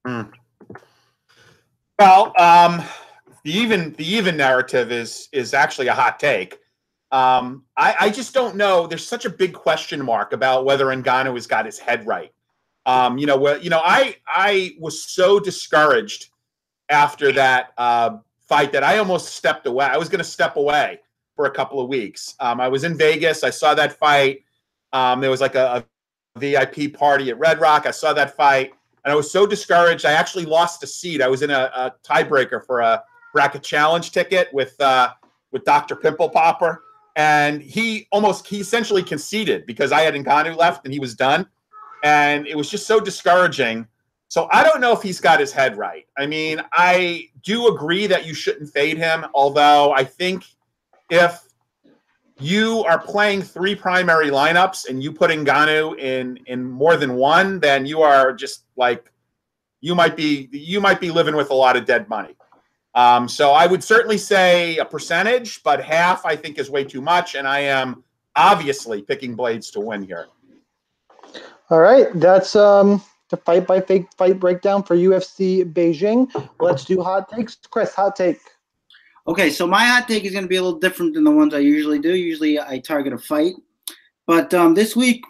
Mm. 0.06 0.30
Well, 1.98 2.32
um, 2.38 2.82
the 3.44 3.52
even 3.52 3.92
the 3.94 4.06
even 4.06 4.36
narrative 4.36 4.92
is 4.92 5.28
is 5.32 5.54
actually 5.54 5.88
a 5.88 5.94
hot 5.94 6.18
take. 6.18 6.58
Um, 7.10 7.64
I, 7.76 7.94
I 8.00 8.10
just 8.10 8.34
don't 8.34 8.56
know. 8.56 8.86
There's 8.86 9.06
such 9.06 9.24
a 9.24 9.30
big 9.30 9.54
question 9.54 10.04
mark 10.04 10.32
about 10.32 10.66
whether 10.66 10.86
Ngannou 10.86 11.34
has 11.34 11.46
got 11.46 11.64
his 11.64 11.78
head 11.78 12.06
right. 12.06 12.32
Um, 12.84 13.18
you 13.18 13.26
know, 13.26 13.36
what 13.36 13.64
you 13.64 13.70
know, 13.70 13.80
I 13.82 14.16
I 14.26 14.72
was 14.78 15.02
so 15.02 15.40
discouraged 15.40 16.30
after 16.88 17.32
that 17.32 17.72
uh, 17.78 18.18
fight 18.40 18.72
that 18.72 18.82
I 18.82 18.98
almost 18.98 19.34
stepped 19.34 19.66
away. 19.66 19.86
I 19.86 19.96
was 19.96 20.08
going 20.08 20.18
to 20.18 20.24
step 20.24 20.56
away 20.56 21.00
for 21.36 21.46
a 21.46 21.50
couple 21.50 21.80
of 21.80 21.88
weeks. 21.88 22.34
Um, 22.40 22.60
I 22.60 22.68
was 22.68 22.84
in 22.84 22.96
Vegas. 22.96 23.44
I 23.44 23.50
saw 23.50 23.74
that 23.74 23.92
fight. 23.98 24.42
Um, 24.92 25.20
there 25.20 25.30
was 25.30 25.40
like 25.40 25.54
a, 25.54 25.76
a, 25.76 25.84
VIP 26.38 26.94
party 26.94 27.30
at 27.30 27.38
Red 27.38 27.60
Rock. 27.60 27.84
I 27.84 27.90
saw 27.90 28.12
that 28.12 28.36
fight, 28.36 28.72
and 29.04 29.10
I 29.10 29.16
was 29.16 29.28
so 29.28 29.44
discouraged. 29.44 30.06
I 30.06 30.12
actually 30.12 30.46
lost 30.46 30.84
a 30.84 30.86
seat. 30.86 31.20
I 31.20 31.26
was 31.26 31.42
in 31.42 31.50
a, 31.50 31.70
a 31.74 31.94
tiebreaker 32.04 32.64
for 32.64 32.78
a 32.78 33.02
bracket 33.38 33.62
challenge 33.62 34.10
ticket 34.10 34.52
with 34.52 34.80
uh, 34.80 35.10
with 35.52 35.64
Dr. 35.64 35.96
Pimple 35.96 36.28
Popper, 36.28 36.82
and 37.16 37.62
he 37.62 38.08
almost 38.10 38.46
he 38.46 38.60
essentially 38.60 39.02
conceded 39.02 39.64
because 39.66 39.92
I 39.92 40.00
had 40.00 40.14
Ngannou 40.14 40.56
left 40.56 40.84
and 40.84 40.92
he 40.92 41.00
was 41.00 41.14
done, 41.14 41.46
and 42.02 42.46
it 42.46 42.56
was 42.56 42.68
just 42.68 42.86
so 42.86 42.98
discouraging 43.00 43.86
so 44.28 44.46
I 44.52 44.62
don't 44.62 44.80
know 44.80 44.92
if 44.92 45.02
he's 45.02 45.20
got 45.20 45.40
his 45.40 45.52
head 45.52 45.76
right. 45.78 46.06
I 46.18 46.26
mean, 46.26 46.60
I 46.72 47.30
do 47.42 47.68
agree 47.68 48.06
that 48.06 48.26
you 48.26 48.34
shouldn't 48.34 48.70
fade 48.70 48.98
him, 48.98 49.24
although 49.32 49.92
I 49.92 50.04
think 50.04 50.44
if 51.08 51.40
you 52.38 52.84
are 52.84 52.98
playing 52.98 53.42
three 53.42 53.74
primary 53.74 54.28
lineups 54.28 54.88
and 54.88 55.02
you 55.02 55.12
put 55.12 55.30
Ngannou 55.30 55.98
in 55.98 56.38
in 56.46 56.62
more 56.62 56.96
than 56.96 57.14
one, 57.14 57.58
then 57.58 57.86
you 57.86 58.02
are 58.02 58.34
just 58.34 58.64
like 58.76 59.10
you 59.80 59.94
might 59.94 60.14
be 60.14 60.48
you 60.52 60.80
might 60.80 61.00
be 61.00 61.10
living 61.10 61.34
with 61.34 61.50
a 61.50 61.54
lot 61.54 61.76
of 61.76 61.86
dead 61.86 62.08
money. 62.08 62.36
Um, 62.98 63.28
so 63.28 63.52
I 63.52 63.68
would 63.68 63.84
certainly 63.84 64.18
say 64.18 64.78
a 64.78 64.84
percentage, 64.84 65.62
but 65.62 65.80
half 65.80 66.26
I 66.26 66.34
think 66.34 66.58
is 66.58 66.68
way 66.68 66.82
too 66.82 67.00
much, 67.00 67.36
and 67.36 67.46
I 67.46 67.60
am 67.60 68.02
obviously 68.34 69.02
picking 69.02 69.36
Blaydes 69.36 69.70
to 69.74 69.80
win 69.80 70.02
here. 70.02 70.26
All 71.70 71.78
right, 71.78 72.08
that's 72.14 72.56
um 72.56 73.00
to 73.28 73.36
fight 73.36 73.68
by 73.68 73.80
fake 73.80 74.06
fight 74.16 74.40
breakdown 74.40 74.82
for 74.82 74.96
UFC 74.96 75.64
Beijing. 75.72 76.26
Let's 76.58 76.84
do 76.84 77.00
hot 77.00 77.28
takes. 77.30 77.56
Chris, 77.70 77.94
hot 77.94 78.16
take. 78.16 78.40
Okay, 79.28 79.48
so 79.50 79.64
my 79.64 79.84
hot 79.84 80.08
take 80.08 80.24
is 80.24 80.32
going 80.32 80.44
to 80.44 80.48
be 80.48 80.56
a 80.56 80.62
little 80.62 80.80
different 80.80 81.14
than 81.14 81.22
the 81.22 81.30
ones 81.30 81.54
I 81.54 81.58
usually 81.58 82.00
do. 82.00 82.16
Usually 82.16 82.58
I 82.58 82.80
target 82.80 83.12
a 83.12 83.18
fight, 83.18 83.54
but 84.26 84.52
um, 84.54 84.74
this 84.74 84.96
week 84.96 85.22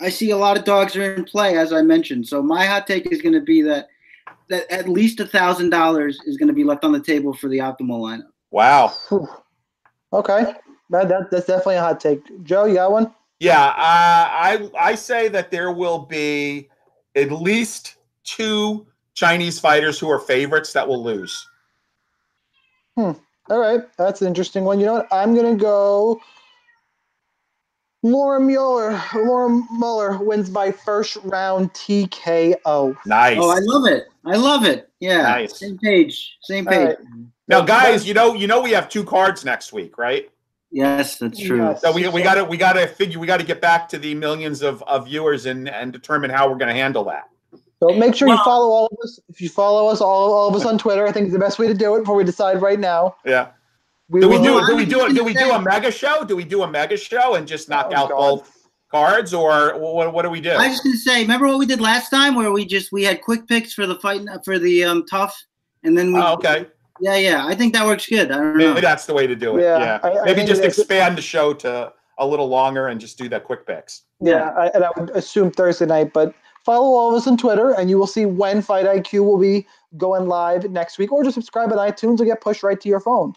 I 0.00 0.08
see 0.08 0.30
a 0.30 0.36
lot 0.36 0.56
of 0.56 0.64
dogs 0.64 0.96
are 0.96 1.14
in 1.14 1.24
play, 1.24 1.58
as 1.58 1.72
I 1.72 1.82
mentioned. 1.82 2.26
So 2.26 2.42
my 2.42 2.66
hot 2.66 2.88
take 2.88 3.12
is 3.12 3.22
going 3.22 3.34
to 3.34 3.40
be 3.40 3.62
that 3.62 3.86
that 4.48 4.70
at 4.70 4.88
least 4.88 5.20
a 5.20 5.26
thousand 5.26 5.70
dollars 5.70 6.18
is 6.26 6.36
going 6.36 6.48
to 6.48 6.54
be 6.54 6.64
left 6.64 6.84
on 6.84 6.92
the 6.92 7.00
table 7.00 7.32
for 7.32 7.48
the 7.48 7.58
optimal 7.58 8.00
lineup. 8.00 8.30
Wow. 8.50 8.94
Okay, 10.12 10.54
that, 10.90 11.08
that, 11.08 11.30
that's 11.30 11.46
definitely 11.46 11.74
a 11.74 11.80
hot 11.80 11.98
take. 11.98 12.20
Joe, 12.44 12.66
you 12.66 12.74
got 12.74 12.92
one? 12.92 13.12
Yeah, 13.40 13.64
uh, 13.64 13.74
I 13.76 14.70
I 14.78 14.94
say 14.94 15.26
that 15.28 15.50
there 15.50 15.72
will 15.72 15.98
be 15.98 16.68
at 17.16 17.32
least 17.32 17.96
two 18.22 18.86
Chinese 19.14 19.58
fighters 19.58 19.98
who 19.98 20.08
are 20.08 20.20
favorites 20.20 20.72
that 20.72 20.86
will 20.86 21.02
lose. 21.02 21.48
Hmm. 22.96 23.12
All 23.50 23.58
right, 23.58 23.82
that's 23.98 24.22
an 24.22 24.28
interesting 24.28 24.64
one. 24.64 24.78
You 24.78 24.86
know 24.86 24.92
what? 24.94 25.08
I'm 25.12 25.34
gonna 25.34 25.56
go. 25.56 26.20
Lauren 28.04 28.46
Mueller. 28.46 29.02
Lauren 29.14 29.66
Mueller 29.72 30.18
wins 30.18 30.48
by 30.48 30.70
first 30.70 31.16
round 31.24 31.72
TKO. 31.72 32.96
Nice. 33.04 33.38
Oh, 33.40 33.50
I 33.50 33.58
love 33.60 33.86
it. 33.86 34.04
I 34.24 34.36
love 34.36 34.64
it. 34.64 34.90
Yeah. 35.00 35.22
Nice. 35.22 35.58
Same 35.58 35.78
page. 35.78 36.36
Same 36.42 36.64
page. 36.66 36.88
Right. 36.88 36.98
Now, 37.46 37.60
guys, 37.60 38.06
you 38.06 38.14
know, 38.14 38.34
you 38.34 38.46
know, 38.46 38.62
we 38.62 38.70
have 38.70 38.88
two 38.88 39.04
cards 39.04 39.44
next 39.44 39.72
week, 39.72 39.98
right? 39.98 40.30
Yes, 40.70 41.18
that's 41.18 41.38
true. 41.38 41.58
Yes. 41.58 41.82
So 41.82 41.92
we 41.92 42.08
we 42.08 42.22
got 42.22 42.34
to 42.34 42.44
we 42.44 42.56
got 42.56 42.72
to 42.72 42.86
figure 42.88 43.20
we 43.20 43.26
got 43.26 43.38
to 43.38 43.46
get 43.46 43.60
back 43.60 43.88
to 43.90 43.98
the 43.98 44.14
millions 44.14 44.62
of, 44.62 44.82
of 44.84 45.06
viewers 45.06 45.46
and 45.46 45.68
and 45.68 45.92
determine 45.92 46.30
how 46.30 46.48
we're 46.48 46.56
going 46.56 46.68
to 46.68 46.74
handle 46.74 47.04
that. 47.04 47.28
So 47.80 47.90
make 47.94 48.14
sure 48.14 48.28
you 48.28 48.36
follow 48.44 48.70
all 48.70 48.86
of 48.86 48.98
us. 49.04 49.20
If 49.28 49.40
you 49.40 49.48
follow 49.50 49.88
us, 49.88 50.00
all, 50.00 50.32
all 50.32 50.48
of 50.48 50.54
us 50.56 50.64
on 50.64 50.78
Twitter, 50.78 51.06
I 51.06 51.12
think 51.12 51.26
is 51.26 51.32
the 51.32 51.38
best 51.38 51.58
way 51.58 51.68
to 51.68 51.74
do 51.74 51.94
it 51.96 52.00
before 52.00 52.16
we 52.16 52.24
decide 52.24 52.62
right 52.62 52.80
now. 52.80 53.16
Yeah. 53.24 53.48
We 54.08 54.20
Do 54.20 54.28
we 54.28 54.38
do 54.38 54.66
do 54.66 54.74
we 54.76 54.84
do 54.84 55.06
it? 55.06 55.14
Do 55.14 55.22
we 55.22 55.34
do 55.34 55.52
a 55.52 55.60
mega 55.60 55.90
show? 55.92 56.24
Do 56.24 56.34
we 56.34 56.44
do 56.44 56.62
a 56.62 56.70
mega 56.70 56.96
show 56.96 57.34
and 57.34 57.46
just 57.46 57.68
knock 57.68 57.88
Oh, 57.90 57.94
out 57.96 58.08
God. 58.10 58.16
both 58.16 58.63
cards, 58.98 59.34
or 59.34 59.76
what? 59.78 60.12
What 60.12 60.22
do 60.22 60.30
we 60.30 60.40
do? 60.40 60.50
I 60.52 60.68
was 60.68 60.74
just 60.76 60.84
gonna 60.84 60.96
say, 60.96 61.22
remember 61.22 61.46
what 61.48 61.58
we 61.58 61.66
did 61.66 61.80
last 61.80 62.10
time, 62.10 62.36
where 62.36 62.52
we 62.52 62.64
just 62.64 62.92
we 62.92 63.02
had 63.02 63.22
quick 63.22 63.46
picks 63.48 63.74
for 63.74 63.86
the 63.86 63.96
fight 63.96 64.22
for 64.44 64.58
the 64.58 64.84
um 64.84 65.04
TUF, 65.06 65.34
and 65.82 65.98
then 65.98 66.12
we. 66.12 66.20
Oh, 66.20 66.34
okay. 66.34 66.66
Yeah, 67.00 67.16
yeah. 67.16 67.44
I 67.44 67.56
think 67.56 67.74
that 67.74 67.84
works 67.84 68.06
good. 68.06 68.30
I 68.30 68.36
don't 68.36 68.56
know. 68.56 68.68
Maybe 68.68 68.80
that's 68.80 69.04
the 69.06 69.14
way 69.14 69.26
to 69.26 69.34
do 69.34 69.58
it. 69.58 69.62
Yeah, 69.62 69.78
Yeah. 69.80 69.98
I- 70.04 70.10
I 70.10 70.24
Maybe 70.26 70.36
think 70.36 70.48
just 70.48 70.62
expand 70.62 71.18
the 71.18 71.22
show 71.22 71.52
to 71.54 71.92
a 72.18 72.26
little 72.26 72.46
longer 72.46 72.86
and 72.86 73.00
just 73.00 73.18
do 73.18 73.28
that 73.30 73.42
quick 73.42 73.66
picks. 73.66 74.02
Yeah, 74.20 74.50
I, 74.56 74.68
and 74.68 74.84
I 74.84 74.90
would 74.96 75.10
assume 75.10 75.50
Thursday 75.50 75.86
night, 75.86 76.12
but 76.12 76.32
follow 76.64 76.96
all 76.96 77.10
of 77.10 77.16
us 77.16 77.26
on 77.26 77.36
Twitter, 77.36 77.72
and 77.72 77.90
you 77.90 77.98
will 77.98 78.06
see 78.06 78.26
when 78.26 78.62
Fight 78.62 78.86
IQ 78.86 79.24
will 79.24 79.38
be 79.38 79.66
going 79.96 80.28
live 80.28 80.70
next 80.70 80.96
week, 80.98 81.10
or 81.10 81.24
just 81.24 81.34
subscribe 81.34 81.72
at 81.72 81.78
iTunes 81.78 82.20
and 82.20 82.26
get 82.28 82.40
pushed 82.40 82.62
right 82.62 82.80
to 82.80 82.88
your 82.88 83.00
phone. 83.00 83.32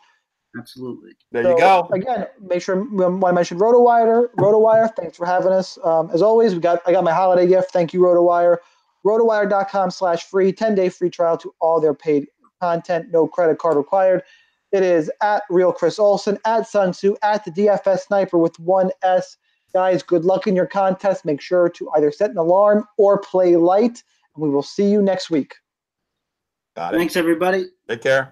Absolutely. 0.58 1.12
There 1.32 1.44
So, 1.44 1.50
you 1.52 1.58
go. 1.58 1.90
Again, 1.92 2.28
make 2.42 2.62
sure 2.62 2.82
when 2.84 3.24
I 3.24 3.32
mentioned 3.32 3.60
RotoWire, 3.60 4.30
RotoWire, 4.38 4.96
thanks 4.96 5.18
for 5.18 5.26
having 5.26 5.52
us. 5.52 5.78
Um, 5.84 6.10
as 6.14 6.22
always, 6.22 6.54
we 6.54 6.62
got 6.62 6.82
I 6.86 6.92
got 6.92 7.04
my 7.04 7.14
holiday 7.14 7.48
gift. 7.48 7.72
Thank 7.72 7.94
you, 7.94 8.02
RotoWire. 8.02 8.58
RotoWire.com 9.06 9.92
slash 9.92 10.24
free, 10.24 10.52
10 10.52 10.76
day 10.76 10.90
free 10.90 11.10
trial 11.10 11.38
to 11.38 11.54
all 11.62 11.80
their 11.80 11.94
paid 11.94 12.28
content, 12.62 13.10
no 13.12 13.28
credit 13.28 13.60
card 13.60 13.78
required. 13.78 14.24
It 14.72 14.84
is 14.84 15.10
at 15.22 15.44
Real 15.50 15.72
Chris 15.72 15.98
Olson, 15.98 16.38
at 16.46 16.68
Sun 16.68 16.92
Tzu, 16.92 17.16
at 17.24 17.46
the 17.46 17.52
DFS 17.52 18.00
Sniper 18.08 18.38
with 18.38 18.60
one 18.60 18.92
S. 19.02 19.38
Guys, 19.74 20.04
good 20.04 20.26
luck 20.26 20.48
in 20.48 20.56
your 20.56 20.66
contest. 20.66 21.24
Make 21.24 21.40
sure 21.40 21.70
to 21.70 21.90
either 21.96 22.12
set 22.12 22.32
an 22.32 22.38
alarm 22.38 22.86
or 22.98 23.20
play 23.20 23.56
light, 23.56 24.04
and 24.36 24.44
we 24.44 24.50
will 24.50 24.64
see 24.64 24.90
you 24.90 25.02
next 25.02 25.30
week. 25.30 25.56
Got 26.76 26.94
it. 26.94 26.98
Thanks, 26.98 27.16
everybody. 27.16 27.66
Take 27.88 28.02
care. 28.02 28.32